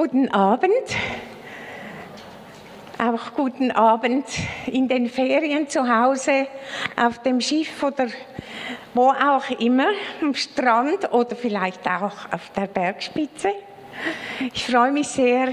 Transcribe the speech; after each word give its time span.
Guten 0.00 0.28
Abend. 0.28 0.70
Auch 2.98 3.34
guten 3.34 3.72
Abend 3.72 4.26
in 4.66 4.86
den 4.86 5.08
Ferien 5.08 5.68
zu 5.68 5.92
Hause, 5.92 6.46
auf 6.94 7.18
dem 7.22 7.40
Schiff 7.40 7.82
oder 7.82 8.06
wo 8.94 9.08
auch 9.08 9.50
immer, 9.58 9.88
am 10.22 10.34
Strand 10.34 11.12
oder 11.12 11.34
vielleicht 11.34 11.84
auch 11.88 12.32
auf 12.32 12.48
der 12.54 12.68
Bergspitze. 12.68 13.50
Ich 14.54 14.66
freue 14.66 14.92
mich 14.92 15.08
sehr, 15.08 15.48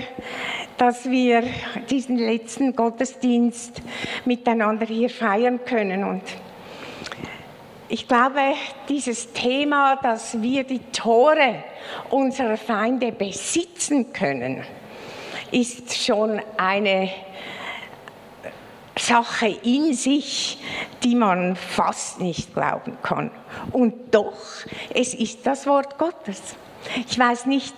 dass 0.78 1.10
wir 1.10 1.42
diesen 1.90 2.18
letzten 2.18 2.76
Gottesdienst 2.76 3.82
miteinander 4.26 4.86
hier 4.86 5.10
feiern 5.10 5.60
können. 5.66 6.04
Und 6.04 6.22
ich 7.88 8.08
glaube, 8.08 8.54
dieses 8.90 9.32
Thema, 9.34 9.98
dass 9.98 10.42
wir 10.42 10.64
die 10.64 10.80
Tore 10.92 11.64
unserer 12.10 12.58
Feinde 12.58 13.12
besitzen 13.12 14.12
können, 14.12 14.64
ist 15.52 15.96
schon 15.96 16.42
eine 16.58 17.10
Sache 18.98 19.48
in 19.64 19.94
sich, 19.94 20.58
die 21.04 21.16
man 21.16 21.56
fast 21.56 22.20
nicht 22.22 22.54
glauben 22.54 22.98
kann. 23.04 23.30
Und 23.72 24.14
doch, 24.14 24.34
es 24.94 25.14
ist 25.14 25.46
das 25.46 25.68
Wort 25.68 25.98
Gottes. 25.98 26.42
Ich 27.08 27.18
weiß 27.18 27.46
nicht, 27.46 27.76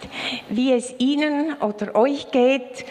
wie 0.50 0.74
es 0.74 0.94
Ihnen 1.00 1.54
oder 1.62 1.96
euch 1.96 2.32
geht. 2.32 2.86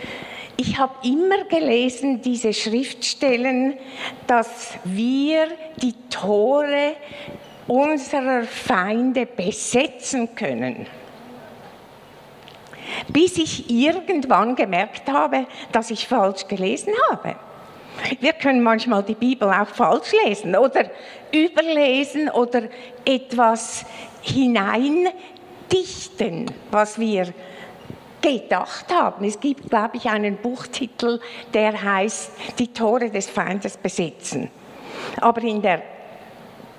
Ich 0.59 0.79
habe 0.79 0.95
immer 1.07 1.45
gelesen, 1.45 2.23
diese 2.23 2.55
Schriftstellen, 2.55 3.75
dass 4.27 4.79
wir 4.85 5.49
die 5.83 5.93
Tore 6.09 6.95
unserer 7.67 8.45
Feinde 8.45 9.27
besetzen 9.27 10.35
können. 10.35 10.87
Bis 13.09 13.37
ich 13.37 13.71
irgendwann 13.71 14.57
gemerkt 14.57 15.11
habe, 15.11 15.47
dass 15.73 15.91
ich 15.91 16.09
falsch 16.09 16.49
gelesen 16.49 16.95
habe. 17.11 17.37
Wir 18.21 18.33
können 18.33 18.63
manchmal 18.63 19.03
die 19.03 19.15
Bibel 19.15 19.49
auch 19.49 19.69
falsch 19.69 20.13
lesen 20.25 20.57
oder 20.57 20.87
überlesen 21.33 22.31
oder 22.31 22.63
etwas 23.05 23.85
hineindichten, 24.23 26.51
was 26.71 26.99
wir 26.99 27.35
gedacht 28.21 28.93
haben. 28.93 29.25
Es 29.25 29.39
gibt, 29.39 29.69
glaube 29.71 29.97
ich, 29.97 30.07
einen 30.07 30.37
Buchtitel, 30.37 31.21
der 31.53 31.81
heißt 31.83 32.33
Die 32.59 32.73
Tore 32.73 33.11
des 33.11 33.29
Feindes 33.29 33.77
besetzen. 33.77 34.51
Aber 35.21 35.43
in 35.43 35.63
der 35.63 35.83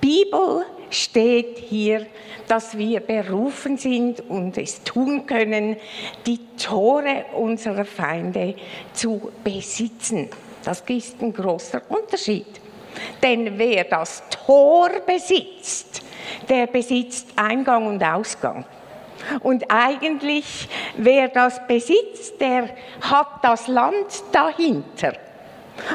Bibel 0.02 0.66
steht 0.90 1.58
hier, 1.58 2.06
dass 2.48 2.78
wir 2.78 3.02
berufen 3.02 3.78
sind 3.78 4.22
und 4.30 4.58
es 4.58 4.84
tun 4.84 5.26
können, 5.26 5.78
die 6.26 6.40
Tore 6.58 7.26
unserer 7.34 7.86
Feinde 7.86 8.56
zu 8.94 9.32
besitzen. 9.44 10.30
Das 10.64 10.82
ist 10.88 11.22
ein 11.22 11.34
großer 11.34 11.82
Unterschied. 11.90 12.48
Denn 13.22 13.58
wer 13.58 13.84
das 13.84 14.24
Tor 14.30 14.90
besitzt, 15.06 16.02
der 16.50 16.68
besitzt 16.68 17.28
Eingang 17.36 17.88
und 17.88 18.04
Ausgang. 18.04 18.66
Und 19.42 19.66
eigentlich, 19.70 20.70
wer 20.98 21.28
das 21.28 21.66
besitzt, 21.68 22.40
der 22.40 22.70
hat 23.02 23.28
das 23.44 23.68
Land 23.68 24.24
dahinter 24.32 25.14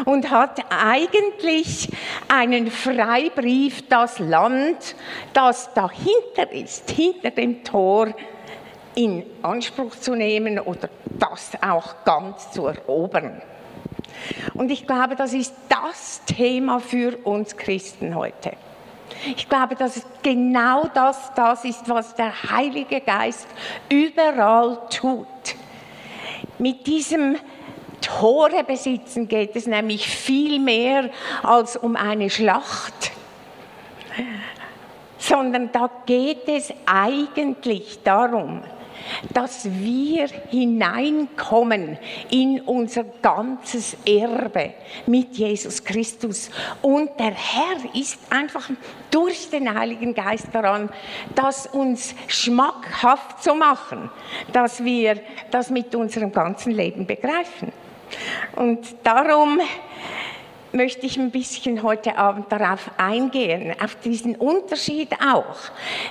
und 0.05 0.31
hat 0.31 0.61
eigentlich 0.71 1.89
einen 2.29 2.71
Freibrief, 2.71 3.89
das 3.89 4.19
Land, 4.19 4.95
das 5.33 5.73
dahinter 5.75 6.53
ist, 6.53 6.91
hinter 6.91 7.31
dem 7.31 7.65
Tor, 7.65 8.15
in 8.95 9.25
Anspruch 9.43 9.97
zu 9.97 10.15
nehmen 10.15 10.59
oder 10.59 10.89
das 11.05 11.53
auch 11.63 12.05
ganz 12.05 12.51
zu 12.51 12.67
erobern. 12.67 13.41
Und 14.55 14.71
ich 14.71 14.87
glaube, 14.87 15.17
das 15.17 15.33
ist 15.33 15.55
das 15.69 16.23
Thema 16.27 16.79
für 16.79 17.17
uns 17.25 17.57
Christen 17.57 18.15
heute. 18.15 18.53
Ich 19.25 19.49
glaube, 19.49 19.77
dass 19.77 20.05
genau 20.23 20.89
das 20.93 21.33
das 21.35 21.65
ist, 21.65 21.89
was 21.89 22.15
der 22.15 22.33
Heilige 22.51 23.01
Geist 23.01 23.47
überall 23.89 24.79
tut. 24.91 25.27
Mit 26.59 26.87
diesem 26.87 27.37
Tore 28.01 28.65
besitzen 28.65 29.29
geht 29.29 29.55
es 29.55 29.67
nämlich 29.67 30.07
viel 30.09 30.59
mehr 30.59 31.11
als 31.43 31.77
um 31.77 31.95
eine 31.95 32.31
Schlacht, 32.31 33.13
sondern 35.19 35.71
da 35.71 35.89
geht 36.05 36.49
es 36.49 36.75
eigentlich 36.85 38.01
darum, 38.03 38.63
dass 39.33 39.69
wir 39.71 40.29
hineinkommen 40.51 41.99
in 42.31 42.61
unser 42.61 43.05
ganzes 43.05 43.97
Erbe 44.07 44.75
mit 45.07 45.37
Jesus 45.37 45.85
Christus. 45.85 46.51
Und 46.81 47.11
der 47.19 47.33
Herr 47.33 47.95
ist 47.95 48.19
einfach 48.31 48.71
durch 49.11 49.51
den 49.51 49.73
Heiligen 49.73 50.15
Geist 50.15 50.49
daran, 50.53 50.91
das 51.35 51.67
uns 51.67 52.15
schmackhaft 52.29 53.43
zu 53.43 53.55
machen, 53.55 54.11
dass 54.53 54.85
wir 54.85 55.21
das 55.51 55.71
mit 55.71 55.95
unserem 55.95 56.33
ganzen 56.33 56.73
Leben 56.73 57.07
begreifen. 57.07 57.73
Und 58.57 58.95
darum 59.03 59.61
möchte 60.73 61.07
ich 61.07 61.19
ein 61.19 61.31
bisschen 61.31 61.83
heute 61.83 62.17
Abend 62.17 62.51
darauf 62.51 62.91
eingehen, 62.97 63.75
auf 63.83 63.97
diesen 63.97 64.37
Unterschied 64.37 65.11
auch 65.21 65.57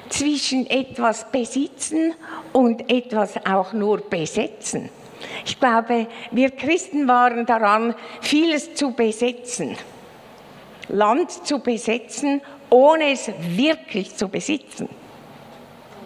zwischen 0.10 0.70
etwas 0.70 1.32
besitzen 1.32 2.14
und 2.54 2.90
etwas 2.90 3.46
auch 3.46 3.74
nur 3.74 4.02
besetzen. 4.02 4.90
Ich 5.46 5.60
glaube, 5.60 6.08
wir 6.32 6.52
Christen 6.52 7.08
waren 7.08 7.46
daran, 7.46 7.96
vieles 8.22 8.74
zu 8.76 8.92
besetzen, 8.92 9.76
Land 10.88 11.32
zu 11.46 11.60
besetzen, 11.60 12.42
ohne 12.70 13.12
es 13.12 13.32
wirklich 13.42 14.16
zu 14.16 14.28
besitzen. 14.28 14.90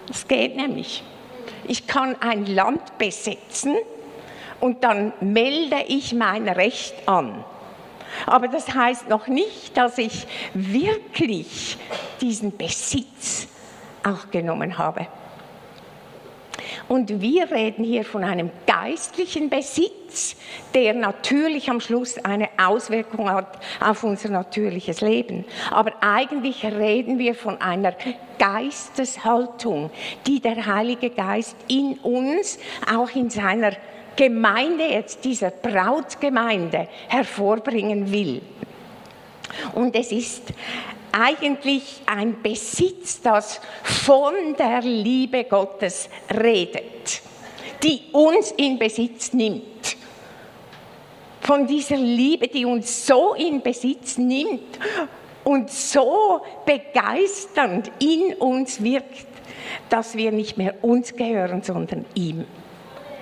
Das 0.08 0.28
geht 0.28 0.56
nämlich. 0.56 1.04
Ich 1.68 1.88
kann 1.88 2.16
ein 2.22 2.46
Land 2.46 2.98
besetzen 2.98 3.76
und 4.60 4.84
dann 4.84 5.14
melde 5.20 5.84
ich 5.88 6.14
mein 6.14 6.48
Recht 6.48 7.08
an. 7.08 7.44
Aber 8.26 8.48
das 8.48 8.74
heißt 8.74 9.10
noch 9.10 9.28
nicht, 9.28 9.76
dass 9.78 9.98
ich 9.98 10.28
wirklich 10.54 11.78
diesen 12.22 12.56
Besitz 12.56 13.48
auch 14.04 14.30
genommen 14.32 14.78
habe. 14.78 15.08
Und 16.88 17.22
wir 17.22 17.52
reden 17.52 17.84
hier 17.84 18.06
von 18.06 18.24
einem 18.24 18.52
geistlichen 18.68 19.50
Besitz, 19.50 20.36
der 20.74 20.94
natürlich 20.94 21.70
am 21.70 21.80
Schluss 21.80 22.18
eine 22.24 22.50
Auswirkung 22.58 23.30
hat 23.30 23.60
auf 23.80 24.04
unser 24.04 24.30
natürliches 24.30 25.02
Leben. 25.02 25.46
Aber 25.72 25.94
eigentlich 26.02 26.64
reden 26.64 27.18
wir 27.18 27.34
von 27.34 27.60
einer 27.60 27.94
Geisteshaltung, 28.38 29.90
die 30.28 30.40
der 30.40 30.66
Heilige 30.66 31.10
Geist 31.10 31.56
in 31.68 31.94
uns, 32.00 32.60
auch 32.94 33.10
in 33.16 33.30
seiner 33.30 33.72
Gemeinde, 34.16 34.86
jetzt 34.86 35.24
dieser 35.26 35.52
Brautgemeinde 35.52 36.88
hervorbringen 37.08 38.12
will. 38.12 38.42
Und 39.74 39.96
es 39.96 40.12
ist 40.12 40.54
eigentlich 41.12 42.02
ein 42.06 42.42
Besitz, 42.42 43.22
das 43.22 43.62
von 43.84 44.34
der 44.58 44.82
Liebe 44.82 45.46
Gottes 45.46 46.10
redet, 46.30 47.22
die 47.84 48.02
uns 48.12 48.52
in 48.52 48.78
Besitz 48.78 49.34
nimmt. 49.34 49.98
Von 51.42 51.68
dieser 51.68 51.98
Liebe, 51.98 52.48
die 52.48 52.66
uns 52.66 53.06
so 53.06 53.34
in 53.36 53.62
Besitz 53.62 54.18
nimmt 54.18 54.80
und 55.44 55.70
so 55.70 56.42
begeisternd 56.66 57.92
in 58.00 58.34
uns 58.36 58.84
wirkt, 58.84 59.28
dass 59.90 60.16
wir 60.16 60.32
nicht 60.32 60.58
mehr 60.58 60.84
uns 60.84 61.16
gehören, 61.16 61.62
sondern 61.62 62.06
ihm 62.16 62.46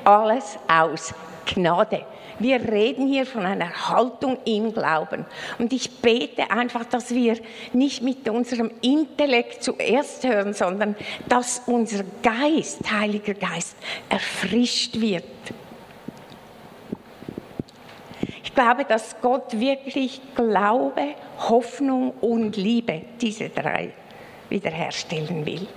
alles 0.06 0.58
aus 0.68 1.14
Gnade. 1.46 2.06
Wir 2.40 2.60
reden 2.60 3.08
hier 3.08 3.26
von 3.26 3.46
einer 3.46 3.90
Haltung 3.90 4.38
im 4.46 4.74
Glauben. 4.74 5.26
Und 5.60 5.72
ich 5.72 5.90
bete 6.02 6.50
einfach, 6.50 6.86
dass 6.86 7.14
wir 7.14 7.38
nicht 7.74 8.02
mit 8.02 8.28
unserem 8.28 8.72
Intellekt 8.82 9.64
zuerst 9.64 10.28
hören, 10.28 10.54
sondern 10.54 10.96
dass 11.30 11.62
unser 11.68 12.04
Geist, 12.24 12.92
Heiliger 12.92 13.36
Geist, 13.36 13.76
erfrischt 14.10 15.00
wird. 15.00 15.24
Ich 18.44 18.54
glaube, 18.54 18.86
dass 18.86 19.16
Gott 19.22 19.60
wirklich 19.60 20.22
Glaube, 20.36 21.16
Hoffnung 21.50 22.12
und 22.22 22.56
Liebe, 22.56 23.02
diese 23.22 23.50
drei, 23.50 23.94
wiederherstellen 24.50 25.46
will. 25.46 25.68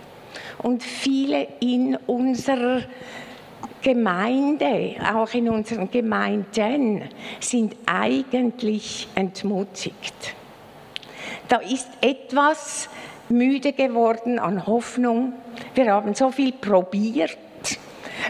Und 0.62 0.82
viele 0.82 1.48
in 1.60 1.96
unserer 2.06 2.82
Gemeinde, 3.82 4.96
auch 5.14 5.32
in 5.34 5.48
unseren 5.48 5.90
Gemeinden, 5.90 7.02
sind 7.40 7.76
eigentlich 7.86 9.08
entmutigt. 9.14 10.34
Da 11.48 11.58
ist 11.58 11.88
etwas 12.00 12.88
müde 13.28 13.72
geworden 13.72 14.38
an 14.38 14.66
Hoffnung. 14.66 15.34
Wir 15.74 15.92
haben 15.92 16.14
so 16.14 16.30
viel 16.30 16.52
probiert 16.52 17.38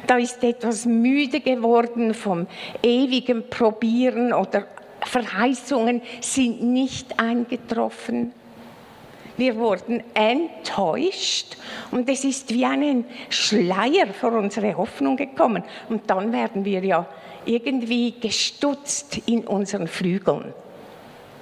Da 0.06 0.18
ist 0.18 0.42
etwas 0.42 0.84
müde 0.84 1.40
geworden 1.40 2.14
vom 2.14 2.46
ewigen 2.82 3.48
Probieren 3.48 4.32
oder 4.32 4.66
Verheißungen 5.00 6.02
sind 6.20 6.62
nicht 6.62 7.18
eingetroffen. 7.18 8.32
Wir 9.36 9.56
wurden 9.56 10.02
enttäuscht 10.14 11.56
und 11.90 12.08
es 12.08 12.24
ist 12.24 12.52
wie 12.52 12.64
ein 12.64 13.04
Schleier 13.28 14.06
vor 14.18 14.32
unsere 14.32 14.76
Hoffnung 14.76 15.16
gekommen. 15.16 15.62
Und 15.88 16.08
dann 16.08 16.32
werden 16.32 16.64
wir 16.64 16.84
ja 16.84 17.06
irgendwie 17.44 18.14
gestutzt 18.18 19.20
in 19.26 19.46
unseren 19.46 19.88
Flügeln. 19.88 20.54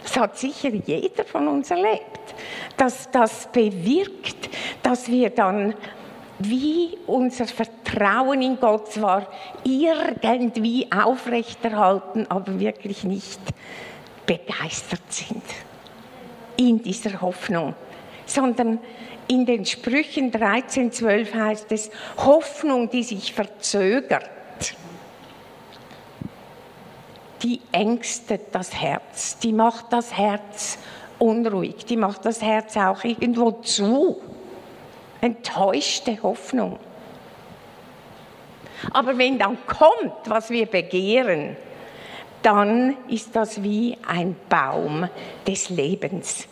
Das 0.03 0.17
hat 0.19 0.39
sicher 0.39 0.69
jeder 0.69 1.25
von 1.25 1.49
uns 1.49 1.71
erlebt, 1.71 2.35
dass 2.77 3.11
das 3.11 3.49
bewirkt, 3.51 4.51
dass 4.83 5.09
wir 5.09 5.31
dann 5.31 5.75
wie 6.39 6.99
unser 7.07 7.47
Vertrauen 7.47 8.43
in 8.43 8.59
Gott 8.61 8.93
zwar 8.93 9.27
irgendwie 9.63 10.89
aufrechterhalten, 10.93 12.27
aber 12.29 12.59
wirklich 12.61 13.05
nicht 13.05 13.41
begeistert 14.27 15.11
sind 15.11 15.43
in 16.57 16.83
dieser 16.83 17.21
Hoffnung, 17.21 17.75
sondern 18.35 18.81
in 19.29 19.47
den 19.47 19.65
Sprüchen 19.65 20.33
13.12 20.33 21.35
heißt 21.35 21.73
es, 21.73 21.91
Hoffnung, 22.19 22.91
die 22.91 23.05
sich 23.05 23.33
verzögert, 23.33 24.29
die 27.43 27.61
ängstet 27.73 28.43
das 28.53 28.75
Herz, 28.75 29.39
die 29.39 29.53
macht 29.53 29.93
das 29.93 30.17
Herz 30.17 30.79
unruhig, 31.19 31.85
die 31.85 31.97
macht 31.97 32.25
das 32.25 32.43
Herz 32.43 32.77
auch 32.77 33.05
irgendwo 33.05 33.53
zu. 33.53 34.21
Enttäuschte 35.21 36.23
Hoffnung. 36.23 36.79
Aber 38.93 39.17
wenn 39.17 39.39
dann 39.39 39.57
kommt, 39.67 40.13
was 40.27 40.51
wir 40.51 40.67
begehren, 40.67 41.57
dann 42.43 42.97
ist 43.09 43.35
das 43.35 43.63
wie 43.63 43.97
ein 44.07 44.37
Baum 44.51 45.09
des 45.47 45.71
Lebens. 45.71 46.47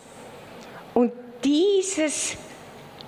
Und 0.95 1.11
dieses 1.43 2.37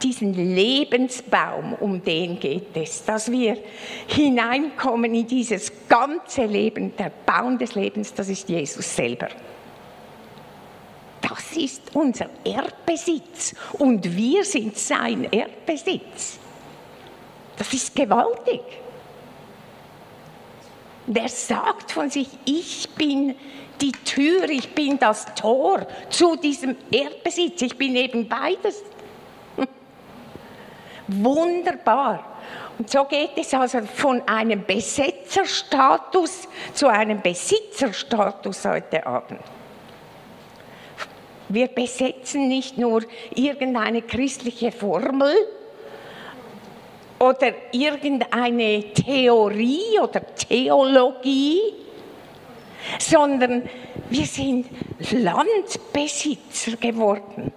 diesen 0.01 0.33
Lebensbaum, 0.33 1.73
um 1.73 2.03
den 2.03 2.39
geht 2.39 2.75
es, 2.75 3.03
dass 3.05 3.31
wir 3.31 3.57
hineinkommen 4.07 5.13
in 5.15 5.27
dieses 5.27 5.71
ganze 5.87 6.45
Leben, 6.45 6.95
der 6.97 7.11
Baum 7.25 7.57
des 7.57 7.75
Lebens, 7.75 8.13
das 8.13 8.29
ist 8.29 8.47
Jesus 8.49 8.95
selber. 8.95 9.29
Das 11.21 11.57
ist 11.57 11.95
unser 11.95 12.29
Erbbesitz 12.43 13.55
und 13.73 14.15
wir 14.15 14.43
sind 14.43 14.77
sein 14.77 15.31
Erbbesitz. 15.31 16.37
Das 17.57 17.73
ist 17.73 17.95
gewaltig. 17.95 18.61
Der 21.07 21.29
sagt 21.29 21.91
von 21.91 22.09
sich, 22.09 22.27
ich 22.45 22.89
bin 22.95 23.35
die 23.81 23.91
Tür, 23.91 24.49
ich 24.49 24.73
bin 24.73 24.97
das 24.99 25.25
Tor 25.35 25.85
zu 26.09 26.35
diesem 26.35 26.75
Erbbesitz, 26.91 27.61
ich 27.61 27.77
bin 27.77 27.95
eben 27.95 28.27
beides. 28.27 28.83
Wunderbar. 31.07 32.37
Und 32.77 32.89
so 32.89 33.05
geht 33.05 33.31
es 33.37 33.53
also 33.53 33.81
von 33.81 34.21
einem 34.27 34.65
Besetzerstatus 34.65 36.47
zu 36.73 36.87
einem 36.87 37.21
Besitzerstatus 37.21 38.65
heute 38.65 39.05
Abend. 39.05 39.39
Wir 41.47 41.67
besetzen 41.67 42.47
nicht 42.47 42.77
nur 42.77 43.03
irgendeine 43.33 44.01
christliche 44.01 44.71
Formel 44.71 45.33
oder 47.19 47.53
irgendeine 47.71 48.93
Theorie 48.93 49.99
oder 50.01 50.21
Theologie, 50.35 51.84
sondern 52.99 53.63
wir 54.09 54.25
sind 54.25 54.67
Landbesitzer 55.11 56.77
geworden. 56.77 57.51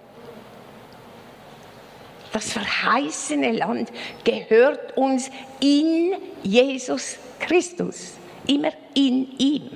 Das 2.31 2.53
verheißene 2.53 3.51
Land 3.53 3.91
gehört 4.23 4.95
uns 4.95 5.31
in 5.59 6.13
Jesus 6.43 7.17
Christus, 7.39 8.13
immer 8.47 8.71
in 8.93 9.27
ihm. 9.37 9.69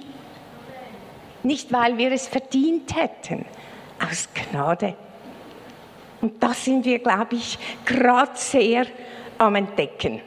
Nicht, 1.41 1.71
weil 1.73 1.97
wir 1.97 2.11
es 2.11 2.27
verdient 2.27 2.95
hätten, 2.95 3.45
aus 3.99 4.29
Gnade. 4.33 4.95
Und 6.21 6.41
das 6.41 6.63
sind 6.63 6.85
wir, 6.85 6.99
glaube 6.99 7.35
ich, 7.35 7.57
gerade 7.85 8.31
sehr 8.35 8.85
am 9.37 9.55
Entdecken. 9.55 10.21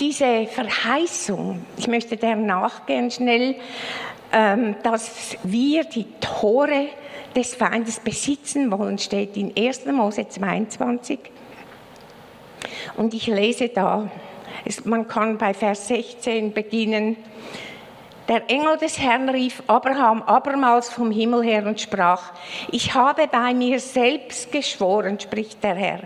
Diese 0.00 0.46
Verheißung, 0.46 1.64
ich 1.76 1.88
möchte 1.88 2.16
der 2.16 2.36
nachgehen 2.36 3.10
schnell, 3.10 3.56
ähm, 4.32 4.76
dass 4.82 5.36
wir 5.42 5.84
die 5.84 6.06
Tore 6.20 6.88
des 7.34 7.54
Feindes 7.54 8.00
besitzen 8.00 8.70
wollen, 8.70 8.98
steht 8.98 9.36
in 9.36 9.52
1. 9.56 9.86
Mose 9.86 10.28
22. 10.28 11.18
Und 12.96 13.14
ich 13.14 13.26
lese 13.26 13.68
da, 13.68 14.10
man 14.84 15.06
kann 15.06 15.38
bei 15.38 15.54
Vers 15.54 15.88
16 15.88 16.52
beginnen. 16.52 17.16
Der 18.28 18.50
Engel 18.50 18.76
des 18.76 18.98
Herrn 18.98 19.28
rief 19.28 19.62
Abraham 19.68 20.20
abermals 20.22 20.88
vom 20.88 21.12
Himmel 21.12 21.44
her 21.44 21.64
und 21.64 21.80
sprach, 21.80 22.32
ich 22.72 22.92
habe 22.92 23.28
bei 23.28 23.54
mir 23.54 23.78
selbst 23.78 24.50
geschworen, 24.50 25.20
spricht 25.20 25.62
der 25.62 25.76
Herr, 25.76 26.00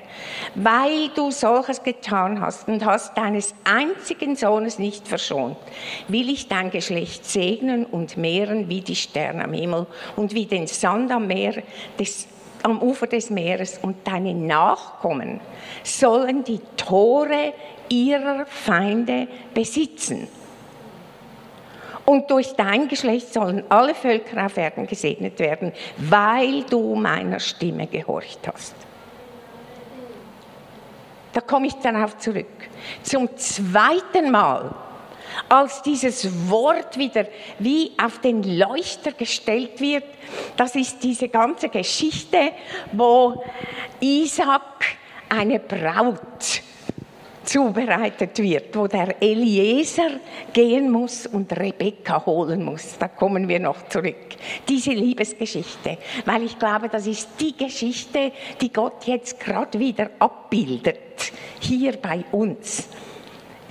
weil 0.55 1.09
du 1.15 1.31
solches 1.31 1.83
getan 1.83 2.43
hast 2.43 2.69
und 2.69 2.85
hast 2.85 3.17
deines 3.17 3.55
einzigen 3.65 4.37
Sohnes 4.37 4.79
nicht 4.79 5.09
verschont, 5.09 5.57
will 6.09 6.29
ich 6.29 6.47
dein 6.47 6.71
Geschlecht 6.71 7.25
segnen 7.25 7.87
und 7.87 8.19
mehren 8.19 8.69
wie 8.69 8.83
die 8.83 8.97
Sterne 8.97 9.45
am 9.45 9.55
Himmel 9.55 9.87
und 10.17 10.35
wie 10.35 10.45
den 10.45 10.67
Sand 10.67 11.11
am 11.13 11.27
Meer 11.27 11.63
des 11.99 12.29
am 12.63 12.83
Ufer 12.83 13.07
des 13.07 13.31
Meeres 13.31 13.79
und 13.81 14.07
deine 14.07 14.35
Nachkommen 14.35 15.41
sollen 15.83 16.45
die 16.45 16.61
Tore 16.77 17.55
ihrer 17.89 18.45
Feinde 18.45 19.29
besitzen 19.55 20.29
und 22.05 22.31
durch 22.31 22.55
dein 22.55 22.89
Geschlecht 22.89 23.33
sollen 23.33 23.65
alle 23.69 23.95
Völker 23.95 24.45
auf 24.45 24.57
Erden 24.57 24.87
gesegnet 24.87 25.39
werden, 25.39 25.73
weil 25.97 26.63
du 26.65 26.95
meiner 26.95 27.41
Stimme 27.41 27.87
gehorcht 27.87 28.41
hast. 28.53 28.75
Da 31.33 31.41
komme 31.41 31.69
ich 31.69 31.75
darauf 31.75 32.19
zurück. 32.19 32.47
Zum 33.03 33.37
zweiten 33.37 34.31
Mal, 34.31 34.75
als 35.49 35.83
dieses 35.83 36.49
Wort 36.51 36.99
wieder 36.99 37.27
wie 37.59 37.93
auf 38.03 38.19
den 38.19 38.43
Leuchter 38.43 39.13
gestellt 39.13 39.81
wird, 39.81 40.05
das 40.57 40.75
ist 40.75 41.03
diese 41.03 41.29
ganze 41.29 41.69
Geschichte, 41.69 42.53
wo 42.93 43.45
Isaac 44.01 44.97
eine 45.29 45.61
Braut 45.61 46.60
zubereitet 47.51 48.39
wird, 48.39 48.77
wo 48.77 48.87
der 48.87 49.21
Eliezer 49.21 50.21
gehen 50.53 50.89
muss 50.89 51.27
und 51.27 51.53
Rebekka 51.53 52.25
holen 52.25 52.65
muss. 52.65 52.97
Da 52.97 53.09
kommen 53.09 53.49
wir 53.49 53.59
noch 53.59 53.89
zurück. 53.89 54.37
Diese 54.69 54.93
Liebesgeschichte, 54.93 55.99
weil 56.27 56.45
ich 56.45 56.57
glaube, 56.57 56.89
das 56.89 57.09
ist 57.09 57.31
die 57.41 57.57
Geschichte, 57.57 58.31
die 58.61 58.73
Gott 58.73 59.05
jetzt 59.07 59.41
gerade 59.41 59.81
wieder 59.81 60.11
abbildet, 60.21 61.33
hier 61.59 61.97
bei 61.97 62.25
uns. 62.31 62.89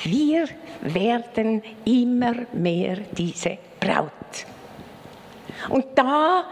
Wir 0.03 0.45
werden 0.81 1.63
immer 1.85 2.35
mehr 2.51 2.97
diese 3.11 3.57
Braut. 3.79 4.09
Und 5.69 5.85
da 5.95 6.43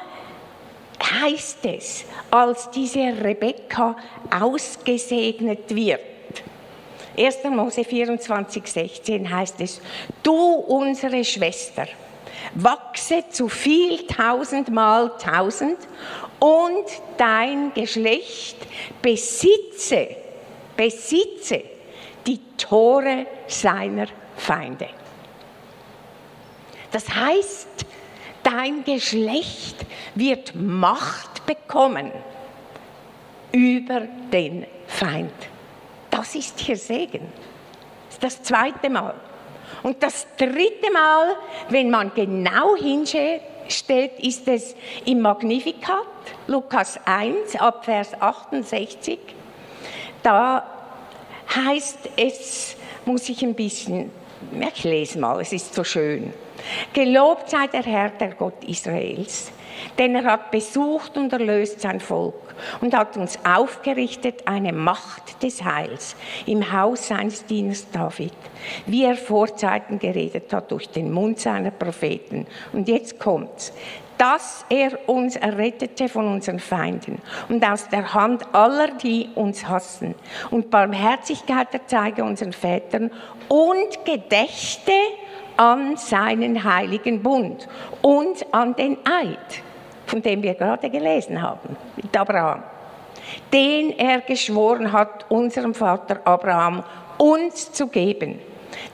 heißt 1.22 1.66
es, 1.66 2.06
als 2.32 2.72
diese 2.72 3.00
Rebekka 3.00 3.98
ausgesegnet 4.30 5.76
wird, 5.76 6.17
1. 7.18 7.44
Mose 7.50 7.84
24, 7.84 8.66
16 8.66 9.30
heißt 9.30 9.62
es, 9.62 9.82
du 10.22 10.34
unsere 10.36 11.24
Schwester, 11.24 11.88
wachse 12.54 13.24
zu 13.30 13.50
viel 13.50 14.06
tausendmal 14.06 15.12
tausend 15.18 15.78
und 16.40 16.86
dein 17.18 17.74
Geschlecht 17.74 18.58
besitze, 19.02 20.16
besitze 20.76 21.64
die 22.26 22.40
Tore 22.58 23.26
seiner 23.48 24.08
Feinde. 24.36 24.90
Das 26.92 27.10
heißt, 27.10 27.86
dein 28.44 28.84
Geschlecht 28.84 29.86
wird 30.16 30.54
Macht 30.56 31.46
bekommen 31.46 32.12
über 33.52 34.02
den 34.32 34.66
Feind. 34.88 35.34
Das 36.18 36.34
ist 36.34 36.60
hier 36.60 36.76
Segen. 36.76 37.32
Das 38.08 38.16
ist 38.16 38.24
das 38.24 38.42
zweite 38.42 38.90
Mal. 38.90 39.14
Und 39.84 40.02
das 40.02 40.26
dritte 40.36 40.92
Mal, 40.92 41.36
wenn 41.70 41.92
man 41.92 42.12
genau 42.16 42.76
hinsteht, 42.76 44.20
ist 44.20 44.48
es 44.48 44.76
im 45.06 45.22
Magnificat, 45.22 46.08
Lukas 46.48 47.00
1 47.06 47.58
ab 47.58 47.86
Vers 47.86 48.20
68. 48.20 49.20
Da 50.24 50.66
heißt 51.56 52.10
es, 52.16 52.76
muss 53.06 53.30
ich 53.30 53.44
ein 53.44 53.54
bisschen, 53.54 54.10
ich 54.60 54.84
lese 54.86 55.20
mal, 55.20 55.40
es 55.40 55.54
ist 55.54 55.76
so 55.76 55.84
schön. 55.84 56.34
Gelobt 56.94 57.52
sei 57.52 57.68
der 57.68 57.84
Herr, 57.84 58.10
der 58.10 58.34
Gott 58.34 58.64
Israels, 58.64 59.52
denn 59.98 60.16
er 60.16 60.26
hat 60.26 60.52
besucht 60.52 61.18
und 61.18 61.34
erlöst 61.34 61.82
sein 61.82 62.00
Volk 62.00 62.34
und 62.82 62.96
hat 62.96 63.18
uns 63.18 63.40
aufgerichtet 63.46 64.48
eine 64.48 64.74
Macht 64.74 65.44
des 65.44 65.64
Heils 65.64 66.16
im 66.46 66.72
Haus 66.72 67.08
seines 67.08 67.46
Dieners 67.46 67.90
David, 67.92 68.34
wie 68.86 69.06
er 69.06 69.16
vor 69.16 69.56
Zeiten 69.56 70.00
geredet 70.00 70.52
hat 70.54 70.72
durch 70.72 70.90
den 70.90 71.12
Mund 71.12 71.40
seiner 71.40 71.72
Propheten. 71.72 72.48
Und 72.74 72.88
jetzt 72.88 73.20
kommt's 73.20 73.74
dass 74.18 74.66
er 74.70 75.08
uns 75.08 75.36
errettete 75.36 76.10
von 76.10 76.28
unseren 76.28 76.60
Feinden 76.60 77.22
und 77.50 77.64
aus 77.64 77.88
der 77.90 78.14
Hand 78.14 78.44
aller, 78.54 78.90
die 78.96 79.30
uns 79.36 79.68
hassen, 79.68 80.16
und 80.50 80.70
Barmherzigkeit 80.70 81.74
erzeige 81.74 82.24
unseren 82.24 82.54
Vätern 82.54 83.12
und 83.48 84.06
gedächte 84.06 84.92
an 85.58 85.98
seinen 85.98 86.64
heiligen 86.64 87.22
Bund 87.22 87.68
und 88.02 88.46
an 88.54 88.76
den 88.76 88.98
Eid, 89.06 89.64
von 90.08 90.22
dem 90.22 90.42
wir 90.42 90.56
gerade 90.56 90.90
gelesen 90.90 91.42
haben, 91.42 91.78
mit 91.96 92.18
Abraham, 92.18 92.64
den 93.54 93.98
er 94.00 94.22
geschworen 94.22 94.92
hat, 94.92 95.30
unserem 95.30 95.74
Vater 95.74 96.20
Abraham 96.26 96.84
uns 97.18 97.72
zu 97.72 97.88
geben 97.88 98.40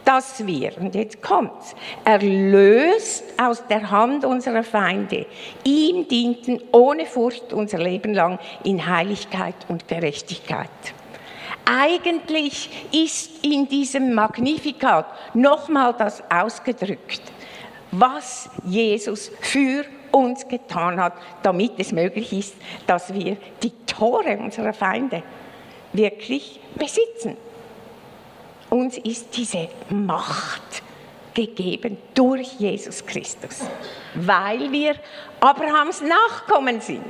dass 0.05 0.45
wir, 0.45 0.77
und 0.77 0.95
jetzt 0.95 1.21
kommt's, 1.21 1.75
erlöst 2.03 3.23
aus 3.37 3.65
der 3.67 3.89
Hand 3.89 4.25
unserer 4.25 4.63
Feinde, 4.63 5.25
ihm 5.63 6.07
dienten 6.07 6.61
ohne 6.71 7.05
Furcht 7.05 7.53
unser 7.53 7.79
Leben 7.79 8.13
lang 8.13 8.39
in 8.63 8.85
Heiligkeit 8.85 9.55
und 9.67 9.87
Gerechtigkeit. 9.87 10.69
Eigentlich 11.65 12.69
ist 12.91 13.43
in 13.45 13.67
diesem 13.67 14.13
Magnifikat 14.13 15.05
nochmal 15.33 15.93
das 15.97 16.21
ausgedrückt, 16.29 17.21
was 17.91 18.49
Jesus 18.65 19.31
für 19.39 19.85
uns 20.13 20.47
getan 20.47 21.01
hat, 21.01 21.13
damit 21.41 21.73
es 21.77 21.91
möglich 21.91 22.31
ist, 22.31 22.55
dass 22.85 23.13
wir 23.13 23.35
die 23.63 23.71
Tore 23.85 24.37
unserer 24.37 24.73
Feinde 24.73 25.23
wirklich 25.91 26.59
besitzen. 26.75 27.35
Uns 28.69 28.97
ist 28.97 29.35
diese 29.35 29.69
Macht 29.89 30.83
gegeben 31.33 31.97
durch 32.13 32.53
Jesus 32.59 33.05
Christus, 33.05 33.61
weil 34.13 34.71
wir 34.71 34.95
Abrahams 35.39 36.01
Nachkommen 36.01 36.79
sind. 36.79 37.03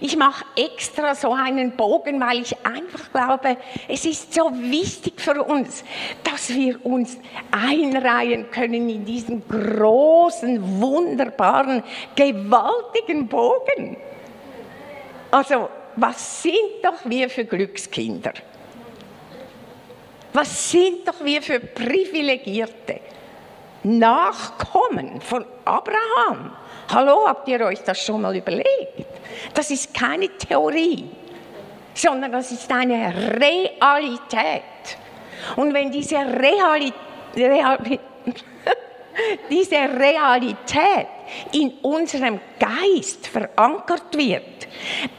Ich 0.00 0.16
mache 0.16 0.44
extra 0.56 1.14
so 1.14 1.32
einen 1.32 1.76
Bogen, 1.76 2.20
weil 2.20 2.42
ich 2.42 2.56
einfach 2.64 3.10
glaube, 3.12 3.56
es 3.88 4.04
ist 4.04 4.32
so 4.32 4.50
wichtig 4.52 5.20
für 5.20 5.42
uns, 5.42 5.84
dass 6.22 6.50
wir 6.50 6.84
uns 6.84 7.18
einreihen 7.50 8.50
können 8.50 8.88
in 8.88 9.04
diesen 9.04 9.46
großen, 9.48 10.80
wunderbaren, 10.80 11.82
gewaltigen 12.14 13.28
Bogen. 13.28 13.96
Also, 15.30 15.68
was 15.96 16.42
sind 16.42 16.82
doch 16.82 17.04
wir 17.04 17.30
für 17.30 17.44
Glückskinder? 17.44 18.32
Was 20.32 20.70
sind 20.70 21.06
doch 21.06 21.24
wir 21.24 21.42
für 21.42 21.60
privilegierte 21.60 23.00
Nachkommen 23.84 25.20
von 25.20 25.44
Abraham? 25.64 26.56
Hallo, 26.92 27.26
habt 27.26 27.46
ihr 27.48 27.60
euch 27.60 27.82
das 27.84 28.00
schon 28.00 28.22
mal 28.22 28.34
überlegt? 28.34 29.03
Das 29.52 29.70
ist 29.70 29.92
keine 29.94 30.28
Theorie, 30.28 31.08
sondern 31.94 32.32
das 32.32 32.52
ist 32.52 32.70
eine 32.70 33.12
Realität. 33.40 34.62
Und 35.56 35.74
wenn 35.74 35.90
diese 35.90 36.16
Realität, 36.16 36.94
Realität 37.36 38.00
diese 39.50 39.76
Realität 39.76 41.06
in 41.52 41.72
unserem 41.82 42.40
Geist 42.58 43.26
verankert 43.26 44.16
wird, 44.16 44.68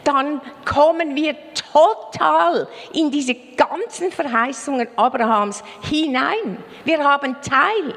dann 0.03 0.41
kommen 0.63 1.15
wir 1.15 1.35
total 1.53 2.67
in 2.93 3.11
diese 3.11 3.35
ganzen 3.35 4.11
Verheißungen 4.11 4.87
Abrahams 4.95 5.63
hinein. 5.89 6.63
Wir 6.83 7.03
haben 7.03 7.35
Teil. 7.41 7.95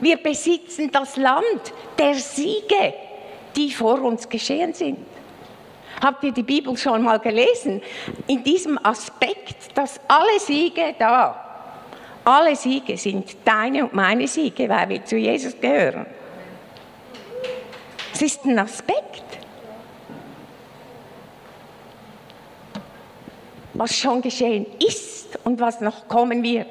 Wir 0.00 0.16
besitzen 0.16 0.90
das 0.90 1.16
Land 1.16 1.72
der 1.98 2.14
Siege, 2.14 2.94
die 3.58 3.70
vor 3.70 4.00
uns 4.02 4.28
geschehen 4.28 4.72
sind. 4.72 4.98
Habt 6.00 6.22
ihr 6.22 6.32
die 6.32 6.44
Bibel 6.44 6.76
schon 6.76 7.02
mal 7.02 7.18
gelesen? 7.18 7.82
In 8.28 8.42
diesem 8.44 8.78
Aspekt, 8.84 9.76
dass 9.76 10.00
alle 10.08 10.38
Siege 10.38 10.94
da 10.98 11.44
alle 12.28 12.54
Siege 12.54 12.98
sind 12.98 13.38
deine 13.42 13.84
und 13.84 13.94
meine 13.94 14.28
Siege, 14.28 14.68
weil 14.68 14.86
wir 14.90 15.02
zu 15.02 15.16
Jesus 15.16 15.58
gehören. 15.58 16.04
Es 18.12 18.20
ist 18.20 18.44
ein 18.44 18.58
Aspekt. 18.58 19.24
Was 23.72 23.96
schon 23.96 24.20
geschehen 24.20 24.66
ist 24.86 25.38
und 25.44 25.58
was 25.58 25.80
noch 25.80 26.06
kommen 26.06 26.42
wird. 26.42 26.66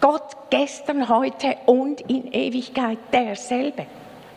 Gott 0.00 0.36
gestern, 0.50 1.08
heute 1.08 1.56
und 1.66 2.00
in 2.10 2.32
Ewigkeit 2.32 2.98
derselbe. 3.12 3.86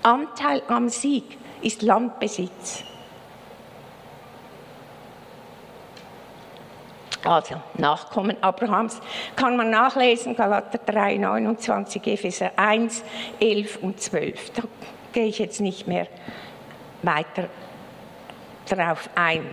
Anteil 0.04 0.62
am 0.68 0.90
Sieg 0.90 1.38
ist 1.62 1.82
Landbesitz. 1.82 2.84
Also 7.24 7.56
Nachkommen 7.76 8.36
Abrahams 8.42 9.00
kann 9.36 9.56
man 9.56 9.70
nachlesen, 9.70 10.36
Galater 10.36 10.78
3, 10.78 11.18
29, 11.18 12.06
Epheser 12.06 12.52
1, 12.58 13.04
11 13.40 13.80
und 13.82 14.02
12. 14.02 14.52
Da 14.52 14.64
gehe 15.14 15.28
ich 15.28 15.40
jetzt 15.40 15.62
nicht 15.62 15.88
mehr 15.88 16.08
weiter 17.02 17.48
darauf 18.68 19.10
ein. 19.16 19.46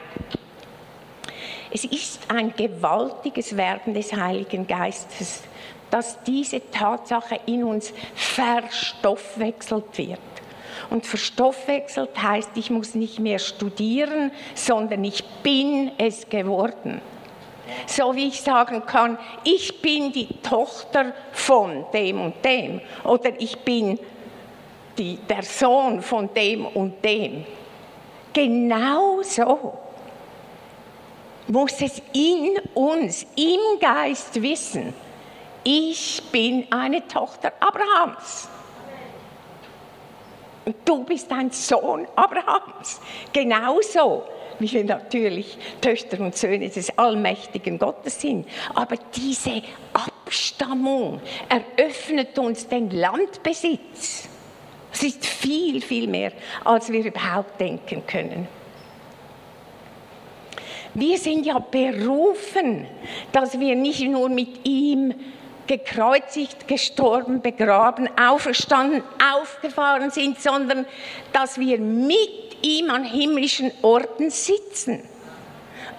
Es 1.70 1.84
ist 1.84 2.28
ein 2.28 2.52
gewaltiges 2.56 3.56
Werben 3.56 3.94
des 3.94 4.12
Heiligen 4.12 4.66
Geistes, 4.66 5.42
dass 5.90 6.22
diese 6.24 6.70
Tatsache 6.70 7.38
in 7.46 7.62
uns 7.62 7.92
verstoffwechselt 8.14 9.96
wird. 9.96 10.18
Und 10.90 11.06
verstoffwechselt 11.06 12.10
heißt, 12.22 12.50
ich 12.54 12.70
muss 12.70 12.94
nicht 12.94 13.18
mehr 13.18 13.38
studieren, 13.38 14.32
sondern 14.54 15.04
ich 15.04 15.24
bin 15.42 15.92
es 15.98 16.28
geworden. 16.28 17.00
So 17.86 18.14
wie 18.16 18.28
ich 18.28 18.40
sagen 18.40 18.84
kann, 18.84 19.18
ich 19.44 19.80
bin 19.80 20.12
die 20.12 20.28
Tochter 20.42 21.12
von 21.32 21.84
dem 21.92 22.20
und 22.20 22.44
dem 22.44 22.80
oder 23.04 23.30
ich 23.38 23.58
bin 23.58 23.98
die, 24.98 25.16
der 25.28 25.42
Sohn 25.42 26.02
von 26.02 26.32
dem 26.34 26.66
und 26.66 27.04
dem. 27.04 27.44
Genau 28.32 29.22
so 29.22 29.78
muss 31.50 31.80
es 31.80 32.00
in 32.12 32.56
uns, 32.74 33.26
im 33.36 33.80
Geist 33.80 34.40
wissen, 34.40 34.94
ich 35.64 36.22
bin 36.30 36.66
eine 36.70 37.06
Tochter 37.06 37.52
Abrahams. 37.60 38.48
Du 40.84 41.04
bist 41.04 41.30
ein 41.32 41.50
Sohn 41.50 42.06
Abrahams. 42.16 43.00
Genauso 43.32 44.24
wie 44.58 44.70
wir 44.72 44.84
natürlich 44.84 45.56
Töchter 45.80 46.20
und 46.20 46.36
Söhne 46.36 46.68
des 46.68 46.96
allmächtigen 46.98 47.78
Gottes 47.78 48.20
sind. 48.20 48.46
Aber 48.74 48.96
diese 49.14 49.62
Abstammung 49.92 51.20
eröffnet 51.48 52.38
uns 52.38 52.68
den 52.68 52.90
Landbesitz. 52.90 54.28
Es 54.92 55.02
ist 55.02 55.24
viel, 55.24 55.80
viel 55.80 56.06
mehr, 56.08 56.32
als 56.64 56.90
wir 56.90 57.04
überhaupt 57.04 57.60
denken 57.60 58.04
können. 58.06 58.48
Wir 60.94 61.18
sind 61.18 61.46
ja 61.46 61.58
berufen, 61.58 62.86
dass 63.32 63.58
wir 63.58 63.76
nicht 63.76 64.02
nur 64.02 64.28
mit 64.28 64.66
ihm 64.66 65.14
gekreuzigt, 65.70 66.66
gestorben, 66.66 67.42
begraben, 67.42 68.08
auferstanden, 68.18 69.04
aufgefahren 69.32 70.10
sind, 70.10 70.40
sondern 70.40 70.84
dass 71.32 71.60
wir 71.60 71.78
mit 71.78 72.56
ihm 72.62 72.90
an 72.90 73.04
himmlischen 73.04 73.70
Orten 73.80 74.30
sitzen. 74.30 75.00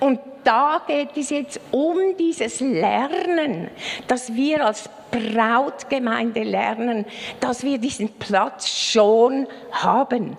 Und 0.02 0.20
da 0.44 0.82
geht 0.86 1.16
es 1.16 1.30
jetzt 1.30 1.62
um 1.72 2.18
dieses 2.20 2.60
Lernen, 2.60 3.70
dass 4.08 4.34
wir 4.34 4.66
als 4.66 4.90
Brautgemeinde 5.10 6.44
lernen, 6.44 7.06
dass 7.40 7.64
wir 7.64 7.78
diesen 7.78 8.10
Platz 8.16 8.68
schon 8.68 9.48
haben 9.72 10.36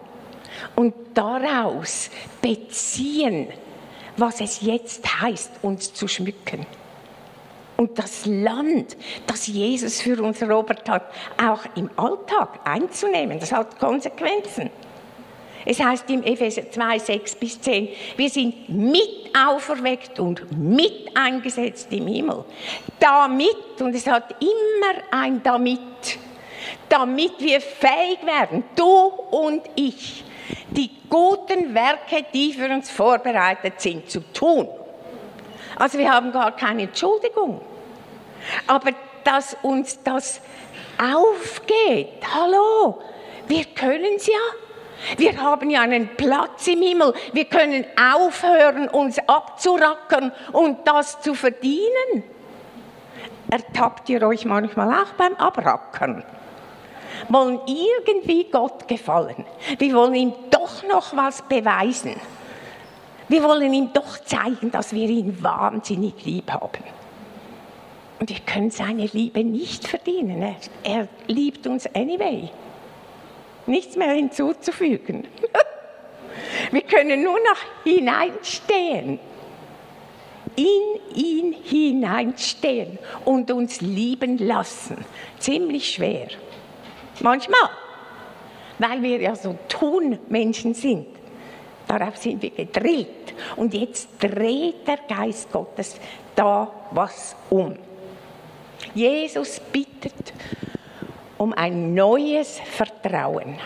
und 0.76 0.92
daraus 1.14 2.10
beziehen, 2.42 3.48
was 4.18 4.42
es 4.42 4.60
jetzt 4.60 5.22
heißt, 5.22 5.52
uns 5.62 5.94
zu 5.94 6.06
schmücken. 6.06 6.66
Und 7.82 7.98
das 7.98 8.26
Land, 8.26 8.96
das 9.26 9.48
Jesus 9.48 10.00
für 10.00 10.22
uns 10.22 10.40
erobert 10.40 10.88
hat, 10.88 11.02
auch 11.36 11.64
im 11.74 11.90
Alltag 11.96 12.60
einzunehmen, 12.62 13.40
das 13.40 13.50
hat 13.50 13.76
Konsequenzen. 13.76 14.70
Es 15.64 15.80
heißt 15.80 16.08
im 16.10 16.22
Epheser 16.22 16.70
2, 16.70 16.96
6 17.00 17.34
bis 17.34 17.60
10, 17.60 17.88
wir 18.16 18.30
sind 18.30 18.68
mit 18.68 19.32
auferweckt 19.36 20.20
und 20.20 20.46
mit 20.56 21.10
eingesetzt 21.16 21.88
im 21.90 22.06
Himmel. 22.06 22.44
Damit, 23.00 23.80
und 23.80 23.96
es 23.96 24.06
hat 24.06 24.32
immer 24.40 25.02
ein 25.10 25.42
damit, 25.42 25.80
damit 26.88 27.32
wir 27.40 27.60
fähig 27.60 28.24
werden, 28.24 28.62
du 28.76 28.86
und 28.86 29.62
ich, 29.74 30.22
die 30.70 30.88
guten 31.10 31.74
Werke, 31.74 32.26
die 32.32 32.52
für 32.52 32.72
uns 32.72 32.92
vorbereitet 32.92 33.80
sind, 33.80 34.08
zu 34.08 34.20
tun. 34.32 34.68
Also 35.74 35.98
wir 35.98 36.12
haben 36.12 36.30
gar 36.30 36.54
keine 36.54 36.82
Entschuldigung. 36.82 37.60
Aber 38.66 38.90
dass 39.24 39.56
uns 39.62 40.02
das 40.02 40.40
aufgeht, 40.98 42.08
hallo, 42.34 43.00
wir 43.48 43.64
können 43.64 44.16
es 44.16 44.26
ja. 44.26 44.38
Wir 45.16 45.40
haben 45.40 45.68
ja 45.68 45.80
einen 45.80 46.08
Platz 46.16 46.66
im 46.68 46.80
Himmel. 46.80 47.12
Wir 47.32 47.44
können 47.46 47.84
aufhören, 47.96 48.88
uns 48.88 49.18
abzurackern 49.26 50.32
und 50.52 50.86
das 50.86 51.20
zu 51.20 51.34
verdienen. 51.34 52.22
Ertappt 53.50 54.08
ihr 54.08 54.22
euch 54.22 54.44
manchmal 54.44 54.92
auch 54.92 55.12
beim 55.18 55.34
Abrackern? 55.34 56.24
Wollen 57.28 57.60
irgendwie 57.66 58.44
Gott 58.50 58.88
gefallen? 58.88 59.44
Wir 59.78 59.94
wollen 59.94 60.14
ihm 60.14 60.34
doch 60.50 60.82
noch 60.84 61.14
was 61.16 61.42
beweisen. 61.42 62.14
Wir 63.28 63.42
wollen 63.42 63.72
ihm 63.72 63.92
doch 63.92 64.18
zeigen, 64.24 64.70
dass 64.70 64.92
wir 64.92 65.08
ihn 65.08 65.42
wahnsinnig 65.42 66.24
lieb 66.24 66.50
haben. 66.50 66.82
Und 68.22 68.30
wir 68.30 68.38
können 68.38 68.70
seine 68.70 69.06
Liebe 69.06 69.42
nicht 69.42 69.88
verdienen. 69.88 70.42
Er, 70.42 70.54
er 70.84 71.08
liebt 71.26 71.66
uns 71.66 71.92
anyway. 71.92 72.50
Nichts 73.66 73.96
mehr 73.96 74.12
hinzuzufügen. 74.12 75.26
wir 76.70 76.82
können 76.82 77.20
nur 77.20 77.34
noch 77.40 77.82
hineinstehen. 77.82 79.18
In 80.54 81.16
ihn 81.16 81.52
hineinstehen 81.64 82.96
und 83.24 83.50
uns 83.50 83.80
lieben 83.80 84.38
lassen. 84.38 85.04
Ziemlich 85.40 85.90
schwer. 85.90 86.28
Manchmal. 87.22 87.70
Weil 88.78 89.02
wir 89.02 89.20
ja 89.20 89.34
so 89.34 89.58
Tun-Menschen 89.68 90.74
sind. 90.74 91.08
Darauf 91.88 92.16
sind 92.18 92.40
wir 92.40 92.50
gedrillt. 92.50 93.34
Und 93.56 93.74
jetzt 93.74 94.10
dreht 94.20 94.86
der 94.86 94.98
Geist 95.08 95.50
Gottes 95.50 95.96
da 96.36 96.70
was 96.92 97.34
um. 97.50 97.76
Jesus 98.94 99.60
bittet 99.72 100.32
um 101.38 101.52
ein 101.52 101.94
neues 101.94 102.60
Vertrauen, 102.60 103.56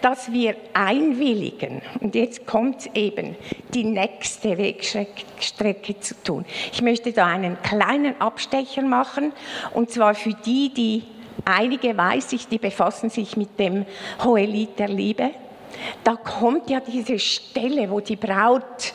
dass 0.00 0.30
wir 0.30 0.54
einwilligen, 0.74 1.80
und 2.00 2.14
jetzt 2.14 2.46
kommt 2.46 2.94
eben, 2.94 3.36
die 3.72 3.84
nächste 3.84 4.58
Wegstrecke 4.58 5.98
zu 6.00 6.14
tun. 6.22 6.44
Ich 6.72 6.82
möchte 6.82 7.12
da 7.12 7.26
einen 7.26 7.56
kleinen 7.62 8.20
Abstecher 8.20 8.82
machen, 8.82 9.32
und 9.72 9.90
zwar 9.90 10.14
für 10.14 10.34
die, 10.34 10.74
die, 10.74 11.04
einige 11.44 11.96
weiß 11.96 12.34
ich, 12.34 12.48
die 12.48 12.58
befassen 12.58 13.08
sich 13.08 13.36
mit 13.36 13.58
dem 13.58 13.86
Hohelied 14.22 14.78
der 14.78 14.88
Liebe. 14.88 15.30
Da 16.04 16.16
kommt 16.16 16.68
ja 16.68 16.80
diese 16.80 17.18
Stelle, 17.18 17.90
wo 17.90 18.00
die 18.00 18.16
Braut 18.16 18.92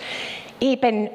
eben 0.60 1.10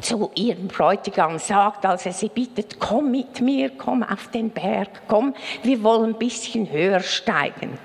zu 0.00 0.30
ihrem 0.34 0.68
Bräutigam 0.68 1.38
sagt, 1.38 1.86
als 1.86 2.06
er 2.06 2.12
sie 2.12 2.28
bittet, 2.28 2.78
komm 2.78 3.10
mit 3.10 3.40
mir, 3.40 3.70
komm 3.70 4.02
auf 4.02 4.28
den 4.28 4.50
Berg, 4.50 5.02
komm, 5.08 5.34
wir 5.62 5.82
wollen 5.82 6.14
ein 6.14 6.18
bisschen 6.18 6.70
höher 6.70 7.00
steigen. 7.00 7.78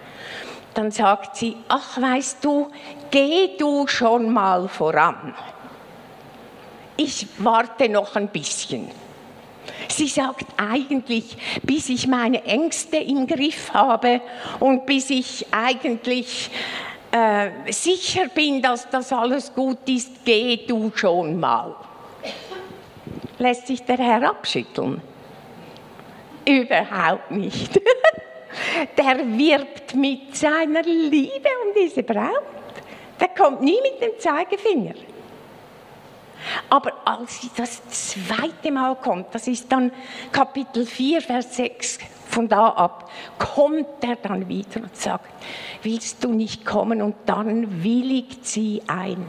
Dann 0.73 0.91
sagt 0.91 1.35
sie, 1.35 1.57
ach 1.67 2.01
weißt 2.01 2.43
du, 2.43 2.69
geh 3.09 3.57
du 3.57 3.87
schon 3.87 4.31
mal 4.31 4.67
voran. 4.67 5.35
Ich 6.97 7.27
warte 7.39 7.89
noch 7.89 8.15
ein 8.15 8.29
bisschen. 8.29 8.89
Sie 9.87 10.07
sagt 10.07 10.45
eigentlich, 10.57 11.37
bis 11.63 11.89
ich 11.89 12.07
meine 12.07 12.43
Ängste 12.45 12.97
im 12.97 13.27
Griff 13.27 13.73
habe 13.73 14.21
und 14.59 14.85
bis 14.85 15.09
ich 15.09 15.45
eigentlich 15.51 16.49
äh, 17.11 17.71
sicher 17.71 18.27
bin, 18.33 18.61
dass 18.61 18.89
das 18.89 19.11
alles 19.11 19.53
gut 19.53 19.87
ist, 19.87 20.23
geh 20.23 20.65
du 20.65 20.91
schon 20.95 21.39
mal 21.39 21.75
lässt 23.41 23.67
sich 23.67 23.83
der 23.83 23.97
Herr 23.97 24.29
abschütteln? 24.29 25.01
Überhaupt 26.45 27.31
nicht. 27.31 27.79
Der 28.97 29.17
wirbt 29.37 29.95
mit 29.95 30.35
seiner 30.35 30.81
Liebe 30.81 31.49
um 31.65 31.73
diese 31.75 32.03
Braut. 32.03 32.43
Der 33.19 33.29
kommt 33.29 33.61
nie 33.61 33.79
mit 33.81 34.01
dem 34.01 34.19
Zeigefinger. 34.19 34.95
Aber 36.69 36.91
als 37.05 37.41
sie 37.41 37.51
das 37.55 37.81
zweite 37.87 38.71
Mal 38.71 38.95
kommt, 38.95 39.33
das 39.33 39.47
ist 39.47 39.71
dann 39.71 39.91
Kapitel 40.31 40.85
4, 40.85 41.21
Vers 41.21 41.55
6, 41.55 41.99
von 42.27 42.47
da 42.47 42.69
ab 42.69 43.11
kommt 43.37 44.03
er 44.03 44.15
dann 44.15 44.47
wieder 44.47 44.81
und 44.81 44.95
sagt, 44.95 45.31
willst 45.83 46.23
du 46.23 46.33
nicht 46.33 46.65
kommen? 46.65 47.01
Und 47.01 47.15
dann 47.25 47.83
willigt 47.83 48.45
sie 48.45 48.81
ein. 48.87 49.25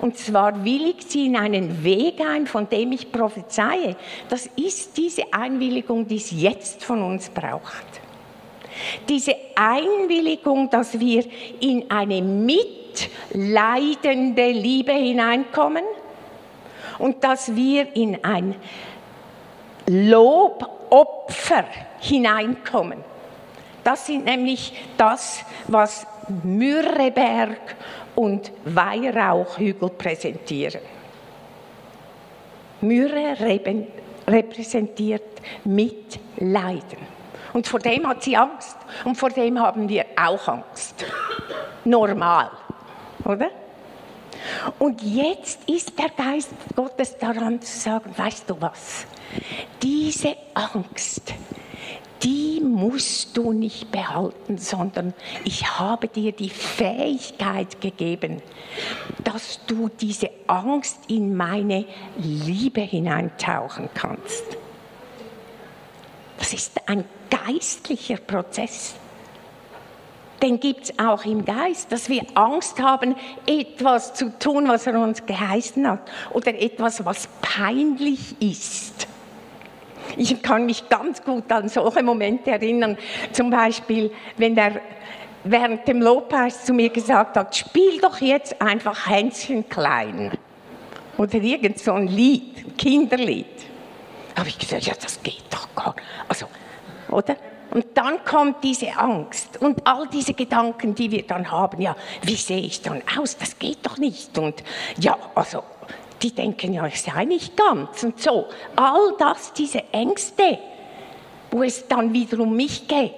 Und 0.00 0.16
zwar 0.16 0.64
willigt 0.64 1.10
sie 1.10 1.26
in 1.26 1.36
einen 1.36 1.84
Weg 1.84 2.20
ein, 2.20 2.46
von 2.46 2.68
dem 2.68 2.92
ich 2.92 3.10
prophezeie. 3.12 3.96
Das 4.28 4.46
ist 4.56 4.96
diese 4.96 5.32
Einwilligung, 5.32 6.06
die 6.06 6.16
es 6.16 6.30
jetzt 6.30 6.84
von 6.84 7.02
uns 7.02 7.28
braucht. 7.28 8.00
Diese 9.08 9.34
Einwilligung, 9.54 10.70
dass 10.70 10.98
wir 10.98 11.24
in 11.60 11.90
eine 11.90 12.22
mitleidende 12.22 12.72
Liebe 14.50 14.92
hineinkommen 14.92 15.84
und 16.98 17.22
dass 17.22 17.54
wir 17.54 17.94
in 17.94 18.24
ein 18.24 18.54
Lobopfer 19.86 21.64
hineinkommen. 22.00 23.04
Das 23.84 24.06
sind 24.06 24.24
nämlich 24.24 24.72
das, 24.96 25.44
was 25.66 26.06
Myrreberg 26.44 27.58
und 28.14 28.52
Weihrauchhügel 28.64 29.90
präsentieren. 29.90 30.80
Myrrhe 32.80 33.36
repräsentiert 34.26 35.40
Mitleiden. 35.64 36.98
Und 37.52 37.66
vor 37.66 37.80
dem 37.80 38.06
hat 38.08 38.22
sie 38.22 38.36
Angst. 38.36 38.76
Und 39.04 39.16
vor 39.16 39.30
dem 39.30 39.58
haben 39.60 39.88
wir 39.88 40.04
auch 40.16 40.48
Angst. 40.48 41.04
Normal, 41.84 42.50
oder? 43.24 43.50
Und 44.78 45.02
jetzt 45.02 45.68
ist 45.68 45.96
der 45.98 46.08
Geist 46.10 46.50
Gottes 46.74 47.16
daran 47.18 47.60
zu 47.60 47.78
sagen, 47.78 48.12
weißt 48.16 48.50
du 48.50 48.60
was? 48.60 49.06
Diese 49.80 50.36
Angst, 50.54 51.34
die 52.22 52.60
musst 52.60 53.36
du 53.36 53.52
nicht 53.52 53.90
behalten, 53.90 54.58
sondern 54.58 55.14
ich 55.44 55.78
habe 55.78 56.08
dir 56.08 56.32
die 56.32 56.50
Fähigkeit 56.50 57.80
gegeben, 57.80 58.42
dass 59.24 59.60
du 59.66 59.88
diese 59.88 60.30
Angst 60.46 60.98
in 61.08 61.36
meine 61.36 61.84
Liebe 62.16 62.80
hineintauchen 62.80 63.88
kannst. 63.94 64.44
Das 66.38 66.52
ist 66.52 66.88
ein 66.88 67.04
geistlicher 67.30 68.16
Prozess. 68.16 68.94
Den 70.42 70.58
gibt 70.58 70.84
es 70.84 70.98
auch 70.98 71.24
im 71.24 71.44
Geist, 71.44 71.92
dass 71.92 72.08
wir 72.08 72.24
Angst 72.34 72.80
haben, 72.80 73.14
etwas 73.46 74.14
zu 74.14 74.36
tun, 74.40 74.66
was 74.66 74.88
er 74.88 74.98
uns 74.98 75.24
geheißen 75.24 75.88
hat, 75.88 76.10
oder 76.32 76.60
etwas, 76.60 77.04
was 77.04 77.28
peinlich 77.40 78.34
ist. 78.40 79.06
Ich 80.16 80.42
kann 80.42 80.66
mich 80.66 80.88
ganz 80.88 81.22
gut 81.22 81.50
an 81.50 81.68
solche 81.68 82.02
Momente 82.02 82.50
erinnern. 82.50 82.96
Zum 83.32 83.50
Beispiel, 83.50 84.10
wenn 84.36 84.56
er 84.56 84.80
während 85.44 85.86
dem 85.88 86.00
Lobpreis 86.00 86.64
zu 86.64 86.72
mir 86.72 86.90
gesagt 86.90 87.36
hat, 87.36 87.56
spiel 87.56 88.00
doch 88.00 88.20
jetzt 88.20 88.60
einfach 88.60 89.08
Hänschen 89.08 89.68
klein. 89.68 90.30
Oder 91.18 91.34
irgend 91.34 91.78
so 91.78 91.92
ein 91.92 92.06
Lied, 92.06 92.78
Kinderlied. 92.78 93.46
Habe 94.36 94.48
ich 94.48 94.58
gesagt, 94.58 94.84
ja, 94.84 94.94
das 95.00 95.22
geht 95.22 95.44
doch 95.50 95.68
gar 95.74 95.94
nicht. 95.94 96.06
Also, 96.28 96.46
oder? 97.10 97.36
Und 97.70 97.86
dann 97.94 98.22
kommt 98.24 98.62
diese 98.62 98.94
Angst 98.98 99.56
und 99.60 99.86
all 99.86 100.06
diese 100.06 100.34
Gedanken, 100.34 100.94
die 100.94 101.10
wir 101.10 101.26
dann 101.26 101.50
haben. 101.50 101.80
Ja, 101.80 101.96
wie 102.22 102.36
sehe 102.36 102.60
ich 102.60 102.82
dann 102.82 103.02
aus? 103.18 103.36
Das 103.38 103.58
geht 103.58 103.78
doch 103.82 103.96
nicht. 103.96 104.36
Und 104.36 104.62
ja, 104.98 105.16
also 105.34 105.62
die 106.22 106.32
denken 106.32 106.72
ja, 106.72 106.86
ich 106.86 107.00
sei 107.00 107.24
nicht 107.24 107.56
ganz 107.56 108.02
und 108.04 108.20
so. 108.20 108.46
All 108.76 109.14
das, 109.18 109.52
diese 109.52 109.82
Ängste, 109.92 110.58
wo 111.50 111.62
es 111.62 111.86
dann 111.88 112.12
wieder 112.12 112.38
um 112.40 112.54
mich 112.54 112.86
geht. 112.86 113.12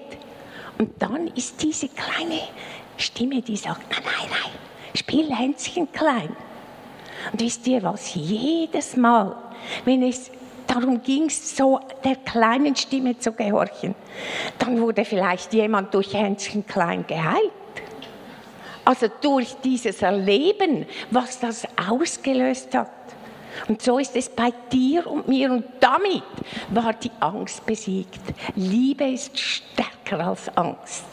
Und 0.79 0.90
dann 1.01 1.29
ist 1.29 1.62
diese 1.62 1.88
kleine 1.88 2.40
Stimme, 2.97 3.43
die 3.43 3.57
sagt, 3.57 3.90
nein, 3.90 4.03
nein, 4.05 4.31
nein, 4.31 4.53
spiel 4.95 5.35
Hänschen 5.35 5.90
klein. 5.93 6.35
Und 7.33 7.40
wisst 7.40 7.67
ihr 7.67 7.83
was, 7.83 8.14
jedes 8.14 8.97
Mal, 8.97 9.37
wenn 9.85 10.03
es 10.03 10.31
darum 10.67 11.03
ging, 11.03 11.31
so 11.31 11.81
der 12.03 12.17
kleinen 12.17 12.75
Stimme 12.75 13.19
zu 13.19 13.33
gehorchen, 13.33 13.95
dann 14.59 14.81
wurde 14.81 15.05
vielleicht 15.05 15.53
jemand 15.55 15.95
durch 15.95 16.14
Hänschen 16.14 16.67
klein 16.67 17.07
geheilt. 17.07 17.53
Also 18.85 19.07
durch 19.20 19.55
dieses 19.64 20.03
Erleben, 20.03 20.87
was 21.11 21.40
das 21.40 21.66
ausgelöst 21.88 22.75
hat. 22.75 22.90
Und 23.68 23.81
so 23.81 23.99
ist 23.99 24.16
es 24.16 24.29
bei 24.29 24.53
dir 24.73 25.07
und 25.07 25.29
mir 25.29 25.51
und 25.51 25.64
damit 25.81 26.23
war 26.70 26.92
die 26.92 27.11
Angst 27.20 27.64
besiegt. 27.64 28.20
Liebe 28.57 29.05
ist 29.05 29.38
stärker 29.38 30.27
als 30.27 30.55
Angst. 30.57 31.05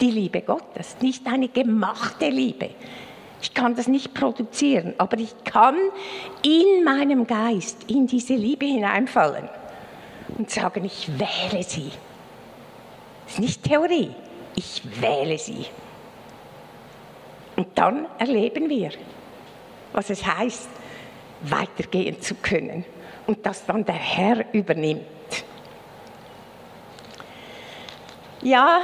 Die 0.00 0.10
Liebe 0.10 0.42
Gottes, 0.42 0.96
nicht 1.00 1.26
eine 1.26 1.48
gemachte 1.48 2.28
Liebe. 2.28 2.70
Ich 3.40 3.54
kann 3.54 3.74
das 3.74 3.88
nicht 3.88 4.14
produzieren, 4.14 4.94
aber 4.98 5.18
ich 5.18 5.34
kann 5.44 5.76
in 6.42 6.84
meinem 6.84 7.26
Geist 7.26 7.78
in 7.88 8.06
diese 8.06 8.34
Liebe 8.34 8.66
hineinfallen 8.66 9.48
und 10.38 10.50
sagen, 10.50 10.84
ich 10.84 11.08
wähle 11.18 11.62
sie. 11.62 11.90
Das 13.24 13.34
ist 13.34 13.40
nicht 13.40 13.64
Theorie, 13.64 14.10
ich 14.54 14.82
wähle 15.00 15.38
sie. 15.38 15.66
Und 17.62 17.78
dann 17.78 18.08
erleben 18.18 18.68
wir, 18.68 18.90
was 19.92 20.10
es 20.10 20.26
heißt, 20.26 20.68
weitergehen 21.42 22.20
zu 22.20 22.34
können 22.34 22.84
und 23.28 23.46
dass 23.46 23.64
dann 23.64 23.84
der 23.84 23.94
Herr 23.94 24.52
übernimmt. 24.52 25.04
Ja, 28.42 28.80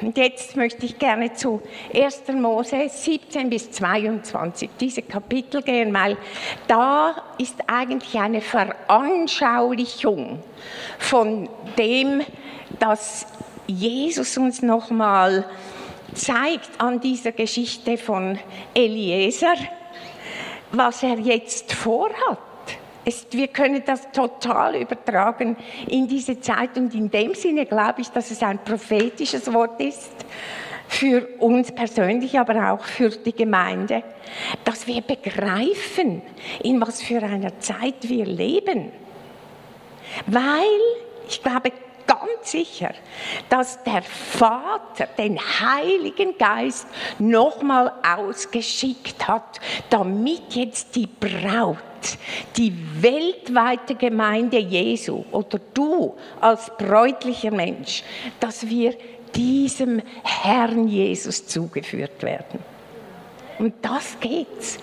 und 0.00 0.16
jetzt 0.16 0.56
möchte 0.56 0.86
ich 0.86 0.98
gerne 0.98 1.34
zu 1.34 1.60
1. 1.94 2.22
Mose 2.40 2.88
17 2.88 3.50
bis 3.50 3.70
22, 3.72 4.70
diese 4.80 5.02
Kapitel 5.02 5.60
gehen, 5.60 5.92
weil 5.92 6.16
da 6.68 7.22
ist 7.36 7.56
eigentlich 7.66 8.18
eine 8.18 8.40
Veranschaulichung 8.40 10.42
von 10.98 11.50
dem, 11.76 12.22
dass 12.78 13.26
Jesus 13.66 14.38
uns 14.38 14.62
nochmal 14.62 15.44
zeigt 16.16 16.80
an 16.80 17.00
dieser 17.00 17.32
Geschichte 17.32 17.98
von 17.98 18.38
Eliezer, 18.74 19.54
was 20.72 21.02
er 21.02 21.18
jetzt 21.18 21.72
vorhat. 21.72 22.38
Wir 23.30 23.48
können 23.48 23.82
das 23.86 24.10
total 24.10 24.76
übertragen 24.76 25.56
in 25.86 26.08
diese 26.08 26.40
Zeit 26.40 26.76
und 26.76 26.92
in 26.94 27.08
dem 27.10 27.34
Sinne 27.34 27.64
glaube 27.66 28.00
ich, 28.00 28.08
dass 28.08 28.32
es 28.32 28.42
ein 28.42 28.58
prophetisches 28.64 29.52
Wort 29.52 29.80
ist 29.80 30.10
für 30.88 31.28
uns 31.38 31.70
persönlich, 31.70 32.38
aber 32.38 32.72
auch 32.72 32.84
für 32.84 33.10
die 33.10 33.32
Gemeinde, 33.32 34.02
dass 34.64 34.86
wir 34.86 35.02
begreifen, 35.02 36.22
in 36.64 36.80
was 36.80 37.02
für 37.02 37.22
einer 37.22 37.58
Zeit 37.60 38.08
wir 38.08 38.24
leben. 38.26 38.90
Weil 40.26 40.80
ich 41.28 41.42
glaube, 41.42 41.70
ganz 42.06 42.50
sicher, 42.50 42.92
dass 43.48 43.82
der 43.82 44.02
Vater 44.02 45.06
den 45.18 45.38
Heiligen 45.38 46.36
Geist 46.38 46.86
nochmal 47.18 47.92
ausgeschickt 48.16 49.26
hat, 49.26 49.60
damit 49.90 50.54
jetzt 50.54 50.94
die 50.96 51.06
Braut, 51.06 51.78
die 52.56 52.72
weltweite 53.02 53.94
Gemeinde 53.94 54.58
Jesu 54.58 55.24
oder 55.32 55.58
du 55.74 56.16
als 56.40 56.70
bräutlicher 56.76 57.50
Mensch, 57.50 58.02
dass 58.40 58.68
wir 58.68 58.94
diesem 59.34 60.00
Herrn 60.22 60.88
Jesus 60.88 61.46
zugeführt 61.46 62.22
werden. 62.22 62.60
Und 63.58 63.74
das 63.82 64.18
geht's. 64.20 64.78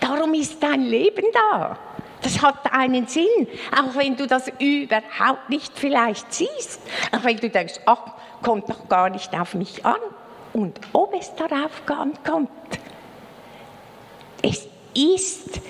Darum 0.00 0.34
ist 0.34 0.62
dein 0.62 0.82
Leben 0.82 1.24
da. 1.32 1.78
Das 2.22 2.42
hat 2.42 2.72
einen 2.72 3.06
Sinn, 3.06 3.46
auch 3.72 3.94
wenn 3.94 4.16
du 4.16 4.26
das 4.26 4.50
überhaupt 4.58 5.48
nicht 5.48 5.78
vielleicht 5.78 6.32
siehst. 6.32 6.80
Auch 7.12 7.24
wenn 7.24 7.36
du 7.36 7.48
denkst, 7.48 7.74
ach, 7.86 8.12
kommt 8.42 8.68
doch 8.68 8.88
gar 8.88 9.08
nicht 9.10 9.32
auf 9.38 9.54
mich 9.54 9.84
an. 9.84 10.00
Und 10.52 10.80
ob 10.92 11.14
es 11.14 11.34
darauf 11.34 11.82
ankommt. 11.86 12.50
Es 14.42 14.66
ist 14.94 15.60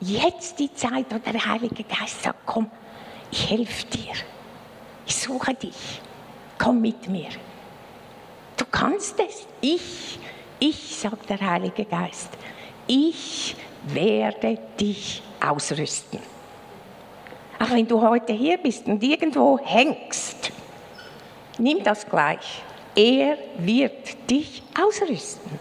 jetzt 0.00 0.58
die 0.58 0.72
Zeit, 0.74 1.06
wo 1.10 1.18
der 1.18 1.46
Heilige 1.46 1.84
Geist 1.84 2.22
sagt, 2.22 2.40
komm, 2.44 2.70
ich 3.30 3.50
helfe 3.50 3.86
dir. 3.86 4.12
Ich 5.06 5.16
suche 5.16 5.54
dich. 5.54 6.00
Komm 6.58 6.80
mit 6.80 7.08
mir. 7.08 7.28
Du 8.56 8.64
kannst 8.70 9.18
es. 9.20 9.46
Ich, 9.60 10.18
ich, 10.58 10.96
sagt 10.96 11.28
der 11.30 11.40
Heilige 11.40 11.84
Geist, 11.84 12.30
ich 12.86 13.56
werde 13.84 14.58
dich 14.80 15.22
ausrüsten. 15.50 16.20
Auch 17.58 17.70
wenn 17.70 17.86
du 17.86 18.00
heute 18.00 18.32
hier 18.32 18.58
bist 18.58 18.86
und 18.86 19.02
irgendwo 19.02 19.58
hängst, 19.62 20.52
nimm 21.58 21.82
das 21.82 22.06
gleich. 22.06 22.62
Er 22.94 23.38
wird 23.58 24.30
dich 24.30 24.62
ausrüsten. 24.78 25.58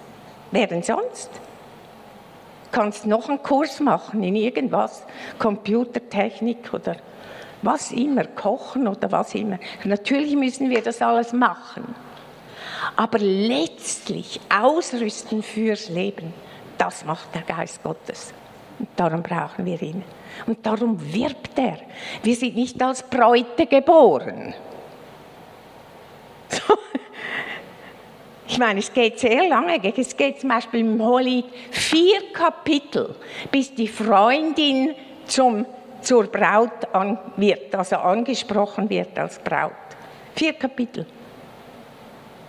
Wer 0.51 0.67
denn 0.67 0.83
sonst? 0.83 1.29
Kannst 2.71 3.05
noch 3.05 3.29
einen 3.29 3.41
Kurs 3.41 3.79
machen 3.79 4.23
in 4.23 4.35
irgendwas, 4.35 5.03
Computertechnik 5.39 6.73
oder 6.73 6.97
was 7.61 7.91
immer, 7.91 8.25
kochen 8.25 8.87
oder 8.87 9.11
was 9.11 9.33
immer. 9.35 9.59
Natürlich 9.83 10.35
müssen 10.35 10.69
wir 10.69 10.81
das 10.81 11.01
alles 11.01 11.33
machen. 11.33 11.95
Aber 12.95 13.17
letztlich 13.17 14.39
ausrüsten 14.53 15.41
fürs 15.41 15.89
Leben, 15.89 16.33
das 16.77 17.05
macht 17.05 17.33
der 17.33 17.41
Geist 17.41 17.81
Gottes. 17.81 18.33
Darum 18.95 19.23
brauchen 19.23 19.65
wir 19.65 19.81
ihn. 19.81 20.03
Und 20.45 20.65
darum 20.65 20.97
wirbt 21.13 21.57
er. 21.57 21.77
Wir 22.23 22.35
sind 22.35 22.55
nicht 22.55 22.81
als 22.81 23.03
Bräute 23.03 23.65
geboren. 23.65 24.53
Ich 28.47 28.59
meine, 28.59 28.79
es 28.79 28.93
geht 28.93 29.19
sehr 29.19 29.49
lange. 29.49 29.81
Es 29.97 30.15
geht 30.15 30.39
zum 30.39 30.49
Beispiel 30.49 30.81
im 30.81 31.03
Holy 31.03 31.43
vier 31.71 32.31
Kapitel, 32.31 33.15
bis 33.51 33.73
die 33.73 33.87
Freundin 33.87 34.93
zum, 35.25 35.65
zur 36.01 36.27
Braut 36.27 36.93
an 36.93 37.17
wird, 37.37 37.73
also 37.73 37.95
angesprochen 37.97 38.87
wird 38.87 39.17
als 39.17 39.39
Braut. 39.39 39.71
Vier 40.35 40.53
Kapitel. 40.53 41.07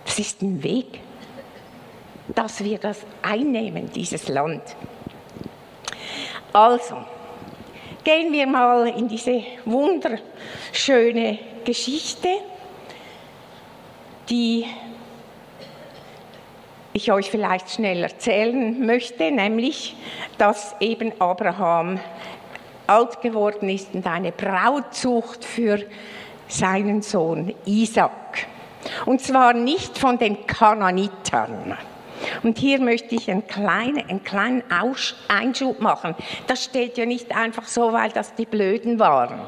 Das 0.05 0.19
ist 0.19 0.41
ein 0.43 0.61
Weg, 0.61 0.99
dass 2.27 2.63
wir 2.63 2.77
das 2.77 2.99
einnehmen, 3.23 3.89
dieses 3.91 4.27
Land. 4.27 4.61
Also, 6.57 6.95
gehen 8.03 8.33
wir 8.33 8.47
mal 8.47 8.87
in 8.87 9.07
diese 9.07 9.43
wunderschöne 9.65 11.37
Geschichte, 11.63 12.29
die 14.27 14.65
ich 16.93 17.11
euch 17.11 17.29
vielleicht 17.29 17.69
schnell 17.69 18.01
erzählen 18.01 18.83
möchte, 18.83 19.29
nämlich, 19.29 19.95
dass 20.39 20.75
eben 20.79 21.13
Abraham 21.21 21.99
alt 22.87 23.21
geworden 23.21 23.69
ist 23.69 23.93
und 23.93 24.07
eine 24.07 24.31
Braut 24.31 24.95
sucht 24.95 25.45
für 25.45 25.83
seinen 26.47 27.03
Sohn 27.03 27.53
Isaac. 27.65 28.47
Und 29.05 29.21
zwar 29.21 29.53
nicht 29.53 29.95
von 29.95 30.17
den 30.17 30.47
Kananitern. 30.47 31.77
Und 32.43 32.57
hier 32.57 32.79
möchte 32.79 33.15
ich 33.15 33.29
einen 33.29 33.47
kleinen, 33.47 34.09
einen 34.09 34.23
kleinen 34.23 34.63
Einschub 35.27 35.79
machen. 35.79 36.15
Das 36.47 36.63
steht 36.63 36.97
ja 36.97 37.05
nicht 37.05 37.35
einfach 37.35 37.65
so, 37.65 37.93
weil 37.93 38.11
das 38.11 38.33
die 38.35 38.45
Blöden 38.45 38.99
waren, 38.99 39.39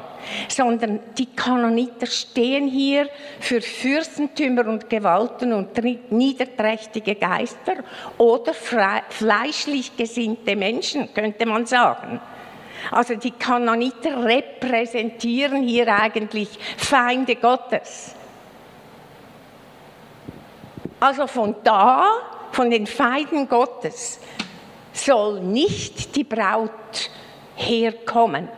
sondern 0.48 1.00
die 1.18 1.26
Kanoniter 1.26 2.06
stehen 2.06 2.68
hier 2.68 3.08
für 3.40 3.60
Fürstentümer 3.60 4.66
und 4.66 4.88
Gewalten 4.88 5.52
und 5.52 5.70
niederträchtige 6.10 7.14
Geister 7.14 7.76
oder 8.18 8.52
fleischlich 8.54 9.96
gesinnte 9.96 10.56
Menschen, 10.56 11.12
könnte 11.14 11.46
man 11.46 11.66
sagen. 11.66 12.20
Also 12.90 13.14
die 13.14 13.32
Kanoniter 13.32 14.24
repräsentieren 14.24 15.62
hier 15.62 15.88
eigentlich 15.94 16.48
Feinde 16.76 17.36
Gottes. 17.36 18.14
Also 20.98 21.26
von 21.26 21.54
da 21.64 22.04
von 22.52 22.70
den 22.70 22.86
Feinden 22.86 23.48
Gottes 23.48 24.18
soll 24.92 25.40
nicht 25.40 26.16
die 26.16 26.24
Braut 26.24 26.70
herkommen, 27.56 28.48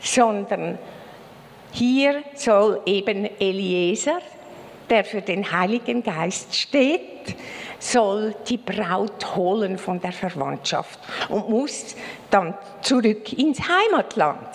sondern 0.00 0.78
hier 1.72 2.22
soll 2.34 2.80
eben 2.86 3.28
Eliezer, 3.38 4.20
der 4.90 5.04
für 5.04 5.22
den 5.22 5.50
Heiligen 5.50 6.02
Geist 6.02 6.54
steht, 6.54 7.36
soll 7.78 8.34
die 8.48 8.56
Braut 8.56 9.36
holen 9.36 9.78
von 9.78 10.00
der 10.00 10.12
Verwandtschaft 10.12 10.98
und 11.28 11.48
muss 11.48 11.94
dann 12.30 12.54
zurück 12.82 13.32
ins 13.34 13.60
Heimatland. 13.60 14.48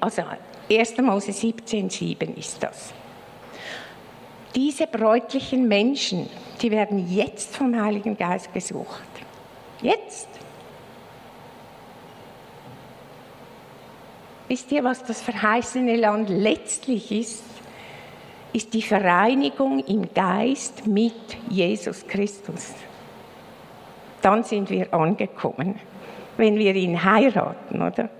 Also 0.00 0.22
1. 0.70 0.98
Mose 0.98 1.32
17,7 1.32 2.36
ist 2.36 2.62
das. 2.62 2.92
Diese 4.54 4.86
bräutlichen 4.86 5.68
Menschen, 5.68 6.28
die 6.60 6.70
werden 6.70 7.10
jetzt 7.12 7.56
vom 7.56 7.80
Heiligen 7.80 8.16
Geist 8.16 8.52
gesucht. 8.52 9.02
Jetzt. 9.80 10.28
Wisst 14.48 14.72
ihr, 14.72 14.82
was 14.82 15.04
das 15.04 15.22
verheißene 15.22 15.96
Land 15.96 16.28
letztlich 16.28 17.12
ist? 17.12 17.44
ist 18.52 18.74
die 18.74 18.82
Vereinigung 18.82 19.80
im 19.80 20.12
Geist 20.12 20.86
mit 20.86 21.14
Jesus 21.48 22.06
Christus. 22.06 22.74
Dann 24.22 24.44
sind 24.44 24.68
wir 24.70 24.92
angekommen, 24.92 25.78
wenn 26.36 26.58
wir 26.58 26.74
ihn 26.74 27.02
heiraten, 27.02 27.80
oder? 27.80 28.10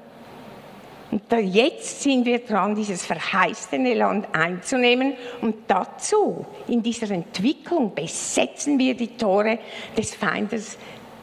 Und 1.11 1.23
da 1.29 1.39
jetzt 1.39 2.03
sind 2.03 2.25
wir 2.25 2.39
dran, 2.39 2.75
dieses 2.75 3.05
verheißene 3.05 3.95
Land 3.95 4.29
einzunehmen. 4.33 5.15
Und 5.41 5.57
dazu, 5.67 6.47
in 6.69 6.83
dieser 6.83 7.11
Entwicklung, 7.11 7.95
besetzen 7.95 8.79
wir 8.79 8.95
die 8.95 9.17
Tore 9.17 9.59
des 9.97 10.15
Feindes, 10.15 10.79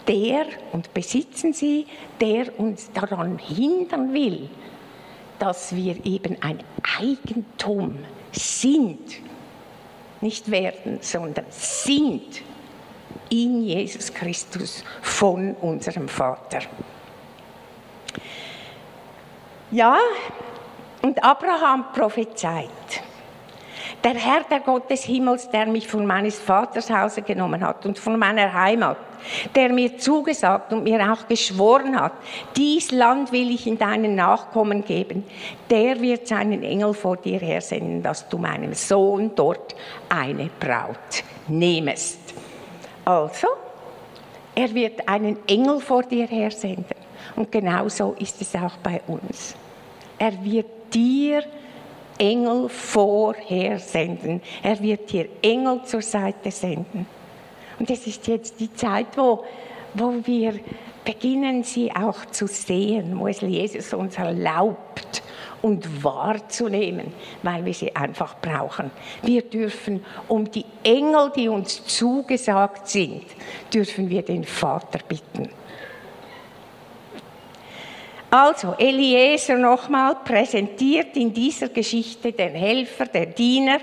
der 0.07 0.45
und 0.73 0.93
besitzen 0.93 1.53
sie, 1.53 1.85
der 2.19 2.59
uns 2.59 2.91
daran 2.91 3.39
hindern 3.39 4.13
will, 4.13 4.49
dass 5.39 5.75
wir 5.75 6.05
eben 6.05 6.37
ein 6.41 6.59
Eigentum 6.99 7.99
sind. 8.31 8.99
Nicht 10.19 10.49
werden, 10.49 10.99
sondern 11.01 11.45
sind 11.49 12.41
in 13.29 13.63
Jesus 13.63 14.13
Christus 14.13 14.83
von 15.01 15.53
unserem 15.55 16.07
Vater. 16.07 16.59
Ja, 19.71 19.97
und 21.01 21.21
Abraham 21.21 21.91
prophezeit. 21.93 22.69
Der 24.01 24.13
Herr, 24.13 24.43
der 24.49 24.61
Gott 24.61 24.89
des 24.89 25.03
Himmels, 25.03 25.49
der 25.49 25.65
mich 25.65 25.87
von 25.89 26.05
meines 26.05 26.39
Vaters 26.39 26.89
Hause 26.89 27.21
genommen 27.21 27.61
hat 27.61 27.85
und 27.85 27.99
von 27.99 28.17
meiner 28.17 28.53
Heimat, 28.53 28.97
der 29.55 29.73
mir 29.73 29.97
zugesagt 29.97 30.71
und 30.71 30.83
mir 30.83 31.11
auch 31.11 31.27
geschworen 31.27 31.99
hat, 31.99 32.13
dies 32.55 32.91
Land 32.91 33.33
will 33.33 33.51
ich 33.51 33.67
in 33.67 33.77
deinen 33.77 34.15
Nachkommen 34.15 34.85
geben, 34.85 35.25
der 35.69 35.99
wird 35.99 36.27
seinen 36.27 36.63
Engel 36.63 36.93
vor 36.93 37.17
dir 37.17 37.39
hersenden, 37.39 38.01
dass 38.01 38.29
du 38.29 38.37
meinem 38.37 38.73
Sohn 38.73 39.31
dort 39.35 39.75
eine 40.07 40.49
Braut 40.59 41.23
nehmest. 41.49 42.19
Also, 43.03 43.47
er 44.55 44.73
wird 44.73 45.09
einen 45.09 45.37
Engel 45.47 45.81
vor 45.81 46.03
dir 46.03 46.27
hersenden. 46.27 47.06
Und 47.35 47.51
genauso 47.51 48.15
ist 48.19 48.41
es 48.41 48.55
auch 48.55 48.77
bei 48.77 49.01
uns. 49.07 49.55
Er 50.17 50.43
wird 50.43 50.93
dir 50.93 51.43
Engel 52.17 52.69
vorher 52.69 53.79
senden. 53.79 54.41
Er 54.63 54.79
wird 54.81 55.11
dir 55.11 55.27
Engel 55.41 55.83
zur 55.83 56.01
Seite 56.01 56.51
senden. 56.51 57.05
Und 57.79 57.89
es 57.89 58.07
ist 58.07 58.27
jetzt 58.27 58.59
die 58.59 58.73
Zeit, 58.73 59.15
wo, 59.15 59.43
wo 59.93 60.13
wir 60.23 60.59
beginnen, 61.05 61.63
sie 61.63 61.91
auch 61.95 62.25
zu 62.25 62.47
sehen, 62.47 63.17
wo 63.19 63.27
es 63.27 63.41
Jesus 63.41 63.93
uns 63.93 64.17
erlaubt 64.17 65.23
und 65.61 66.03
wahrzunehmen, 66.03 67.13
weil 67.43 67.65
wir 67.65 67.73
sie 67.73 67.95
einfach 67.95 68.35
brauchen. 68.39 68.91
Wir 69.21 69.43
dürfen 69.43 70.03
um 70.27 70.49
die 70.49 70.65
Engel, 70.83 71.31
die 71.35 71.47
uns 71.47 71.85
zugesagt 71.85 72.87
sind, 72.87 73.23
dürfen 73.73 74.09
wir 74.09 74.21
den 74.21 74.43
Vater 74.43 74.99
bitten. 75.07 75.49
Also, 78.37 78.75
Eliezer 78.77 79.57
nochmal 79.57 80.17
präsentiert 80.23 81.17
in 81.17 81.33
dieser 81.33 81.69
Geschichte 81.69 82.31
den 82.31 82.53
Helfer, 82.53 83.07
der 83.07 83.25
Diener 83.25 83.79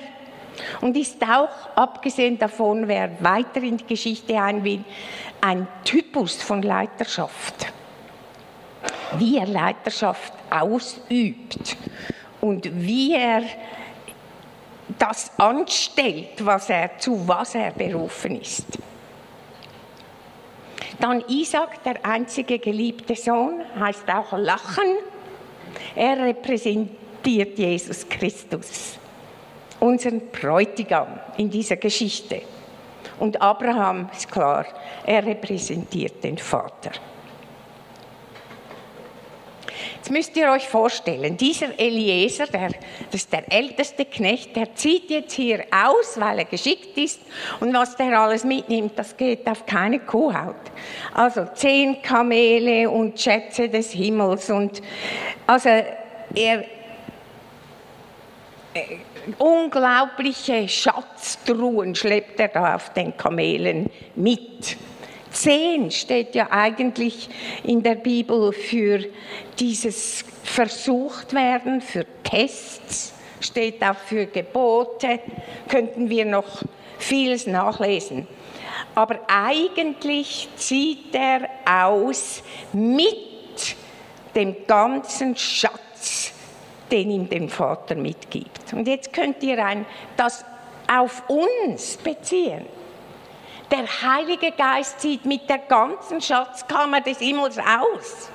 und 0.80 0.96
ist 0.96 1.20
auch, 1.24 1.74
abgesehen 1.74 2.38
davon, 2.38 2.86
wer 2.86 3.10
weiter 3.18 3.60
in 3.64 3.78
die 3.78 3.84
Geschichte 3.84 4.40
ein 4.40 4.62
will, 4.62 4.84
ein 5.40 5.66
Typus 5.82 6.40
von 6.40 6.62
Leiterschaft. 6.62 7.66
Wie 9.18 9.38
er 9.38 9.46
Leiterschaft 9.46 10.32
ausübt 10.48 11.76
und 12.40 12.70
wie 12.72 13.14
er 13.14 13.42
das 14.96 15.32
anstellt, 15.36 16.46
was 16.46 16.70
er, 16.70 16.96
zu 16.96 17.26
was 17.26 17.56
er 17.56 17.72
berufen 17.72 18.40
ist. 18.40 18.78
Dann 21.00 21.24
Isaac, 21.28 21.82
der 21.84 22.04
einzige 22.04 22.58
geliebte 22.58 23.16
Sohn, 23.16 23.62
heißt 23.78 24.08
auch 24.08 24.32
Lachen. 24.32 24.96
Er 25.94 26.18
repräsentiert 26.18 27.58
Jesus 27.58 28.08
Christus, 28.08 28.98
unseren 29.80 30.20
Bräutigam 30.30 31.18
in 31.36 31.50
dieser 31.50 31.76
Geschichte. 31.76 32.42
Und 33.18 33.40
Abraham 33.40 34.08
ist 34.12 34.30
klar, 34.30 34.66
er 35.04 35.24
repräsentiert 35.24 36.22
den 36.22 36.38
Vater. 36.38 36.92
Jetzt 40.04 40.12
müsst 40.12 40.36
ihr 40.36 40.50
euch 40.50 40.68
vorstellen, 40.68 41.34
dieser 41.34 41.80
Eliezer, 41.80 42.46
der, 42.46 42.72
das 43.10 43.22
ist 43.22 43.32
der 43.32 43.50
älteste 43.50 44.04
Knecht, 44.04 44.54
der 44.54 44.74
zieht 44.74 45.08
jetzt 45.08 45.32
hier 45.32 45.64
aus, 45.70 46.20
weil 46.20 46.40
er 46.40 46.44
geschickt 46.44 46.98
ist. 46.98 47.22
Und 47.58 47.72
was 47.72 47.96
der 47.96 48.20
alles 48.20 48.44
mitnimmt, 48.44 48.98
das 48.98 49.16
geht 49.16 49.48
auf 49.48 49.64
keine 49.64 50.00
Kuhhaut. 50.00 50.56
Also 51.14 51.46
zehn 51.54 52.02
Kamele 52.02 52.90
und 52.90 53.18
Schätze 53.18 53.70
des 53.70 53.92
Himmels 53.92 54.50
und 54.50 54.82
also 55.46 55.70
er, 55.70 56.64
äh, 58.74 58.98
unglaubliche 59.38 60.68
Schatztruhen 60.68 61.94
schleppt 61.94 62.40
er 62.40 62.48
da 62.48 62.74
auf 62.74 62.92
den 62.92 63.16
Kamelen 63.16 63.88
mit. 64.16 64.76
Zehn 65.34 65.90
steht 65.90 66.34
ja 66.34 66.50
eigentlich 66.50 67.28
in 67.64 67.82
der 67.82 67.96
Bibel 67.96 68.52
für 68.52 69.04
dieses 69.58 70.24
versucht 70.44 71.34
werden, 71.34 71.80
für 71.80 72.06
Tests, 72.22 73.12
steht 73.40 73.82
auch 73.82 73.96
für 73.96 74.26
Gebote, 74.26 75.18
könnten 75.68 76.08
wir 76.08 76.24
noch 76.24 76.62
vieles 76.98 77.48
nachlesen. 77.48 78.28
Aber 78.94 79.18
eigentlich 79.26 80.48
zieht 80.56 81.12
er 81.14 81.48
aus 81.66 82.42
mit 82.72 83.76
dem 84.36 84.66
ganzen 84.68 85.36
Schatz, 85.36 86.32
den 86.92 87.10
ihm 87.10 87.28
den 87.28 87.48
Vater 87.48 87.96
mitgibt. 87.96 88.72
Und 88.72 88.86
jetzt 88.86 89.12
könnt 89.12 89.42
ihr 89.42 89.64
ein, 89.64 89.84
das 90.16 90.44
auf 90.86 91.28
uns 91.28 91.96
beziehen. 91.96 92.66
Der 93.74 93.88
Heilige 94.02 94.52
Geist 94.52 95.00
zieht 95.00 95.24
mit 95.24 95.50
der 95.50 95.58
ganzen 95.58 96.20
Schatzkammer 96.20 97.00
des 97.00 97.18
Himmels 97.18 97.58
aus, 97.58 98.28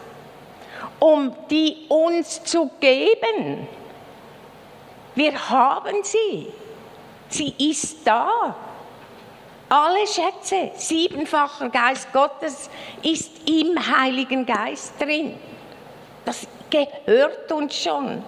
um 1.00 1.34
die 1.50 1.86
uns 1.88 2.44
zu 2.44 2.70
geben. 2.82 3.66
Wir 5.16 5.50
haben 5.50 6.04
sie. 6.04 6.48
Sie 7.30 7.56
ist 7.58 8.06
da. 8.06 8.54
Alle 9.70 10.06
Schätze, 10.08 10.72
siebenfacher 10.76 11.70
Geist 11.70 12.12
Gottes 12.12 12.70
ist 13.02 13.32
im 13.48 13.80
Heiligen 13.98 14.46
Geist 14.46 15.00
drin. 15.00 15.40
Das 16.26 16.46
gehört 16.70 17.50
uns 17.50 17.82
schon. 17.82 18.22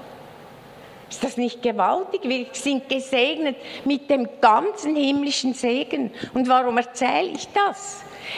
Ist 1.11 1.25
das 1.25 1.35
nicht 1.35 1.61
gewaltig? 1.61 2.21
Wir 2.23 2.45
sind 2.53 2.87
gesegnet 2.87 3.57
mit 3.83 4.09
dem 4.09 4.29
ganzen 4.39 4.95
himmlischen 4.95 5.53
Segen. 5.53 6.09
Und 6.33 6.47
warum 6.47 6.77
erzähle 6.77 7.31
ich 7.31 7.49
das? 7.49 7.97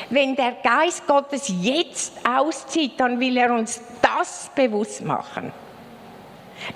Wenn 0.09 0.35
der 0.35 0.53
Geist 0.53 1.05
Gottes 1.05 1.53
jetzt 1.61 2.13
auszieht, 2.27 2.93
dann 2.97 3.19
will 3.19 3.37
er 3.37 3.53
uns 3.53 3.79
das 4.01 4.49
bewusst 4.55 5.05
machen. 5.05 5.53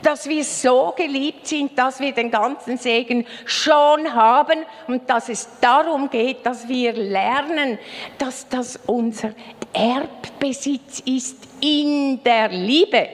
Dass 0.03 0.29
wir 0.29 0.43
so 0.43 0.93
geliebt 0.95 1.47
sind, 1.47 1.75
dass 1.79 1.99
wir 1.99 2.11
den 2.11 2.29
ganzen 2.29 2.77
Segen 2.77 3.25
schon 3.45 4.13
haben 4.13 4.59
und 4.85 5.09
dass 5.09 5.29
es 5.29 5.49
darum 5.59 6.11
geht, 6.11 6.45
dass 6.45 6.67
wir 6.67 6.93
lernen, 6.93 7.79
dass 8.19 8.47
das 8.47 8.79
unser 8.85 9.31
Erbbesitz 9.73 10.99
ist 10.99 11.37
in 11.59 12.23
der 12.23 12.49
Liebe. 12.49 13.09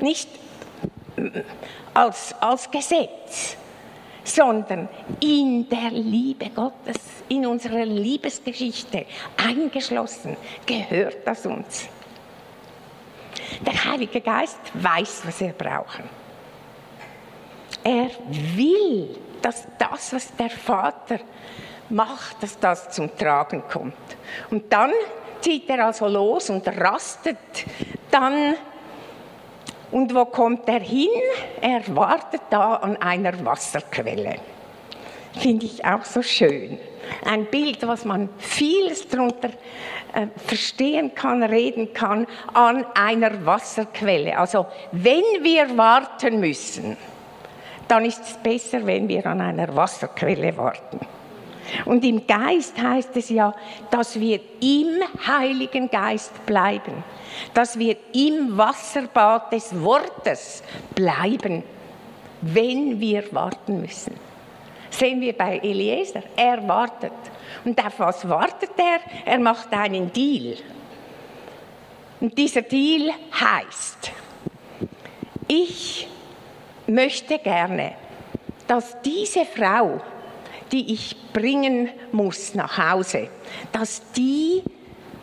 Nicht 0.00 0.28
als, 1.94 2.34
als 2.40 2.70
Gesetz, 2.70 3.56
sondern 4.24 4.88
in 5.20 5.68
der 5.68 5.90
Liebe 5.90 6.50
Gottes, 6.50 6.96
in 7.28 7.46
unserer 7.46 7.84
Liebesgeschichte 7.84 9.06
eingeschlossen, 9.36 10.36
gehört 10.64 11.26
das 11.26 11.46
uns. 11.46 11.88
Der 13.64 13.84
Heilige 13.84 14.20
Geist 14.20 14.58
weiß, 14.74 15.22
was 15.24 15.40
wir 15.40 15.52
brauchen. 15.52 16.04
Er 17.82 18.10
will, 18.56 19.16
dass 19.40 19.66
das, 19.78 20.12
was 20.12 20.34
der 20.36 20.50
Vater 20.50 21.20
macht, 21.88 22.42
dass 22.42 22.58
das 22.58 22.90
zum 22.90 23.16
Tragen 23.16 23.62
kommt. 23.70 23.94
Und 24.50 24.72
dann 24.72 24.90
zieht 25.40 25.68
er 25.70 25.86
also 25.86 26.08
los 26.08 26.50
und 26.50 26.66
rastet 26.66 27.36
dann 28.10 28.56
und 29.90 30.14
wo 30.14 30.24
kommt 30.24 30.68
er 30.68 30.80
hin? 30.80 31.08
Er 31.60 31.82
wartet 31.94 32.42
da 32.50 32.74
an 32.74 32.96
einer 32.96 33.44
Wasserquelle. 33.44 34.36
Finde 35.38 35.66
ich 35.66 35.84
auch 35.84 36.04
so 36.04 36.22
schön. 36.22 36.78
Ein 37.24 37.46
Bild, 37.46 37.86
was 37.86 38.04
man 38.04 38.28
vieles 38.38 39.06
darunter 39.06 39.50
äh, 40.12 40.26
verstehen 40.46 41.14
kann, 41.14 41.42
reden 41.42 41.92
kann, 41.92 42.26
an 42.54 42.84
einer 42.94 43.44
Wasserquelle. 43.44 44.36
Also 44.36 44.66
wenn 44.92 45.22
wir 45.42 45.76
warten 45.76 46.40
müssen, 46.40 46.96
dann 47.86 48.04
ist 48.04 48.22
es 48.22 48.34
besser, 48.34 48.84
wenn 48.86 49.08
wir 49.08 49.24
an 49.26 49.40
einer 49.40 49.74
Wasserquelle 49.76 50.56
warten. 50.56 50.98
Und 51.84 52.04
im 52.04 52.26
Geist 52.26 52.80
heißt 52.80 53.16
es 53.16 53.28
ja, 53.28 53.54
dass 53.90 54.18
wir 54.18 54.40
im 54.60 55.02
Heiligen 55.26 55.90
Geist 55.90 56.44
bleiben, 56.46 57.04
dass 57.54 57.78
wir 57.78 57.96
im 58.12 58.56
Wasserbad 58.56 59.52
des 59.52 59.80
Wortes 59.82 60.62
bleiben, 60.94 61.62
wenn 62.40 63.00
wir 63.00 63.24
warten 63.32 63.80
müssen. 63.80 64.14
Sehen 64.90 65.20
wir 65.20 65.32
bei 65.32 65.58
Eliezer, 65.58 66.22
er 66.36 66.66
wartet. 66.66 67.12
Und 67.64 67.84
auf 67.84 67.98
was 67.98 68.28
wartet 68.28 68.70
er? 68.76 69.00
Er 69.32 69.38
macht 69.38 69.72
einen 69.72 70.12
Deal. 70.12 70.56
Und 72.20 72.36
dieser 72.38 72.62
Deal 72.62 73.12
heißt, 73.32 74.10
ich 75.48 76.08
möchte 76.86 77.38
gerne, 77.38 77.92
dass 78.66 79.00
diese 79.02 79.44
Frau, 79.44 80.00
die 80.72 80.92
ich 80.92 81.16
bringen 81.32 81.90
muss 82.12 82.54
nach 82.54 82.78
Hause, 82.78 83.28
dass 83.72 84.02
die 84.12 84.62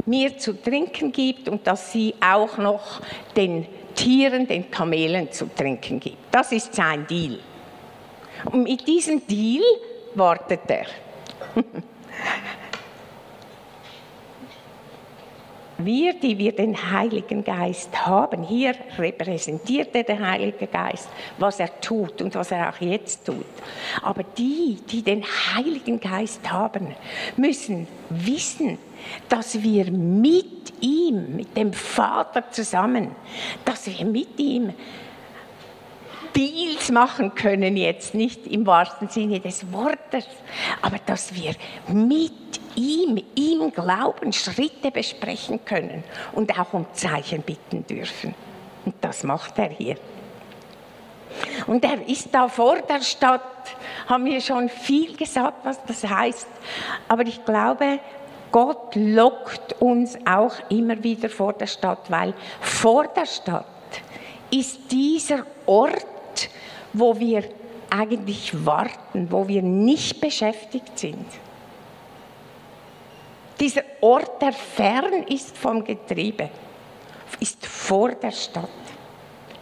mir 0.06 0.38
zu 0.38 0.62
trinken 0.62 1.12
gibt 1.12 1.48
und 1.48 1.66
dass 1.66 1.92
sie 1.92 2.14
auch 2.20 2.58
noch 2.58 3.02
den 3.36 3.66
Tieren, 3.96 4.48
den 4.48 4.70
Kamelen 4.70 5.32
zu 5.32 5.48
trinken 5.56 6.00
gibt. 6.00 6.18
Das 6.32 6.52
ist 6.52 6.74
sein 6.74 7.06
Deal. 7.08 7.40
Und 8.46 8.64
mit 8.64 8.88
diesem 8.88 9.26
Deal 9.28 9.64
wartet 10.16 10.62
er. 10.68 10.86
wir, 15.86 16.14
die 16.14 16.38
wir 16.38 16.52
den 16.54 16.92
Heiligen 16.92 17.44
Geist 17.44 18.06
haben, 18.06 18.44
hier 18.44 18.76
repräsentiert 18.98 19.96
er 19.96 20.04
den 20.04 20.26
Heiligen 20.26 20.70
Geist, 20.72 21.10
was 21.38 21.60
er 21.60 21.80
tut 21.80 22.22
und 22.22 22.36
was 22.36 22.52
er 22.52 22.70
auch 22.70 22.82
jetzt 22.82 23.26
tut. 23.26 23.46
Aber 24.02 24.24
die, 24.24 24.78
die 24.90 25.02
den 25.02 25.24
Heiligen 25.24 26.00
Geist 26.00 26.52
haben, 26.52 26.96
müssen 27.38 27.88
wissen, 28.10 28.78
dass 29.30 29.62
wir 29.62 29.92
mit 29.92 30.74
ihm, 30.82 31.36
mit 31.36 31.56
dem 31.58 31.74
Vater 31.74 32.50
zusammen, 32.52 33.12
dass 33.66 33.88
wir 33.88 34.06
mit 34.06 34.40
ihm 34.40 34.74
Deals 36.36 36.92
machen 36.92 37.36
können, 37.36 37.78
jetzt 37.78 38.16
nicht 38.16 38.48
im 38.48 38.66
wahrsten 38.66 39.08
Sinne 39.08 39.40
des 39.40 39.72
Wortes, 39.72 40.26
aber 40.82 40.98
dass 41.06 41.36
wir 41.36 41.54
mit 41.88 42.32
ihm, 42.76 43.24
ihm 43.36 43.72
Glauben, 43.72 44.34
Schritte 44.34 44.92
besprechen 44.92 45.64
können 45.66 46.04
und 46.34 46.58
auch 46.58 46.74
um 46.74 46.86
Zeichen 46.94 47.42
bitten 47.42 47.86
dürfen. 47.86 48.34
Und 48.86 48.96
das 49.02 49.24
macht 49.24 49.58
er 49.60 49.70
hier. 49.70 49.96
Und 51.68 51.84
er 51.84 52.08
ist 52.08 52.30
da 52.32 52.48
vor 52.48 52.78
der 52.82 53.02
Stadt, 53.02 53.42
haben 54.08 54.26
wir 54.26 54.42
schon 54.42 54.70
viel 54.70 55.16
gesagt, 55.16 55.66
was 55.66 55.80
das 55.86 56.04
heißt. 56.08 56.48
Aber 57.08 57.24
ich 57.24 57.44
glaube, 57.46 58.00
Gott 58.52 58.96
lockt 58.96 59.82
uns 59.82 60.18
auch 60.26 60.54
immer 60.70 61.02
wieder 61.04 61.30
vor 61.30 61.54
der 61.54 61.68
Stadt, 61.68 62.12
weil 62.12 62.34
vor 62.62 63.08
der 63.08 63.26
Stadt 63.26 63.66
ist 64.52 64.92
dieser 64.92 65.46
Ort, 65.66 66.50
wo 66.94 67.20
wir 67.20 67.44
eigentlich 67.90 68.66
warten, 68.66 69.28
wo 69.32 69.48
wir 69.48 69.62
nicht 69.62 70.22
beschäftigt 70.22 71.00
sind. 71.00 71.26
Dieser 73.64 73.84
Ort, 74.02 74.42
der 74.42 74.52
fern 74.52 75.24
ist 75.30 75.58
vom 75.58 75.86
Getriebe, 75.86 76.50
ist 77.40 77.66
vor 77.66 78.12
der 78.12 78.32
Stadt. 78.32 78.68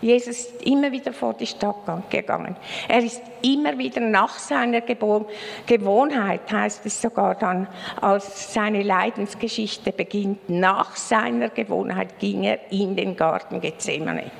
Jesus 0.01 0.39
ist 0.39 0.63
immer 0.63 0.91
wieder 0.91 1.13
vor 1.13 1.35
die 1.35 1.45
Stadt 1.45 2.09
gegangen. 2.09 2.55
Er 2.87 3.03
ist 3.03 3.21
immer 3.43 3.77
wieder 3.77 4.01
nach 4.01 4.39
seiner 4.39 4.81
Gewohnheit, 4.81 6.51
heißt 6.51 6.83
es 6.87 6.99
sogar 6.99 7.35
dann, 7.35 7.67
als 8.01 8.51
seine 8.51 8.81
Leidensgeschichte 8.81 9.91
beginnt, 9.91 10.49
nach 10.49 10.95
seiner 10.95 11.49
Gewohnheit 11.49 12.17
ging 12.17 12.45
er 12.45 12.71
in 12.71 12.95
den 12.95 13.15
Garten 13.15 13.61
Gethsemane. 13.61 14.31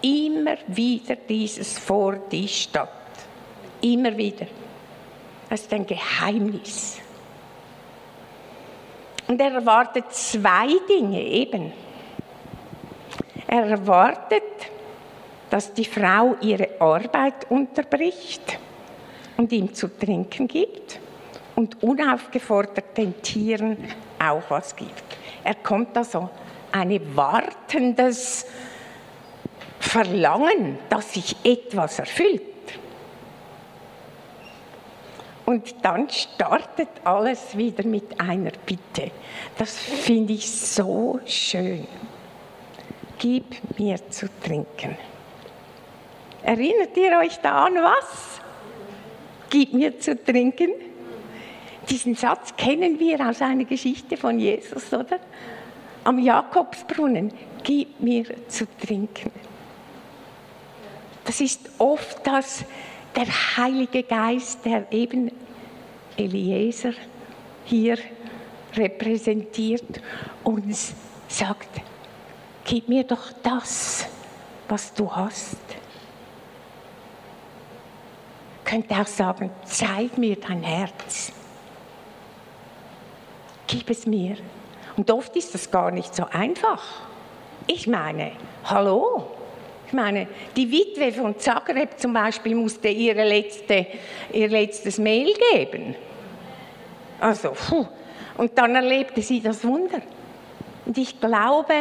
Immer 0.00 0.56
wieder 0.68 1.16
dieses 1.16 1.78
vor 1.78 2.14
die 2.32 2.48
Stadt. 2.48 2.88
Immer 3.82 4.16
wieder. 4.16 4.46
Das 5.50 5.60
ist 5.60 5.74
ein 5.74 5.86
Geheimnis. 5.86 7.03
Und 9.26 9.40
er 9.40 9.52
erwartet 9.52 10.12
zwei 10.12 10.68
Dinge 10.88 11.22
eben. 11.22 11.72
Er 13.46 13.66
erwartet, 13.66 14.42
dass 15.50 15.72
die 15.72 15.84
Frau 15.84 16.36
ihre 16.40 16.80
Arbeit 16.80 17.50
unterbricht 17.50 18.58
und 19.36 19.52
ihm 19.52 19.72
zu 19.72 19.88
trinken 19.88 20.48
gibt 20.48 20.98
und 21.54 21.82
unaufgefordert 21.82 22.96
den 22.96 23.20
Tieren 23.22 23.76
auch 24.18 24.42
was 24.48 24.74
gibt. 24.74 25.04
Er 25.42 25.54
kommt 25.54 25.96
also 25.96 26.28
ein 26.72 27.00
wartendes 27.14 28.46
Verlangen, 29.78 30.78
dass 30.88 31.12
sich 31.12 31.36
etwas 31.44 31.98
erfüllt. 31.98 32.53
Und 35.46 35.74
dann 35.82 36.08
startet 36.08 36.88
alles 37.04 37.56
wieder 37.56 37.84
mit 37.84 38.18
einer 38.18 38.52
Bitte. 38.64 39.10
Das 39.58 39.76
finde 39.76 40.32
ich 40.32 40.50
so 40.50 41.20
schön. 41.26 41.86
Gib 43.18 43.78
mir 43.78 43.98
zu 44.10 44.28
trinken. 44.42 44.96
Erinnert 46.42 46.96
ihr 46.96 47.18
euch 47.18 47.38
da 47.40 47.66
an 47.66 47.74
was? 47.74 48.40
Gib 49.50 49.72
mir 49.72 49.98
zu 49.98 50.22
trinken. 50.22 50.70
Diesen 51.88 52.14
Satz 52.14 52.56
kennen 52.56 52.98
wir 52.98 53.20
aus 53.28 53.42
einer 53.42 53.64
Geschichte 53.64 54.16
von 54.16 54.38
Jesus, 54.38 54.92
oder? 54.92 55.20
Am 56.04 56.18
Jakobsbrunnen. 56.18 57.32
Gib 57.62 58.00
mir 58.00 58.24
zu 58.48 58.66
trinken. 58.78 59.30
Das 61.24 61.40
ist 61.40 61.60
oft 61.78 62.26
das, 62.26 62.64
der 63.16 63.56
Heilige 63.56 64.02
Geist, 64.02 64.64
der 64.64 64.90
eben 64.92 65.30
Eliezer 66.16 66.92
hier 67.64 67.98
repräsentiert, 68.74 70.00
uns 70.42 70.94
sagt, 71.28 71.68
gib 72.64 72.88
mir 72.88 73.04
doch 73.04 73.32
das, 73.42 74.06
was 74.68 74.92
du 74.94 75.10
hast. 75.10 75.56
Könnte 78.64 78.94
auch 78.94 79.06
sagen, 79.06 79.50
zeig 79.64 80.18
mir 80.18 80.36
dein 80.36 80.62
Herz. 80.62 81.32
Gib 83.66 83.90
es 83.90 84.06
mir. 84.06 84.36
Und 84.96 85.10
oft 85.10 85.34
ist 85.36 85.54
das 85.54 85.70
gar 85.70 85.90
nicht 85.90 86.14
so 86.14 86.24
einfach. 86.30 86.82
Ich 87.66 87.86
meine, 87.86 88.32
hallo, 88.64 89.30
ich 89.86 89.92
meine, 89.92 90.26
die 90.56 90.70
Witwe 90.70 91.12
von 91.12 91.38
Zagreb 91.38 91.98
zum 91.98 92.12
Beispiel 92.12 92.54
musste 92.54 92.88
ihre 92.88 93.24
letzte, 93.24 93.86
ihr 94.32 94.48
letztes 94.48 94.98
Mail 94.98 95.32
geben. 95.52 95.94
Also, 97.20 97.50
puh. 97.50 97.86
Und 98.36 98.58
dann 98.58 98.74
erlebte 98.74 99.22
sie 99.22 99.40
das 99.40 99.64
Wunder. 99.64 100.00
Und 100.86 100.98
ich 100.98 101.20
glaube, 101.20 101.74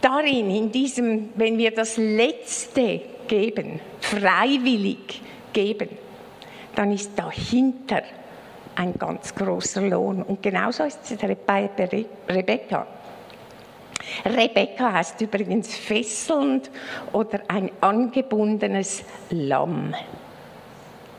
darin, 0.00 0.50
in 0.50 0.72
diesem, 0.72 1.30
wenn 1.36 1.56
wir 1.56 1.70
das 1.70 1.96
Letzte 1.96 3.00
geben, 3.28 3.80
freiwillig 4.00 5.22
geben, 5.52 5.88
dann 6.74 6.92
ist 6.92 7.12
dahinter 7.16 8.02
ein 8.74 8.94
ganz 8.98 9.34
großer 9.34 9.82
Lohn. 9.82 10.22
Und 10.22 10.42
genauso 10.42 10.84
ist 10.84 10.98
es 11.10 11.18
bei 11.46 11.70
Rebecca. 12.28 12.86
Rebecca 14.24 14.92
heißt 14.92 15.20
übrigens 15.20 15.74
fesselnd 15.74 16.70
oder 17.12 17.40
ein 17.48 17.70
angebundenes 17.80 19.04
Lamm. 19.30 19.94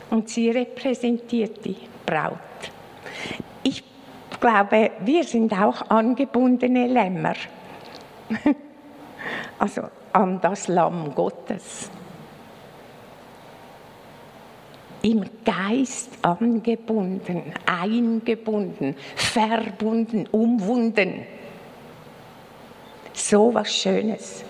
Und 0.10 0.30
sie 0.30 0.50
repräsentiert 0.50 1.66
die 1.66 1.78
Braut. 2.06 2.38
Ich 3.64 3.84
glaube, 4.40 4.92
wir 5.02 5.24
sind 5.24 5.54
auch 5.54 5.90
angebundene 5.90 6.88
Lämmer. 6.88 7.36
Also 9.58 9.84
an 10.12 10.40
das 10.42 10.68
Lamm 10.68 11.16
Gottes. 11.16 11.90
Im 15.02 15.24
Geist 15.46 16.10
angebunden, 16.22 17.54
eingebunden, 17.66 18.96
verbunden, 19.16 20.28
umwunden 20.32 21.26
so 23.16 23.54
was 23.54 23.74
Schönes. 23.74 24.44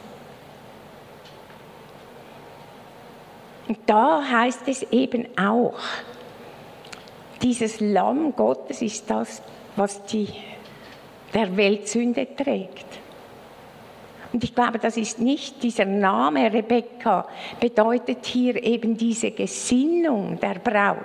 Und 3.67 3.77
da 3.85 4.23
heißt 4.23 4.67
es 4.67 4.83
eben 4.91 5.27
auch, 5.37 5.79
dieses 7.41 7.79
Lamm 7.79 8.35
Gottes 8.35 8.81
ist 8.81 9.09
das, 9.09 9.41
was 9.75 10.03
die, 10.05 10.27
der 11.33 11.55
Welt 11.57 11.87
Sünde 11.87 12.27
trägt. 12.35 12.85
Und 14.33 14.43
ich 14.43 14.53
glaube, 14.53 14.79
das 14.79 14.97
ist 14.97 15.19
nicht 15.19 15.63
dieser 15.63 15.85
Name 15.85 16.51
Rebekka, 16.51 17.27
bedeutet 17.59 18.25
hier 18.25 18.61
eben 18.61 18.97
diese 18.97 19.31
Gesinnung 19.31 20.39
der 20.39 20.55
Braut. 20.55 20.97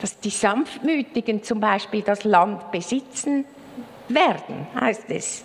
Dass 0.00 0.18
die 0.18 0.30
Sanftmütigen 0.30 1.42
zum 1.42 1.60
Beispiel 1.60 2.02
das 2.02 2.24
Land 2.24 2.70
besitzen 2.70 3.44
werden, 4.08 4.66
heißt 4.78 5.04
es 5.08 5.44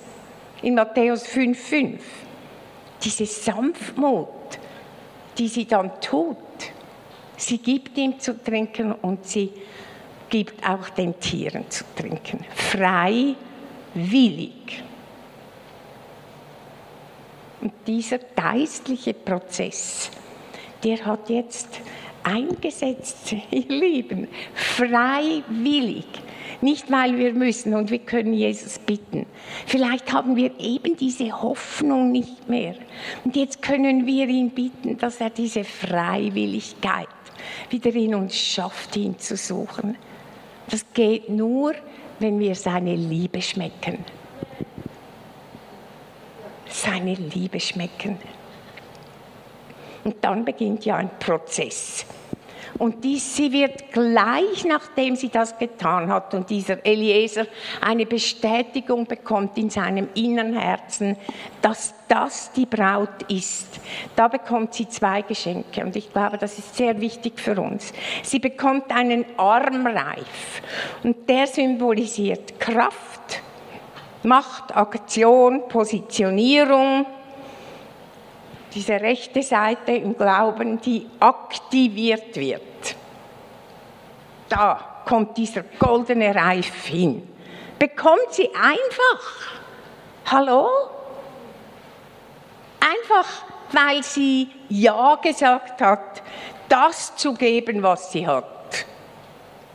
in 0.61 0.75
Matthäus 0.75 1.25
5,5. 1.27 1.99
Diese 3.03 3.25
Sanftmut, 3.25 4.27
die 5.37 5.47
sie 5.47 5.65
dann 5.65 6.01
tut, 6.01 6.37
sie 7.35 7.59
gibt 7.59 7.97
ihm 7.97 8.19
zu 8.19 8.43
trinken 8.43 8.91
und 8.91 9.25
sie 9.25 9.51
gibt 10.29 10.67
auch 10.67 10.89
den 10.89 11.19
Tieren 11.19 11.69
zu 11.69 11.83
trinken. 11.95 12.43
Freiwillig. 12.53 13.37
Und 17.61 17.73
dieser 17.85 18.19
geistliche 18.19 19.13
Prozess, 19.13 20.09
der 20.83 21.05
hat 21.05 21.29
jetzt 21.29 21.81
eingesetzt, 22.23 23.33
ihr 23.51 23.69
Lieben, 23.69 24.27
freiwillig. 24.53 26.05
Nicht, 26.61 26.91
weil 26.91 27.17
wir 27.17 27.33
müssen 27.33 27.75
und 27.75 27.91
wir 27.91 27.99
können 27.99 28.33
Jesus 28.33 28.79
bitten. 28.79 29.27
Vielleicht 29.67 30.11
haben 30.11 30.35
wir 30.35 30.59
eben 30.59 30.97
diese 30.97 31.41
Hoffnung 31.41 32.11
nicht 32.11 32.49
mehr. 32.49 32.75
Und 33.23 33.35
jetzt 33.35 33.61
können 33.61 34.07
wir 34.07 34.27
ihn 34.27 34.49
bitten, 34.49 34.97
dass 34.97 35.21
er 35.21 35.29
diese 35.29 35.63
Freiwilligkeit 35.63 37.07
wieder 37.69 37.93
in 37.93 38.15
uns 38.15 38.35
schafft, 38.35 38.95
ihn 38.95 39.19
zu 39.19 39.37
suchen. 39.37 39.97
Das 40.69 40.85
geht 40.93 41.29
nur, 41.29 41.73
wenn 42.19 42.39
wir 42.39 42.55
seine 42.55 42.95
Liebe 42.95 43.41
schmecken. 43.41 44.03
Seine 46.67 47.13
Liebe 47.13 47.59
schmecken. 47.59 48.17
Und 50.03 50.15
dann 50.21 50.43
beginnt 50.43 50.85
ja 50.85 50.97
ein 50.97 51.09
Prozess. 51.19 52.05
Und 52.77 53.03
dies, 53.03 53.35
sie 53.35 53.51
wird 53.51 53.91
gleich 53.91 54.65
nachdem 54.65 55.15
sie 55.15 55.29
das 55.29 55.57
getan 55.57 56.09
hat 56.09 56.33
und 56.33 56.49
dieser 56.49 56.85
Eliezer 56.85 57.47
eine 57.81 58.05
Bestätigung 58.05 59.05
bekommt 59.05 59.57
in 59.57 59.69
seinem 59.69 60.09
inneren 60.13 60.57
Herzen, 60.57 61.17
dass 61.61 61.93
das 62.07 62.51
die 62.51 62.65
Braut 62.65 63.23
ist. 63.29 63.79
Da 64.15 64.27
bekommt 64.27 64.73
sie 64.73 64.87
zwei 64.87 65.21
Geschenke 65.21 65.83
und 65.83 65.95
ich 65.95 66.11
glaube, 66.11 66.37
das 66.37 66.57
ist 66.57 66.75
sehr 66.75 66.99
wichtig 67.01 67.39
für 67.39 67.59
uns. 67.59 67.93
Sie 68.23 68.39
bekommt 68.39 68.91
einen 68.91 69.25
Armreif 69.37 70.61
und 71.03 71.27
der 71.29 71.47
symbolisiert 71.47 72.59
Kraft, 72.59 73.41
Macht, 74.23 74.75
Aktion, 74.75 75.67
Positionierung, 75.69 77.05
diese 78.77 79.01
rechte 79.01 79.41
Seite 79.41 79.93
im 79.93 80.15
Glauben, 80.15 80.79
die 80.79 81.09
aktiviert 81.19 82.35
wird. 82.35 82.95
Da 84.47 85.01
kommt 85.03 85.35
dieser 85.35 85.63
goldene 85.79 86.35
Reif 86.35 86.85
hin. 86.85 87.27
Bekommt 87.79 88.31
sie 88.31 88.47
einfach. 88.53 89.49
Hallo? 90.27 90.69
Einfach, 92.79 93.27
weil 93.71 94.03
sie 94.03 94.47
Ja 94.69 95.15
gesagt 95.15 95.81
hat, 95.81 96.21
das 96.69 97.15
zu 97.15 97.33
geben, 97.33 97.81
was 97.81 98.11
sie 98.11 98.27
hat. 98.27 98.85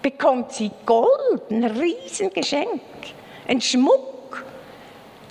Bekommt 0.01 0.53
sie 0.53 0.71
Gold, 0.87 1.51
ein 1.51 1.65
Riesengeschenk, 1.65 2.81
ein 3.49 3.61
Schmuck 3.61 4.12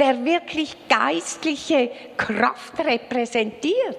der 0.02 0.26
wirklich 0.26 0.76
geistliche 0.90 1.92
Kraft 2.18 2.80
repräsentiert. 2.84 3.98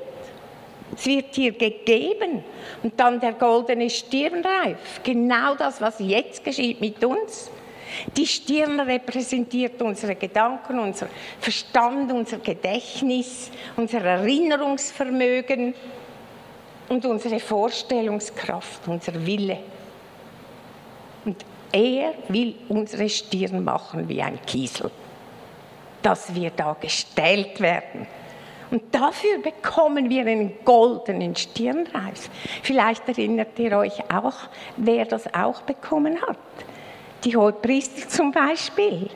Es 0.97 1.07
wird 1.07 1.33
hier 1.33 1.53
gegeben. 1.53 2.43
Und 2.83 2.99
dann 2.99 3.21
der 3.21 3.35
goldene 3.35 3.89
Stirnreif. 3.89 5.01
Genau 5.05 5.55
das, 5.55 5.81
was 5.81 6.01
jetzt 6.01 6.43
geschieht 6.43 6.81
mit 6.81 7.03
uns. 7.05 7.51
Die 8.17 8.27
Stirn 8.27 8.81
repräsentiert 8.81 9.81
unsere 9.81 10.17
Gedanken, 10.17 10.81
unser 10.81 11.07
Verstand, 11.39 12.11
unser 12.11 12.39
Gedächtnis, 12.39 13.51
unser 13.77 14.03
Erinnerungsvermögen 14.03 15.73
und 16.89 17.07
unsere 17.07 17.39
Vorstellungskraft, 17.39 18.89
unser 18.89 19.25
Wille. 19.25 19.59
Und 21.25 21.45
er 21.71 22.15
will 22.29 22.57
unsere 22.69 23.09
Stirn 23.09 23.63
machen 23.63 24.09
wie 24.09 24.21
ein 24.21 24.41
Kiesel 24.45 24.91
dass 26.03 26.35
wir 26.35 26.51
da 26.51 26.77
gestellt 26.81 27.61
werden. 27.61 28.07
Und 28.71 28.95
dafür 28.95 29.39
bekommen 29.39 30.09
wir 30.09 30.23
einen 30.23 30.65
goldenen 30.65 31.37
Stirnreif. 31.37 32.31
Vielleicht 32.63 33.07
erinnert 33.07 33.59
ihr 33.59 33.77
euch 33.77 34.01
auch, 34.11 34.49
wer 34.79 35.05
das 35.05 35.33
auch 35.35 35.61
bekommen 35.63 36.21
hat. 36.23 36.39
Die 37.25 37.37
Hohepriester 37.37 38.09
zum 38.09 38.33
Beispiel 38.33 39.11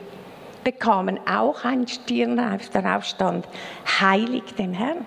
bekamen 0.63 1.19
auch 1.27 1.65
einen 1.65 1.87
Stirnreif, 1.87 2.69
darauf 2.69 3.03
stand, 3.03 3.47
heilig 3.99 4.43
dem 4.59 4.73
Herrn. 4.73 5.05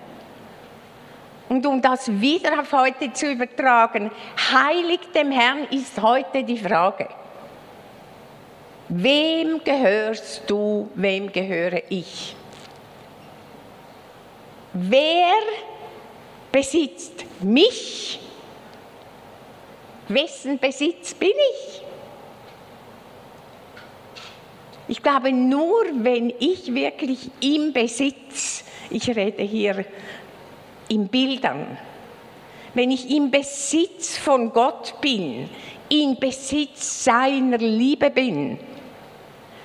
Und 1.47 1.65
um 1.65 1.81
das 1.81 2.11
wieder 2.19 2.59
auf 2.59 2.71
heute 2.73 3.13
zu 3.13 3.31
übertragen, 3.31 4.11
heilig 4.51 4.99
dem 5.13 5.31
Herrn 5.31 5.65
ist 5.69 6.01
heute 6.01 6.43
die 6.43 6.57
Frage. 6.57 7.07
Wem 8.93 9.63
gehörst 9.63 10.43
du, 10.47 10.89
wem 10.95 11.31
gehöre 11.31 11.81
ich? 11.87 12.35
Wer 14.73 15.31
besitzt 16.51 17.23
mich? 17.39 18.19
Wessen 20.09 20.59
Besitz 20.59 21.13
bin 21.13 21.29
ich? 21.29 21.81
Ich 24.89 25.01
glaube, 25.01 25.31
nur 25.31 25.85
wenn 25.93 26.33
ich 26.37 26.73
wirklich 26.73 27.31
im 27.39 27.71
Besitz, 27.71 28.65
ich 28.89 29.07
rede 29.15 29.43
hier 29.43 29.85
in 30.89 31.07
Bildern, 31.07 31.77
wenn 32.73 32.91
ich 32.91 33.09
im 33.09 33.31
Besitz 33.31 34.17
von 34.17 34.51
Gott 34.51 34.99
bin, 34.99 35.49
in 35.87 36.19
Besitz 36.19 37.05
seiner 37.05 37.57
Liebe 37.57 38.09
bin, 38.09 38.59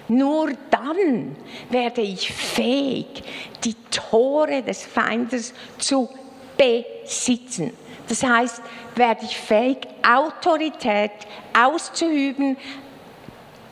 nur 0.08 0.52
dann 0.70 1.36
werde 1.70 2.00
ich 2.00 2.32
fähig, 2.32 3.22
die 3.64 3.74
Tore 3.90 4.62
des 4.62 4.84
Feindes 4.84 5.52
zu 5.78 6.08
besitzen. 6.56 7.72
Das 8.08 8.22
heißt, 8.22 8.62
werde 8.94 9.24
ich 9.24 9.36
fähig, 9.36 9.78
Autorität 10.08 11.12
auszuüben 11.58 12.56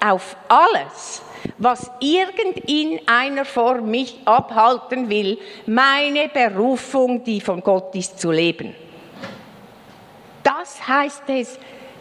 auf 0.05 0.37
alles, 0.49 1.23
was 1.59 1.91
irgend 2.01 2.69
in 2.69 3.01
einer 3.07 3.45
Form 3.45 3.91
mich 3.91 4.19
abhalten 4.25 5.09
will, 5.09 5.39
meine 5.67 6.29
Berufung, 6.29 7.23
die 7.23 7.41
von 7.41 7.63
Gott 7.63 7.95
ist, 7.95 8.19
zu 8.19 8.33
leben. 8.33 8.75
Das 10.43 10.87
heißt 10.87 11.23
es, 11.29 11.59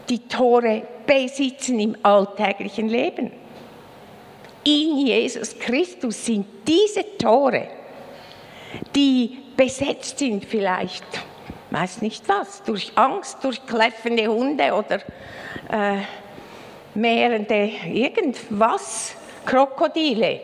die 0.09 0.27
Tore 0.27 0.83
besitzen 1.05 1.79
im 1.79 1.95
alltäglichen 2.01 2.89
Leben 2.89 3.42
in 4.63 5.05
Jesus 5.05 5.57
Christus 5.57 6.25
sind 6.25 6.45
diese 6.67 7.17
Tore, 7.17 7.67
die 8.95 9.39
besetzt 9.55 10.19
sind 10.19 10.45
vielleicht, 10.45 11.05
weiß 11.71 12.01
nicht 12.01 12.27
was, 12.27 12.63
durch 12.63 12.91
Angst, 12.95 13.37
durch 13.43 13.65
kläffende 13.65 14.27
Hunde 14.27 14.73
oder 14.73 14.99
äh, 15.69 16.01
mehrende 16.95 17.71
irgendwas, 17.91 19.15
Krokodile, 19.45 20.39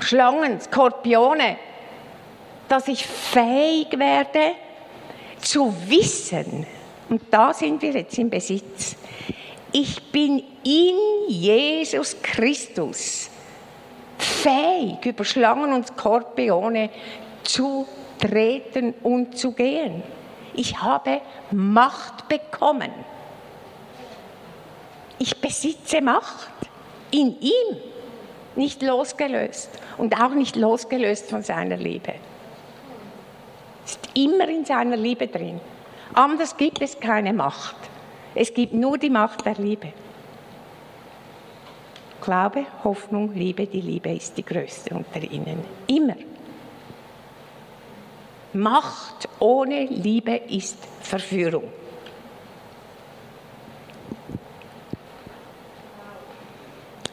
Schlangen, 0.00 0.60
Skorpione, 0.60 1.56
dass 2.68 2.88
ich 2.88 3.06
fähig 3.06 3.98
werde 3.98 4.52
zu 5.40 5.74
wissen, 5.86 6.66
und 7.08 7.22
da 7.30 7.54
sind 7.54 7.80
wir 7.82 7.92
jetzt 7.92 8.18
im 8.18 8.28
Besitz, 8.28 8.96
ich 9.72 10.02
bin 10.10 10.42
in 10.66 11.28
Jesus 11.28 12.16
Christus 12.20 13.30
fähig, 14.18 15.06
über 15.06 15.24
Schlangen 15.24 15.72
und 15.72 15.86
Skorpione 15.86 16.90
zu 17.44 17.86
treten 18.18 18.92
und 19.04 19.38
zu 19.38 19.52
gehen. 19.52 20.02
Ich 20.54 20.80
habe 20.82 21.20
Macht 21.52 22.28
bekommen. 22.28 22.90
Ich 25.20 25.40
besitze 25.40 26.00
Macht 26.00 26.48
in 27.12 27.40
ihm, 27.40 27.76
nicht 28.56 28.82
losgelöst 28.82 29.70
und 29.98 30.20
auch 30.20 30.30
nicht 30.30 30.56
losgelöst 30.56 31.30
von 31.30 31.42
seiner 31.42 31.76
Liebe. 31.76 32.14
Ist 33.84 34.00
immer 34.14 34.48
in 34.48 34.64
seiner 34.64 34.96
Liebe 34.96 35.28
drin. 35.28 35.60
Anders 36.12 36.56
gibt 36.56 36.82
es 36.82 36.98
keine 36.98 37.32
Macht. 37.32 37.76
Es 38.34 38.52
gibt 38.52 38.72
nur 38.72 38.98
die 38.98 39.10
Macht 39.10 39.46
der 39.46 39.54
Liebe. 39.54 39.92
Glaube, 42.20 42.64
Hoffnung, 42.84 43.34
Liebe, 43.34 43.66
die 43.66 43.80
Liebe 43.80 44.10
ist 44.10 44.36
die 44.36 44.44
größte 44.44 44.94
unter 44.94 45.22
ihnen. 45.22 45.60
Immer. 45.86 46.16
Macht 48.52 49.28
ohne 49.38 49.84
Liebe 49.84 50.34
ist 50.34 50.78
Verführung. 51.02 51.64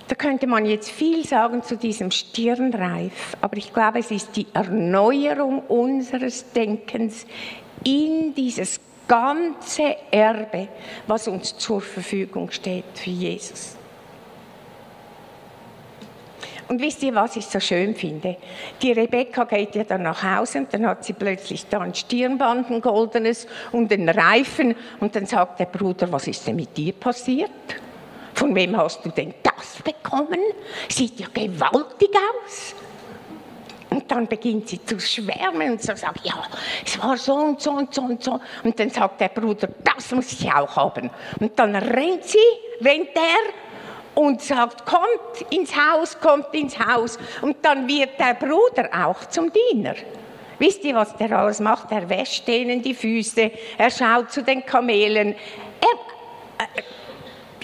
Da 0.08 0.16
könnte 0.16 0.48
man 0.48 0.66
jetzt 0.66 0.92
viel 0.92 1.26
sagen 1.26 1.64
zu 1.64 1.76
diesem 1.76 2.12
Stirnreif, 2.12 3.36
aber 3.42 3.58
ich 3.58 3.74
glaube, 3.74 4.00
es 4.00 4.12
ist 4.12 4.36
die 4.36 4.48
Erneuerung 4.54 5.60
unseres 5.68 6.52
Denkens 6.52 7.26
in 7.84 8.34
dieses 8.36 8.80
ganze 9.08 9.96
Erbe, 10.12 10.68
was 11.08 11.28
uns 11.28 11.58
zur 11.58 11.82
Verfügung 11.82 12.52
steht 12.52 12.86
für 12.94 13.10
Jesus. 13.10 13.76
Und 16.68 16.82
wisst 16.82 17.04
ihr, 17.04 17.14
was 17.14 17.36
ich 17.36 17.46
so 17.46 17.60
schön 17.60 17.96
finde? 17.96 18.38
Die 18.82 18.92
Rebecca 18.92 19.44
geht 19.44 19.76
ja 19.76 19.84
dann 19.84 20.04
nach 20.04 20.24
Hause 20.24 20.60
und 20.60 20.74
dann 20.74 20.86
hat 20.88 21.04
sie 21.04 21.14
plötzlich 21.14 21.68
da 21.68 21.80
ein 21.82 21.94
Stirnband, 21.94 22.70
ein 22.70 22.82
goldenes 22.82 23.48
und 23.72 23.92
einen 23.92 24.10
Reifen. 24.10 24.76
Und 25.00 25.16
dann 25.16 25.26
sagt 25.26 25.60
der 25.60 25.66
Bruder, 25.66 26.12
was 26.12 26.28
ist 26.28 26.48
denn 26.48 26.56
mit 26.56 26.76
dir 26.78 26.94
passiert? 26.94 27.52
Von 28.34 28.56
wem 28.56 28.78
hast 28.78 29.06
du 29.06 29.10
denn 29.10 29.34
das 29.44 29.82
bekommen? 29.84 30.40
Sieht 30.90 31.20
ja 31.20 31.28
gewaltig 31.34 32.10
aus. 32.12 32.76
Und 33.90 34.10
dann 34.10 34.26
beginnt 34.26 34.70
sie 34.70 34.84
zu 34.84 35.00
schwärmen 35.00 35.74
und 35.74 35.82
so 35.82 35.96
sagt, 35.96 36.26
ja, 36.26 36.34
es 36.84 37.00
war 37.00 37.16
so 37.16 37.36
und 37.36 37.62
so 37.62 37.72
und 37.72 37.94
so 37.94 38.02
und 38.02 38.24
so. 38.24 38.40
Und 38.64 38.80
dann 38.80 38.90
sagt 38.90 39.22
der 39.22 39.28
Bruder, 39.28 39.70
das 39.84 40.12
muss 40.12 40.34
ich 40.34 40.52
auch 40.52 40.76
haben. 40.76 41.12
Und 41.40 41.60
dann 41.60 41.76
rennt 41.76 42.24
sie, 42.24 42.38
rennt 42.82 43.10
er 43.14 43.54
und 44.16 44.42
sagt, 44.42 44.86
kommt 44.86 45.52
ins 45.52 45.76
Haus, 45.76 46.20
kommt 46.20 46.54
ins 46.54 46.78
Haus. 46.78 47.18
Und 47.42 47.58
dann 47.62 47.88
wird 47.88 48.20
der 48.20 48.36
Bruder 48.36 48.90
auch 49.06 49.26
zum 49.26 49.52
Diener. 49.52 49.96
Wisst 50.60 50.84
ihr, 50.84 50.96
was 50.96 51.16
der 51.18 51.32
alles 51.32 51.60
macht? 51.60 51.92
Er 51.92 52.08
wäscht 52.10 52.48
denen 52.48 52.82
die 52.82 52.94
Füße, 52.94 53.52
er 53.78 53.90
schaut 53.90 54.32
zu 54.32 54.44
den 54.44 54.66
Kamelen. 54.66 55.36
Er, 55.80 56.66
äh, 56.66 56.82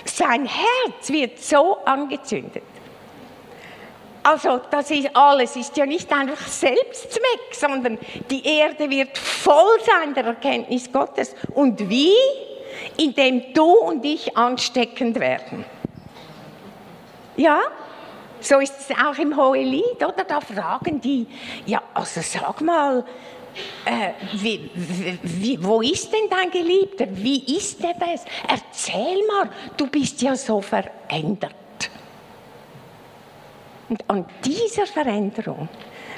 sein 0.06 0.46
Herz 0.46 1.10
wird 1.10 1.40
so 1.40 1.78
angezündet. 1.86 2.64
Also 4.24 4.60
das 4.70 4.92
ist 4.92 5.16
alles 5.16 5.56
ist 5.56 5.78
ja 5.78 5.86
nicht 5.86 6.12
einfach 6.12 6.46
Selbstzweck, 6.46 7.54
sondern 7.54 7.98
die 8.30 8.46
Erde 8.46 8.90
wird 8.90 9.18
voll 9.18 9.80
sein 9.86 10.14
der 10.14 10.26
Erkenntnis 10.26 10.92
Gottes. 10.92 11.36
Und 11.56 11.90
wie? 11.90 12.14
Indem 12.98 13.54
du 13.54 13.66
und 13.66 14.04
ich 14.06 14.36
ansteckend 14.36 15.20
werden. 15.20 15.66
Ja, 17.40 17.62
so 18.42 18.60
ist 18.60 18.74
es 18.82 18.98
auch 18.98 19.18
im 19.18 19.38
Hohelied, 19.38 19.96
oder? 19.96 20.26
Da 20.28 20.42
fragen 20.42 21.00
die, 21.00 21.26
ja, 21.66 21.82
also 21.94 22.20
sag 22.22 22.60
mal, 22.60 23.06
äh, 23.86 24.12
wie, 24.34 24.70
wie, 25.24 25.64
wo 25.64 25.80
ist 25.82 26.12
denn 26.12 26.30
dein 26.30 26.52
Geliebter? 26.52 27.08
Wie 27.12 27.56
ist 27.56 27.82
er 27.82 27.94
das? 27.94 28.26
Erzähl 28.46 29.26
mal, 29.26 29.50
du 29.78 29.88
bist 29.88 30.22
ja 30.22 30.36
so 30.36 30.60
verändert. 30.60 31.56
Und 33.88 34.04
an 34.10 34.26
dieser 34.44 34.86
Veränderung 34.86 35.70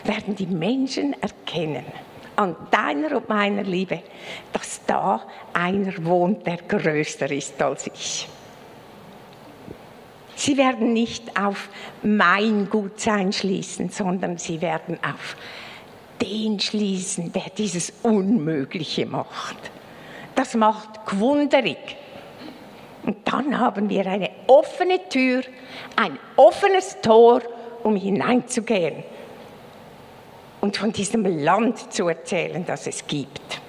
werden 0.04 0.36
die 0.36 0.48
Menschen 0.48 1.16
erkennen, 1.22 1.86
an 2.36 2.56
deiner 2.72 3.18
und 3.18 3.30
meiner 3.30 3.62
Liebe, 3.62 4.02
dass 4.52 4.82
da 4.88 5.22
einer 5.54 6.04
wohnt, 6.04 6.48
der 6.48 6.58
größer 6.58 7.30
ist 7.30 7.62
als 7.62 7.86
ich. 7.86 8.28
Sie 10.42 10.58
werden 10.58 10.92
nicht 10.92 11.39
auf 11.39 11.70
mein 12.02 12.68
Gutsein 12.68 13.32
schließen, 13.32 13.89
sondern 13.89 14.39
sie 14.39 14.60
werden 14.60 14.98
auf 15.04 15.36
den 16.20 16.60
schließen, 16.60 17.32
der 17.32 17.52
dieses 17.56 17.94
Unmögliche 18.02 19.06
macht. 19.06 19.58
Das 20.34 20.56
macht 20.56 21.06
gewunderig. 21.06 21.78
Und 23.04 23.18
dann 23.32 23.60
haben 23.60 23.88
wir 23.88 24.08
eine 24.08 24.32
offene 24.48 25.08
Tür, 25.10 25.44
ein 25.96 26.18
offenes 26.38 26.98
Tor, 27.04 27.44
um 27.84 27.96
hineinzugehen 27.96 29.04
und 30.60 30.76
von 30.76 30.92
diesem 30.92 31.24
Land 31.44 31.94
zu 31.94 32.08
erzählen, 32.08 32.66
das 32.66 32.88
es 32.88 33.06
gibt. 33.06 33.62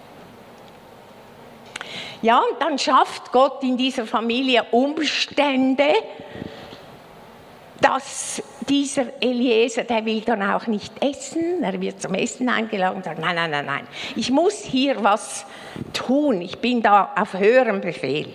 Ja, 2.22 2.38
und 2.38 2.62
dann 2.62 2.78
schafft 2.78 3.30
Gott 3.30 3.62
in 3.62 3.76
dieser 3.76 4.06
Familie 4.06 4.64
Umstände, 4.70 5.92
dass 7.82 8.40
dieser 8.68 9.20
Eliezer, 9.20 9.84
der 9.84 10.04
will 10.04 10.20
dann 10.22 10.42
auch 10.42 10.66
nicht 10.66 10.92
essen, 11.02 11.62
er 11.62 11.78
wird 11.80 12.00
zum 12.00 12.14
Essen 12.14 12.48
eingeladen 12.48 12.96
und 12.96 13.04
sagt, 13.04 13.18
nein, 13.18 13.34
nein, 13.34 13.50
nein, 13.50 13.66
nein, 13.66 13.86
ich 14.16 14.30
muss 14.30 14.62
hier 14.62 15.02
was 15.02 15.44
tun, 15.92 16.40
ich 16.40 16.58
bin 16.58 16.80
da 16.80 17.12
auf 17.16 17.34
höherem 17.34 17.80
Befehl. 17.80 18.32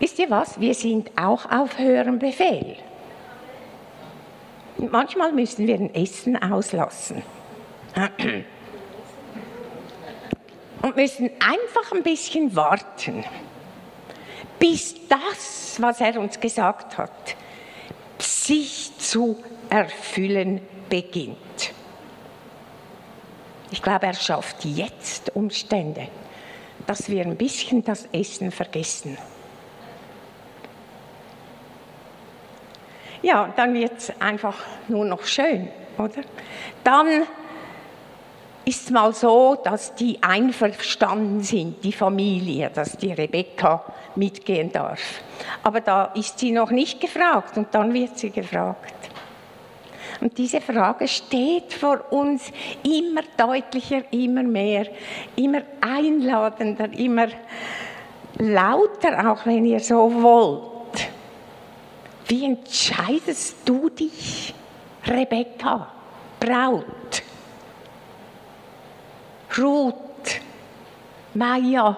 Wisst 0.00 0.18
ihr 0.18 0.28
was, 0.30 0.60
wir 0.60 0.74
sind 0.74 1.10
auch 1.16 1.50
auf 1.50 1.78
höherem 1.78 2.18
Befehl. 2.18 2.76
Manchmal 4.76 5.32
müssen 5.32 5.66
wir 5.66 5.74
ein 5.76 5.94
Essen 5.94 6.42
auslassen. 6.42 7.22
Und 10.82 10.96
müssen 10.96 11.30
einfach 11.38 11.92
ein 11.92 12.02
bisschen 12.02 12.56
warten 12.56 13.24
bis 14.60 14.94
das, 15.08 15.80
was 15.80 16.00
er 16.00 16.20
uns 16.20 16.38
gesagt 16.38 16.96
hat, 16.98 17.34
sich 18.18 18.92
zu 18.98 19.42
erfüllen 19.68 20.60
beginnt. 20.88 21.72
Ich 23.72 23.82
glaube, 23.82 24.06
er 24.06 24.14
schafft 24.14 24.64
jetzt 24.64 25.34
Umstände, 25.34 26.08
dass 26.86 27.08
wir 27.08 27.24
ein 27.24 27.36
bisschen 27.36 27.82
das 27.82 28.06
Essen 28.12 28.50
vergessen. 28.50 29.16
Ja, 33.22 33.52
dann 33.56 33.74
wird 33.74 33.98
es 33.98 34.12
einfach 34.20 34.56
nur 34.88 35.04
noch 35.04 35.24
schön, 35.24 35.68
oder? 35.98 36.22
Dann 36.84 37.26
ist 38.70 38.84
es 38.84 38.90
mal 38.90 39.12
so, 39.12 39.56
dass 39.64 39.96
die 39.96 40.22
einverstanden 40.22 41.42
sind, 41.42 41.82
die 41.82 41.92
Familie, 41.92 42.70
dass 42.72 42.96
die 42.96 43.12
Rebecca 43.12 43.84
mitgehen 44.14 44.70
darf. 44.70 45.00
Aber 45.64 45.80
da 45.80 46.04
ist 46.14 46.38
sie 46.38 46.52
noch 46.52 46.70
nicht 46.70 47.00
gefragt 47.00 47.56
und 47.56 47.74
dann 47.74 47.92
wird 47.92 48.16
sie 48.16 48.30
gefragt. 48.30 48.94
Und 50.20 50.38
diese 50.38 50.60
Frage 50.60 51.08
steht 51.08 51.72
vor 51.72 52.12
uns 52.12 52.52
immer 52.84 53.22
deutlicher, 53.36 54.02
immer 54.12 54.44
mehr, 54.44 54.86
immer 55.34 55.62
einladender, 55.80 56.92
immer 56.92 57.26
lauter, 58.38 59.32
auch 59.32 59.46
wenn 59.46 59.64
ihr 59.64 59.80
so 59.80 60.12
wollt. 60.22 61.08
Wie 62.28 62.44
entscheidest 62.44 63.56
du 63.64 63.88
dich, 63.88 64.54
Rebecca, 65.08 65.88
Braut? 66.38 67.29
Ruth, 69.58 70.40
Maja, 71.34 71.96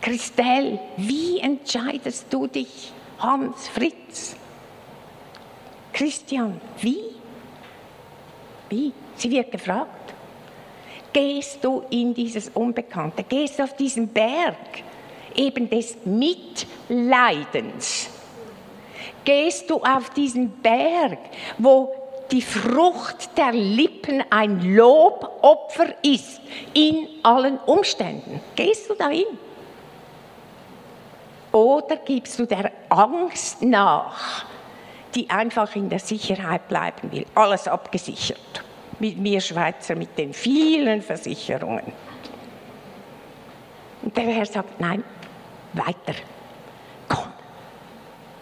Christelle, 0.00 0.78
wie 0.96 1.38
entscheidest 1.38 2.26
du 2.30 2.46
dich? 2.46 2.92
Hans, 3.18 3.68
Fritz, 3.68 4.36
Christian, 5.92 6.60
wie? 6.80 7.02
Wie? 8.68 8.92
Sie 9.16 9.30
wird 9.30 9.52
gefragt. 9.52 10.14
Gehst 11.12 11.62
du 11.62 11.84
in 11.90 12.14
dieses 12.14 12.48
Unbekannte? 12.48 13.22
Gehst 13.22 13.58
du 13.58 13.64
auf 13.64 13.76
diesen 13.76 14.08
Berg 14.08 14.56
eben 15.34 15.68
des 15.68 15.96
Mitleidens? 16.04 18.08
Gehst 19.24 19.70
du 19.70 19.76
auf 19.76 20.10
diesen 20.10 20.50
Berg, 20.50 21.18
wo 21.58 21.94
die 22.32 22.40
Frucht 22.40 23.36
der 23.36 23.52
Lippen 23.52 24.24
ein 24.30 24.74
Lobopfer 24.74 25.94
ist 26.02 26.40
in 26.72 27.06
allen 27.22 27.58
Umständen. 27.58 28.40
Gehst 28.56 28.88
du 28.88 28.94
dahin? 28.94 29.26
Oder 31.52 31.96
gibst 31.96 32.38
du 32.38 32.46
der 32.46 32.72
Angst 32.88 33.60
nach, 33.60 34.46
die 35.14 35.28
einfach 35.28 35.76
in 35.76 35.90
der 35.90 35.98
Sicherheit 35.98 36.66
bleiben 36.68 37.12
will? 37.12 37.26
Alles 37.34 37.68
abgesichert. 37.68 38.64
Mit 38.98 39.18
mir 39.18 39.40
Schweizer, 39.42 39.94
mit 39.94 40.16
den 40.16 40.32
vielen 40.32 41.02
Versicherungen. 41.02 41.92
Und 44.00 44.16
der 44.16 44.24
Herr 44.24 44.46
sagt, 44.46 44.80
nein, 44.80 45.04
weiter. 45.74 46.14
Komm. 47.08 47.30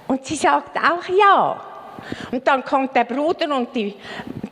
Und 0.07 0.25
sie 0.25 0.37
sagt 0.37 0.77
auch 0.77 1.09
ja. 1.09 1.70
Und 2.31 2.47
dann 2.47 2.65
kommt 2.65 2.95
der 2.95 3.05
Bruder 3.05 3.55
und 3.57 3.75
die 3.75 3.95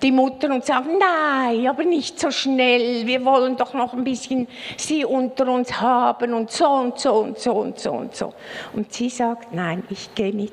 die 0.03 0.13
Mutter 0.13 0.53
und 0.53 0.65
sagt, 0.65 0.87
nein, 0.87 1.67
aber 1.67 1.85
nicht 1.85 2.19
so 2.19 2.31
schnell, 2.31 3.07
wir 3.07 3.25
wollen 3.25 3.57
doch 3.57 3.75
noch 3.75 3.95
ein 3.95 4.05
bisschen 4.05 4.47
sie 4.77 5.05
unter 5.05 5.49
uns 5.49 5.81
haben 5.81 6.35
und 6.35 6.51
so 6.51 6.69
und 6.69 6.99
so 6.99 7.15
und 7.15 7.39
so 7.39 7.53
und 7.53 7.79
so 7.79 7.93
und 7.93 8.15
so. 8.15 8.35
Und 8.75 8.93
sie 8.93 9.09
sagt, 9.09 9.53
nein, 9.53 9.83
ich 9.91 10.15
gehe 10.15 10.33
mit. 10.33 10.53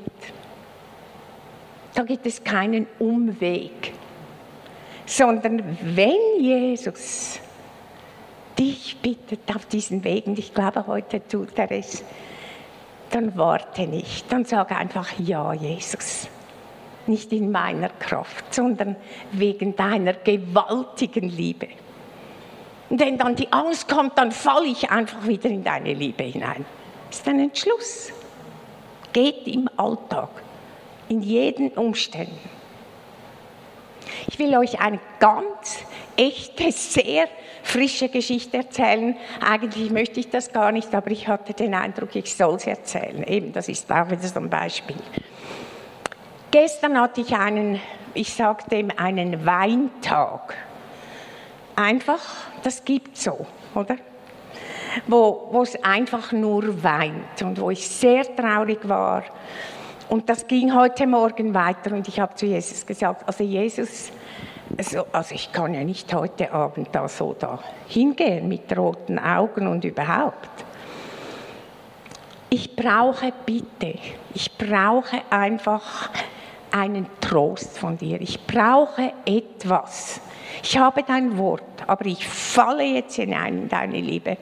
Da 1.93 2.03
gibt 2.03 2.25
es 2.25 2.43
keinen 2.43 2.87
Umweg, 2.99 3.93
sondern 5.05 5.77
wenn 5.81 6.39
Jesus 6.39 7.39
dich 8.57 8.97
bittet 9.01 9.55
auf 9.55 9.65
diesen 9.65 10.03
Weg, 10.03 10.27
und 10.27 10.39
ich 10.39 10.53
glaube, 10.53 10.87
heute 10.87 11.25
tut 11.27 11.57
er 11.57 11.71
es, 11.71 12.03
dann 13.11 13.37
warte 13.37 13.83
nicht, 13.83 14.31
dann 14.31 14.43
sag 14.43 14.71
einfach 14.71 15.11
ja, 15.19 15.53
Jesus 15.53 16.27
nicht 17.07 17.31
in 17.33 17.51
meiner 17.51 17.89
Kraft, 17.89 18.53
sondern 18.53 18.95
wegen 19.31 19.75
deiner 19.75 20.13
gewaltigen 20.13 21.29
Liebe. 21.29 21.67
Und 22.89 22.99
wenn 22.99 23.17
dann 23.17 23.35
die 23.35 23.51
Angst 23.51 23.87
kommt, 23.87 24.17
dann 24.17 24.31
falle 24.31 24.67
ich 24.67 24.89
einfach 24.89 25.25
wieder 25.27 25.49
in 25.49 25.63
deine 25.63 25.93
Liebe 25.93 26.23
hinein. 26.23 26.65
Das 27.09 27.19
ist 27.19 27.27
ein 27.27 27.39
Entschluss. 27.39 28.11
Geht 29.13 29.47
im 29.47 29.69
Alltag, 29.77 30.29
in 31.09 31.21
jeden 31.21 31.69
Umständen. 31.69 32.49
Ich 34.27 34.37
will 34.39 34.55
euch 34.57 34.79
eine 34.79 34.99
ganz 35.19 35.79
echte, 36.15 36.71
sehr 36.71 37.27
frische 37.63 38.09
Geschichte 38.09 38.57
erzählen. 38.57 39.15
Eigentlich 39.41 39.89
möchte 39.91 40.19
ich 40.19 40.29
das 40.29 40.51
gar 40.51 40.71
nicht, 40.71 40.93
aber 40.93 41.11
ich 41.11 41.27
hatte 41.27 41.53
den 41.53 41.73
Eindruck, 41.73 42.15
ich 42.15 42.33
soll 42.35 42.59
sie 42.59 42.69
erzählen. 42.69 43.23
Eben, 43.23 43.51
das 43.53 43.67
ist 43.67 43.91
auch 43.91 44.09
wieder 44.09 44.21
so 44.21 44.39
ein 44.39 44.49
Beispiel. 44.49 44.97
Gestern 46.55 46.97
hatte 47.01 47.19
ich 47.19 47.35
einen, 47.35 47.81
ich 48.13 48.33
sage 48.33 48.63
dem, 48.71 48.89
einen 48.95 49.45
Weintag. 49.45 50.55
Einfach, 51.75 52.21
das 52.63 52.85
gibt 52.85 53.17
so, 53.17 53.45
oder? 53.73 53.97
Wo, 55.05 55.61
es 55.61 55.75
einfach 55.83 56.31
nur 56.31 56.81
weint 56.81 57.41
und 57.41 57.59
wo 57.59 57.71
ich 57.71 57.85
sehr 57.85 58.33
traurig 58.37 58.87
war. 58.87 59.23
Und 60.07 60.29
das 60.29 60.47
ging 60.47 60.73
heute 60.73 61.05
Morgen 61.07 61.53
weiter 61.53 61.93
und 61.93 62.07
ich 62.07 62.21
habe 62.21 62.33
zu 62.35 62.45
Jesus 62.45 62.85
gesagt, 62.85 63.27
also 63.27 63.43
Jesus, 63.43 64.13
also, 64.77 65.07
also 65.11 65.35
ich 65.35 65.51
kann 65.51 65.73
ja 65.73 65.83
nicht 65.83 66.13
heute 66.13 66.53
Abend 66.53 66.87
da 66.93 67.09
so 67.09 67.35
da 67.37 67.59
hingehen 67.89 68.47
mit 68.47 68.77
roten 68.77 69.19
Augen 69.19 69.67
und 69.67 69.83
überhaupt. 69.83 70.63
Ich 72.49 72.77
brauche 72.77 73.33
bitte, 73.45 73.99
ich 74.33 74.57
brauche 74.57 75.21
einfach 75.29 76.11
einen 76.75 77.07
Trost 77.21 77.77
von 77.77 77.97
dir. 77.97 78.19
Ich 78.19 78.45
brauche 78.45 79.13
etwas. 79.25 80.19
Ich 80.61 80.77
habe 80.77 81.03
dein 81.03 81.37
Wort, 81.37 81.63
aber 81.87 82.05
ich 82.05 82.27
falle 82.27 82.83
jetzt 82.83 83.15
hinein 83.15 83.63
in 83.63 83.69
deine 83.69 84.01
Liebe 84.01 84.37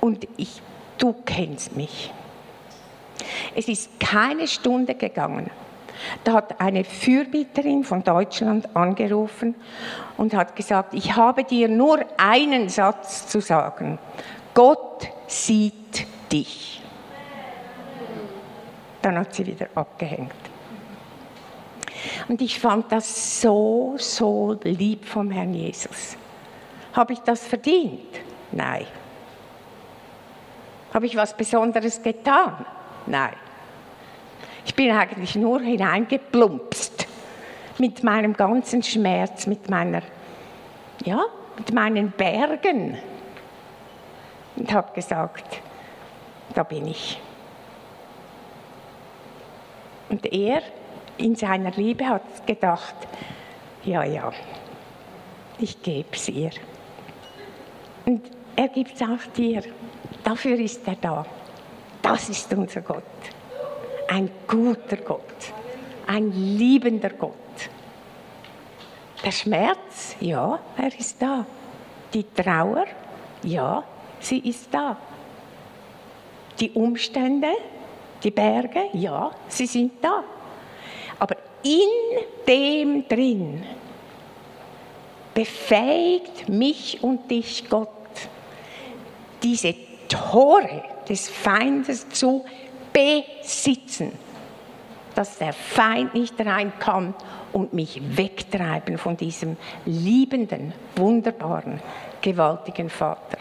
und 0.00 0.28
ich, 0.36 0.62
du 0.98 1.14
kennst 1.24 1.76
mich. 1.76 2.12
Es 3.56 3.66
ist 3.66 3.98
keine 3.98 4.46
Stunde 4.46 4.94
gegangen. 4.94 5.50
Da 6.22 6.34
hat 6.34 6.60
eine 6.60 6.84
Fürbitterin 6.84 7.82
von 7.82 8.04
Deutschland 8.04 8.68
angerufen 8.76 9.56
und 10.16 10.34
hat 10.34 10.54
gesagt, 10.54 10.94
ich 10.94 11.16
habe 11.16 11.42
dir 11.42 11.68
nur 11.68 12.04
einen 12.16 12.68
Satz 12.68 13.26
zu 13.26 13.40
sagen. 13.40 13.98
Gott 14.54 15.08
sieht 15.26 16.06
dich. 16.30 16.82
Dann 19.02 19.18
hat 19.18 19.34
sie 19.34 19.46
wieder 19.46 19.66
abgehängt. 19.74 20.53
Und 22.28 22.40
ich 22.42 22.60
fand 22.60 22.90
das 22.92 23.40
so, 23.40 23.94
so 23.98 24.58
lieb 24.62 25.04
vom 25.04 25.30
Herrn 25.30 25.54
Jesus. 25.54 26.16
Habe 26.92 27.12
ich 27.12 27.20
das 27.20 27.46
verdient? 27.46 28.00
Nein. 28.52 28.86
Habe 30.92 31.06
ich 31.06 31.16
was 31.16 31.36
Besonderes 31.36 32.02
getan? 32.02 32.64
Nein. 33.06 33.34
Ich 34.64 34.74
bin 34.74 34.90
eigentlich 34.90 35.34
nur 35.34 35.60
hineingeplumpst 35.60 37.06
mit 37.78 38.02
meinem 38.02 38.34
ganzen 38.34 38.82
Schmerz, 38.82 39.46
mit 39.46 39.68
meiner, 39.68 40.02
ja, 41.04 41.24
mit 41.56 41.72
meinen 41.72 42.10
Bergen 42.12 42.96
und 44.56 44.72
habe 44.72 44.92
gesagt, 44.94 45.60
da 46.54 46.62
bin 46.62 46.86
ich. 46.86 47.20
Und 50.08 50.32
er 50.32 50.62
in 51.18 51.36
seiner 51.36 51.70
Liebe 51.72 52.06
hat 52.08 52.46
gedacht, 52.46 52.94
ja, 53.84 54.04
ja, 54.04 54.32
ich 55.58 55.80
gebe 55.82 56.08
es 56.12 56.28
ihr. 56.28 56.50
Und 58.06 58.22
er 58.56 58.68
gibt 58.68 58.94
es 58.94 59.02
auch 59.02 59.32
dir. 59.36 59.62
Dafür 60.22 60.58
ist 60.58 60.86
er 60.86 60.96
da. 60.96 61.26
Das 62.02 62.28
ist 62.28 62.52
unser 62.52 62.80
Gott. 62.80 63.02
Ein 64.08 64.30
guter 64.46 64.96
Gott. 64.96 65.52
Ein 66.06 66.30
liebender 66.32 67.10
Gott. 67.10 67.32
Der 69.24 69.30
Schmerz, 69.30 70.16
ja, 70.20 70.58
er 70.76 70.98
ist 70.98 71.20
da. 71.20 71.46
Die 72.12 72.24
Trauer, 72.24 72.84
ja, 73.42 73.82
sie 74.20 74.38
ist 74.38 74.72
da. 74.72 74.96
Die 76.60 76.70
Umstände, 76.72 77.48
die 78.22 78.30
Berge, 78.30 78.90
ja, 78.92 79.30
sie 79.48 79.66
sind 79.66 79.92
da. 80.02 80.22
Aber 81.18 81.36
in 81.62 81.88
dem 82.46 83.08
drin 83.08 83.64
befähigt 85.34 86.48
mich 86.48 87.02
und 87.02 87.30
dich 87.30 87.68
Gott, 87.68 87.88
diese 89.42 89.74
Tore 90.08 90.84
des 91.08 91.28
Feindes 91.28 92.08
zu 92.08 92.44
besitzen, 92.92 94.12
dass 95.14 95.38
der 95.38 95.52
Feind 95.52 96.14
nicht 96.14 96.34
rein 96.40 96.72
kann 96.78 97.14
und 97.52 97.72
mich 97.72 98.00
wegtreiben 98.16 98.98
von 98.98 99.16
diesem 99.16 99.56
liebenden, 99.84 100.72
wunderbaren, 100.96 101.80
gewaltigen 102.20 102.90
Vater. 102.90 103.38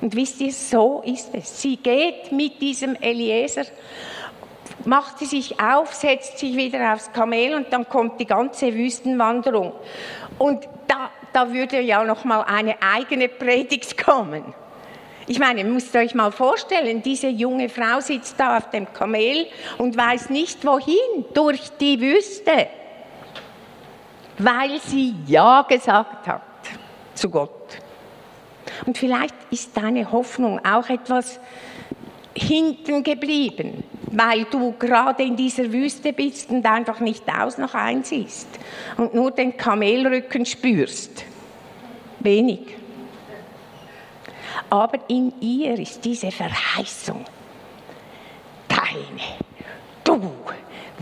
Und 0.00 0.14
wisst 0.16 0.40
ihr, 0.40 0.52
so 0.52 1.00
ist 1.04 1.30
es. 1.32 1.62
Sie 1.62 1.76
geht 1.76 2.32
mit 2.32 2.60
diesem 2.60 2.96
Eliezer 3.00 3.64
macht 4.84 5.18
sie 5.18 5.26
sich 5.26 5.60
auf, 5.60 5.94
setzt 5.94 6.38
sich 6.38 6.56
wieder 6.56 6.92
aufs 6.92 7.12
Kamel 7.12 7.54
und 7.54 7.72
dann 7.72 7.88
kommt 7.88 8.20
die 8.20 8.26
ganze 8.26 8.74
Wüstenwanderung. 8.74 9.72
Und 10.38 10.66
da, 10.88 11.10
da 11.32 11.52
würde 11.52 11.80
ja 11.80 12.04
noch 12.04 12.24
mal 12.24 12.42
eine 12.42 12.76
eigene 12.82 13.28
Predigt 13.28 14.02
kommen. 14.02 14.54
Ich 15.28 15.38
meine, 15.38 15.60
ihr 15.60 15.66
müsst 15.66 15.94
euch 15.94 16.14
mal 16.14 16.32
vorstellen, 16.32 17.02
diese 17.02 17.28
junge 17.28 17.68
Frau 17.68 18.00
sitzt 18.00 18.38
da 18.40 18.56
auf 18.56 18.70
dem 18.70 18.92
Kamel 18.92 19.46
und 19.78 19.96
weiß 19.96 20.30
nicht 20.30 20.64
wohin, 20.66 21.24
durch 21.32 21.70
die 21.80 22.00
Wüste, 22.00 22.66
weil 24.38 24.80
sie 24.80 25.14
Ja 25.26 25.62
gesagt 25.62 26.26
hat 26.26 26.42
zu 27.14 27.30
Gott. 27.30 27.50
Und 28.84 28.98
vielleicht 28.98 29.34
ist 29.50 29.76
deine 29.76 30.10
Hoffnung 30.10 30.60
auch 30.64 30.88
etwas 30.88 31.38
hinten 32.34 33.04
geblieben 33.04 33.84
weil 34.12 34.44
du 34.44 34.72
gerade 34.78 35.22
in 35.22 35.36
dieser 35.36 35.72
Wüste 35.72 36.12
bist 36.12 36.50
und 36.50 36.64
einfach 36.66 37.00
nicht 37.00 37.24
aus 37.28 37.58
noch 37.58 37.74
einsiehst 37.74 38.46
und 38.96 39.14
nur 39.14 39.30
den 39.30 39.56
Kamelrücken 39.56 40.46
spürst. 40.46 41.24
Wenig. 42.20 42.76
Aber 44.70 44.98
in 45.08 45.32
ihr 45.40 45.78
ist 45.78 46.04
diese 46.04 46.30
Verheißung. 46.30 47.24
Deine, 48.68 49.38
du 50.04 50.32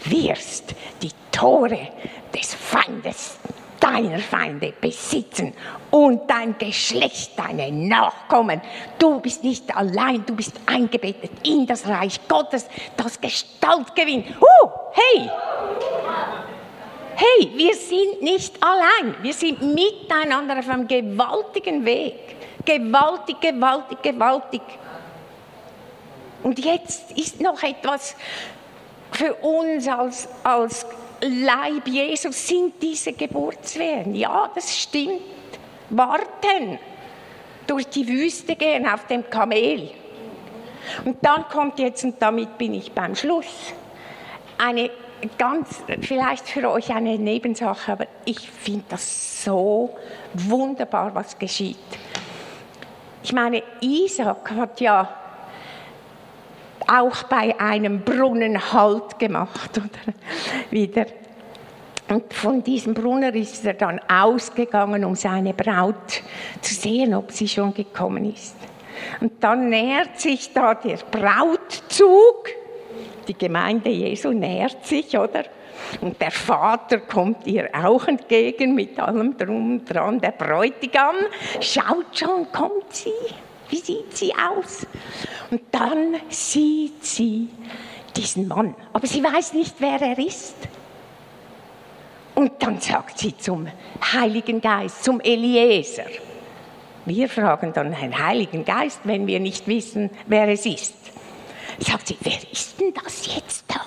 wirst 0.04 0.74
die 1.02 1.10
Tore 1.30 1.88
des 2.34 2.54
Feindes 2.54 3.38
deiner 3.80 4.18
Feinde 4.18 4.72
besitzen 4.80 5.54
und 5.90 6.30
dein 6.30 6.56
Geschlecht, 6.58 7.32
deine 7.36 7.72
Nachkommen. 7.72 8.60
Du 8.98 9.18
bist 9.20 9.42
nicht 9.42 9.74
allein, 9.74 10.24
du 10.26 10.36
bist 10.36 10.52
eingebettet 10.66 11.30
in 11.42 11.66
das 11.66 11.86
Reich 11.88 12.20
Gottes, 12.28 12.66
das 12.96 13.20
Gestalt 13.20 13.94
gewinnt. 13.96 14.26
Uh, 14.40 14.68
hey! 14.92 15.30
Hey, 17.16 17.50
wir 17.54 17.74
sind 17.74 18.22
nicht 18.22 18.54
allein, 18.62 19.14
wir 19.20 19.34
sind 19.34 19.60
miteinander 19.60 20.58
auf 20.58 20.68
einem 20.68 20.86
gewaltigen 20.86 21.84
Weg. 21.84 22.36
Gewaltig, 22.64 23.40
gewaltig, 23.40 24.02
gewaltig. 24.02 24.62
Und 26.42 26.64
jetzt 26.64 27.12
ist 27.12 27.40
noch 27.40 27.62
etwas 27.62 28.16
für 29.12 29.34
uns 29.34 29.86
als, 29.88 30.28
als 30.42 30.86
Leib 31.22 31.86
Jesus 31.86 32.46
sind 32.46 32.74
diese 32.80 33.12
Geburtswehen. 33.12 34.14
Ja, 34.14 34.50
das 34.54 34.78
stimmt. 34.78 35.20
Warten. 35.90 36.78
Durch 37.66 37.86
die 37.88 38.06
Wüste 38.08 38.56
gehen 38.56 38.86
auf 38.86 39.06
dem 39.06 39.28
Kamel. 39.28 39.90
Und 41.04 41.18
dann 41.22 41.46
kommt 41.48 41.78
jetzt, 41.78 42.04
und 42.04 42.20
damit 42.20 42.56
bin 42.58 42.74
ich 42.74 42.92
beim 42.92 43.14
Schluss, 43.14 43.74
eine 44.58 44.90
ganz, 45.38 45.82
vielleicht 46.00 46.48
für 46.48 46.70
euch 46.70 46.90
eine 46.90 47.18
Nebensache, 47.18 47.92
aber 47.92 48.06
ich 48.24 48.50
finde 48.50 48.84
das 48.88 49.44
so 49.44 49.90
wunderbar, 50.34 51.14
was 51.14 51.38
geschieht. 51.38 51.76
Ich 53.22 53.32
meine, 53.32 53.62
Isaac 53.80 54.50
hat 54.52 54.80
ja 54.80 55.19
auch 56.90 57.22
bei 57.24 57.58
einem 57.58 58.00
Brunnen 58.00 58.72
Halt 58.72 59.18
gemacht, 59.18 59.78
oder? 59.78 60.14
Wieder. 60.70 61.06
Und 62.08 62.34
von 62.34 62.62
diesem 62.62 62.94
Brunnen 62.94 63.34
ist 63.34 63.64
er 63.64 63.74
dann 63.74 64.00
ausgegangen, 64.08 65.04
um 65.04 65.14
seine 65.14 65.54
Braut 65.54 66.22
zu 66.60 66.74
sehen, 66.74 67.14
ob 67.14 67.30
sie 67.30 67.46
schon 67.46 67.72
gekommen 67.72 68.32
ist. 68.32 68.56
Und 69.20 69.42
dann 69.42 69.68
nähert 69.68 70.18
sich 70.18 70.52
da 70.52 70.74
der 70.74 70.98
Brautzug, 71.10 72.48
die 73.28 73.38
Gemeinde 73.38 73.90
Jesu 73.90 74.32
nähert 74.32 74.84
sich, 74.84 75.16
oder? 75.16 75.44
Und 76.00 76.20
der 76.20 76.30
Vater 76.30 76.98
kommt 76.98 77.46
ihr 77.46 77.70
auch 77.72 78.06
entgegen 78.08 78.74
mit 78.74 78.98
allem 78.98 79.36
drum 79.36 79.72
und 79.72 79.84
dran. 79.86 80.20
Der 80.20 80.32
Bräutigam 80.32 81.16
schaut 81.60 82.18
schon, 82.18 82.50
kommt 82.52 82.92
sie. 82.92 83.10
Wie 83.70 83.78
sieht 83.78 84.16
sie 84.16 84.32
aus? 84.34 84.86
Und 85.50 85.62
dann 85.70 86.16
sieht 86.28 87.04
sie 87.04 87.48
diesen 88.16 88.48
Mann, 88.48 88.74
aber 88.92 89.06
sie 89.06 89.22
weiß 89.22 89.54
nicht, 89.54 89.76
wer 89.78 90.00
er 90.00 90.18
ist. 90.18 90.56
Und 92.34 92.52
dann 92.60 92.80
sagt 92.80 93.18
sie 93.18 93.36
zum 93.36 93.68
Heiligen 94.12 94.60
Geist, 94.60 95.04
zum 95.04 95.20
Eliezer. 95.20 96.04
Wir 97.04 97.28
fragen 97.28 97.72
dann 97.72 97.94
den 97.94 98.18
Heiligen 98.18 98.64
Geist, 98.64 99.00
wenn 99.04 99.26
wir 99.26 99.40
nicht 99.40 99.66
wissen, 99.66 100.10
wer 100.26 100.48
es 100.48 100.66
ist. 100.66 100.94
Sagt 101.78 102.08
sie, 102.08 102.16
wer 102.20 102.38
ist 102.50 102.80
denn 102.80 102.92
das 102.92 103.34
jetzt 103.34 103.64
da? 103.68 103.80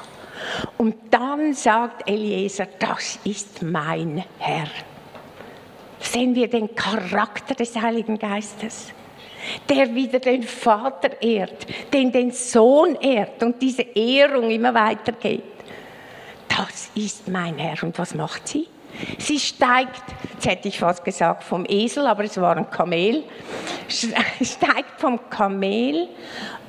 Und 0.77 0.95
dann 1.11 1.53
sagt 1.53 2.09
Eliezer, 2.09 2.67
das 2.79 3.19
ist 3.23 3.61
mein 3.61 4.23
Herr. 4.39 4.67
Sehen 5.99 6.35
wir 6.35 6.49
den 6.49 6.75
Charakter 6.75 7.55
des 7.55 7.75
Heiligen 7.75 8.19
Geistes 8.19 8.93
der 9.69 9.93
wieder 9.93 10.19
den 10.19 10.43
Vater 10.43 11.21
ehrt, 11.21 11.65
den 11.91 12.11
den 12.11 12.31
Sohn 12.31 12.95
ehrt 12.95 13.41
und 13.43 13.61
diese 13.61 13.81
Ehrung 13.81 14.49
immer 14.49 14.73
weitergeht. 14.73 15.43
Das 16.47 16.91
ist 16.95 17.27
mein 17.27 17.57
Herr. 17.57 17.83
Und 17.83 17.97
was 17.97 18.13
macht 18.13 18.47
sie? 18.47 18.67
Sie 19.17 19.39
steigt, 19.39 20.03
jetzt 20.33 20.45
hätte 20.45 20.67
ich 20.67 20.79
fast 20.79 21.03
gesagt 21.03 21.43
vom 21.43 21.65
Esel, 21.67 22.05
aber 22.05 22.23
es 22.23 22.39
war 22.39 22.55
ein 22.55 22.69
Kamel, 22.69 23.23
steigt 23.87 24.99
vom 24.99 25.19
Kamel 25.29 26.09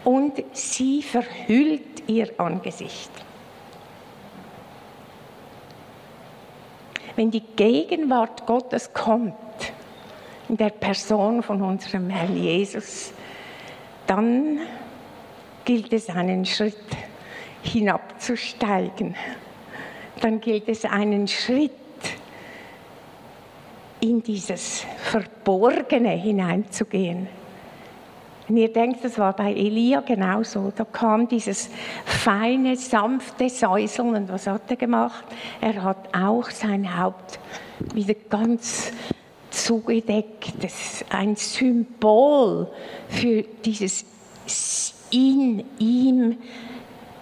und 0.05 0.43
sie 0.53 1.03
verhüllt 1.03 2.09
ihr 2.09 2.29
Angesicht. 2.39 3.11
Wenn 7.17 7.31
die 7.31 7.43
Gegenwart 7.43 8.47
Gottes 8.47 8.93
kommt, 8.93 9.35
in 10.49 10.57
der 10.57 10.71
Person 10.71 11.43
von 11.43 11.63
unserem 11.63 12.11
Herrn 12.11 12.37
Jesus, 12.37 13.13
dann 14.07 14.61
gilt 15.65 15.93
es 15.93 16.09
einen 16.09 16.45
Schritt 16.45 16.77
hinabzusteigen. 17.63 19.15
Dann 20.21 20.41
gilt 20.41 20.69
es 20.69 20.85
einen 20.85 21.27
Schritt 21.27 21.73
in 24.01 24.23
dieses 24.23 24.85
Verborgene 24.99 26.11
hineinzugehen. 26.11 27.27
Und 28.47 28.59
ihr 28.59 28.71
denkt, 28.71 29.03
das 29.03 29.19
war 29.19 29.33
bei 29.33 29.55
Elia 29.55 30.01
genauso. 30.01 30.71
Da 30.77 30.85
kam 30.85 31.27
dieses 31.29 31.71
feine, 32.05 32.77
sanfte 32.77 33.49
Säuseln. 33.49 34.15
Und 34.15 34.29
was 34.29 34.47
hat 34.47 34.71
er 34.71 34.77
gemacht? 34.77 35.25
Er 35.63 35.83
hat 35.83 36.15
auch 36.15 36.51
sein 36.51 37.01
Haupt 37.01 37.39
wieder 37.95 38.15
ganz 38.29 38.93
zugedeckt. 39.65 40.53
Das 40.61 40.73
ist 40.73 41.05
ein 41.11 41.37
Symbol 41.37 42.69
für 43.09 43.43
dieses 43.65 44.05
in 45.11 45.65
ihm 45.79 46.37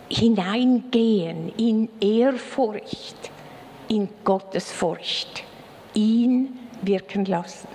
hineingehen, 0.09 1.53
in 1.57 1.89
Ehrfurcht, 2.01 3.31
in 3.89 4.09
Gottesfurcht, 4.25 5.45
ihn 5.95 6.59
wirken 6.83 7.25
lassen. 7.27 7.69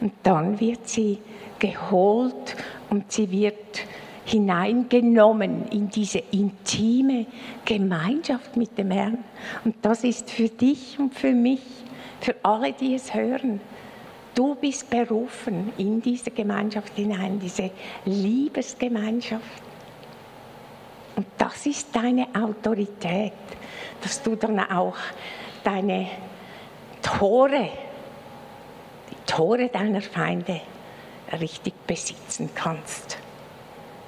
Und 0.00 0.12
dann 0.22 0.58
wird 0.58 0.88
sie 0.88 1.18
geholt 1.58 2.56
und 2.90 3.12
sie 3.12 3.30
wird 3.30 3.84
hineingenommen 4.24 5.68
in 5.68 5.88
diese 5.88 6.18
intime 6.32 7.26
Gemeinschaft 7.64 8.56
mit 8.56 8.76
dem 8.76 8.90
Herrn. 8.90 9.24
Und 9.64 9.76
das 9.82 10.02
ist 10.02 10.30
für 10.30 10.48
dich 10.48 10.98
und 10.98 11.14
für 11.14 11.32
mich 11.32 11.60
für 12.20 12.34
alle, 12.42 12.72
die 12.72 12.94
es 12.94 13.12
hören. 13.12 13.60
Du 14.34 14.54
bist 14.54 14.90
berufen 14.90 15.72
in 15.78 16.02
diese 16.02 16.30
Gemeinschaft 16.30 16.94
hinein, 16.94 17.38
diese 17.40 17.70
Liebesgemeinschaft. 18.04 19.62
Und 21.16 21.26
das 21.38 21.64
ist 21.64 21.94
deine 21.96 22.26
Autorität, 22.34 23.32
dass 24.02 24.22
du 24.22 24.36
dann 24.36 24.60
auch 24.60 24.96
deine 25.64 26.08
Tore, 27.00 27.70
die 29.10 29.32
Tore 29.32 29.68
deiner 29.68 30.02
Feinde 30.02 30.60
richtig 31.40 31.72
besitzen 31.86 32.50
kannst. 32.54 33.18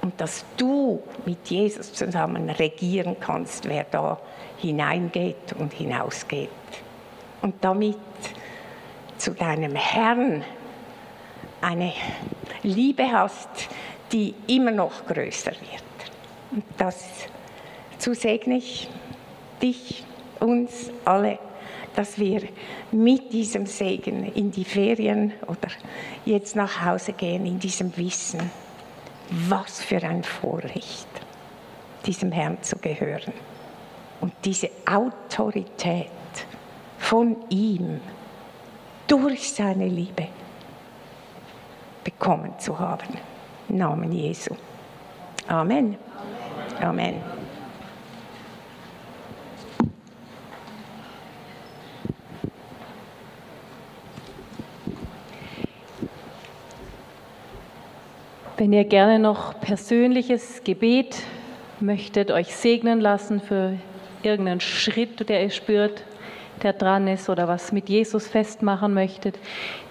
Und 0.01 0.21
dass 0.21 0.45
du 0.55 1.01
mit 1.25 1.49
Jesus 1.49 1.91
zusammen 1.91 2.49
regieren 2.51 3.17
kannst, 3.19 3.67
wer 3.67 3.85
da 3.85 4.19
hineingeht 4.57 5.53
und 5.57 5.73
hinausgeht 5.73 6.49
und 7.41 7.55
damit 7.61 7.97
zu 9.17 9.31
deinem 9.31 9.75
Herrn 9.75 10.43
eine 11.61 11.93
Liebe 12.63 13.11
hast, 13.11 13.49
die 14.11 14.33
immer 14.47 14.71
noch 14.71 15.05
größer 15.05 15.51
wird. 15.51 15.83
Und 16.51 16.63
das 16.77 17.05
zu 17.97 18.13
segne 18.13 18.57
ich 18.57 18.89
dich, 19.61 20.03
uns 20.39 20.89
alle, 21.03 21.37
dass 21.95 22.17
wir 22.17 22.43
mit 22.91 23.33
diesem 23.33 23.65
Segen 23.65 24.31
in 24.33 24.51
die 24.51 24.63
Ferien 24.63 25.33
oder 25.47 25.67
jetzt 26.25 26.55
nach 26.55 26.85
Hause 26.85 27.13
gehen, 27.13 27.45
in 27.45 27.59
diesem 27.59 27.95
Wissen, 27.97 28.49
was 29.29 29.81
für 29.83 30.01
ein 30.01 30.23
Vorrecht, 30.23 31.07
diesem 32.05 32.31
Herrn 32.31 32.61
zu 32.63 32.77
gehören. 32.77 33.33
Und 34.21 34.33
diese 34.45 34.69
Autorität, 34.85 36.09
von 36.99 37.37
ihm 37.49 37.99
durch 39.07 39.51
seine 39.51 39.87
Liebe 39.87 40.27
bekommen 42.03 42.53
zu 42.59 42.77
haben. 42.77 43.17
Im 43.67 43.77
Namen 43.77 44.11
Jesu. 44.11 44.53
Amen. 45.47 45.97
Amen. 46.79 47.15
Wenn 58.57 58.73
ihr 58.73 58.83
gerne 58.83 59.19
noch 59.19 59.59
persönliches 59.61 60.65
Gebet 60.65 61.15
möchtet, 61.79 62.29
euch 62.29 62.53
segnen 62.53 62.99
lassen 62.99 63.39
für 63.39 63.77
irgendeinen 64.21 64.59
Schritt, 64.59 65.29
der 65.29 65.43
ihr 65.43 65.49
spürt, 65.49 66.03
der 66.63 66.73
dran 66.73 67.07
ist 67.07 67.29
oder 67.29 67.47
was 67.47 67.71
mit 67.71 67.89
Jesus 67.89 68.27
festmachen 68.27 68.93
möchtet. 68.93 69.37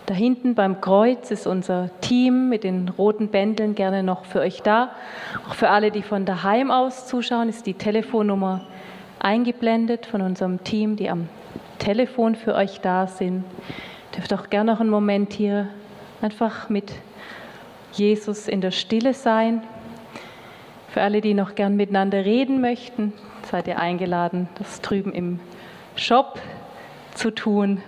Da 0.07 0.15
hinten 0.15 0.55
beim 0.55 0.81
Kreuz 0.81 1.31
ist 1.31 1.47
unser 1.47 1.91
Team 2.01 2.49
mit 2.49 2.65
den 2.65 2.89
roten 2.89 3.29
Bändeln 3.29 3.75
gerne 3.75 4.03
noch 4.03 4.25
für 4.25 4.41
euch 4.41 4.63
da. 4.63 4.93
Auch 5.49 5.55
für 5.55 5.69
alle, 5.69 5.91
die 5.91 6.03
von 6.03 6.25
daheim 6.25 6.71
aus 6.71 7.07
zuschauen, 7.07 7.49
ist 7.49 7.67
die 7.67 7.75
Telefonnummer 7.75 8.63
eingeblendet 9.19 10.07
von 10.07 10.23
unserem 10.23 10.65
Team, 10.65 10.97
die 10.97 11.11
am 11.11 11.29
Telefon 11.79 12.37
für 12.37 12.55
euch 12.55 12.81
da 12.81 13.07
sind. 13.07 13.45
Ihr 14.13 14.17
dürft 14.17 14.33
auch 14.33 14.49
gerne 14.51 14.73
noch 14.73 14.81
einen 14.81 14.91
Moment 14.91 15.33
hier 15.33 15.69
einfach 16.23 16.69
mit 16.69 16.93
Jesus 17.93 18.49
in 18.49 18.61
der 18.61 18.71
Stille 18.71 19.15
sein. 19.15 19.63
Für 20.89 21.03
alle, 21.03 21.21
die 21.21 21.35
noch 21.35 21.55
gern 21.55 21.77
miteinander 21.77 22.25
reden 22.25 22.61
möchten, 22.61 23.13
seid 23.51 23.69
ihr 23.69 23.79
eingeladen, 23.79 24.49
das 24.59 24.81
drüben 24.81 25.13
im 25.13 25.39
Shop 25.97 26.41
zu 27.19 27.35
tun 27.35 27.83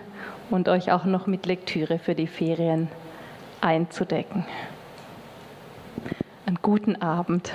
und 0.50 0.68
euch 0.68 0.90
auch 0.90 1.04
noch 1.04 1.28
mit 1.28 1.46
Lektüre 1.46 2.00
für 2.00 2.16
die 2.16 2.26
Ferien 2.26 2.88
einzudecken. 3.60 4.44
Einen 6.46 6.58
guten 6.60 7.00
Abend. 7.00 7.52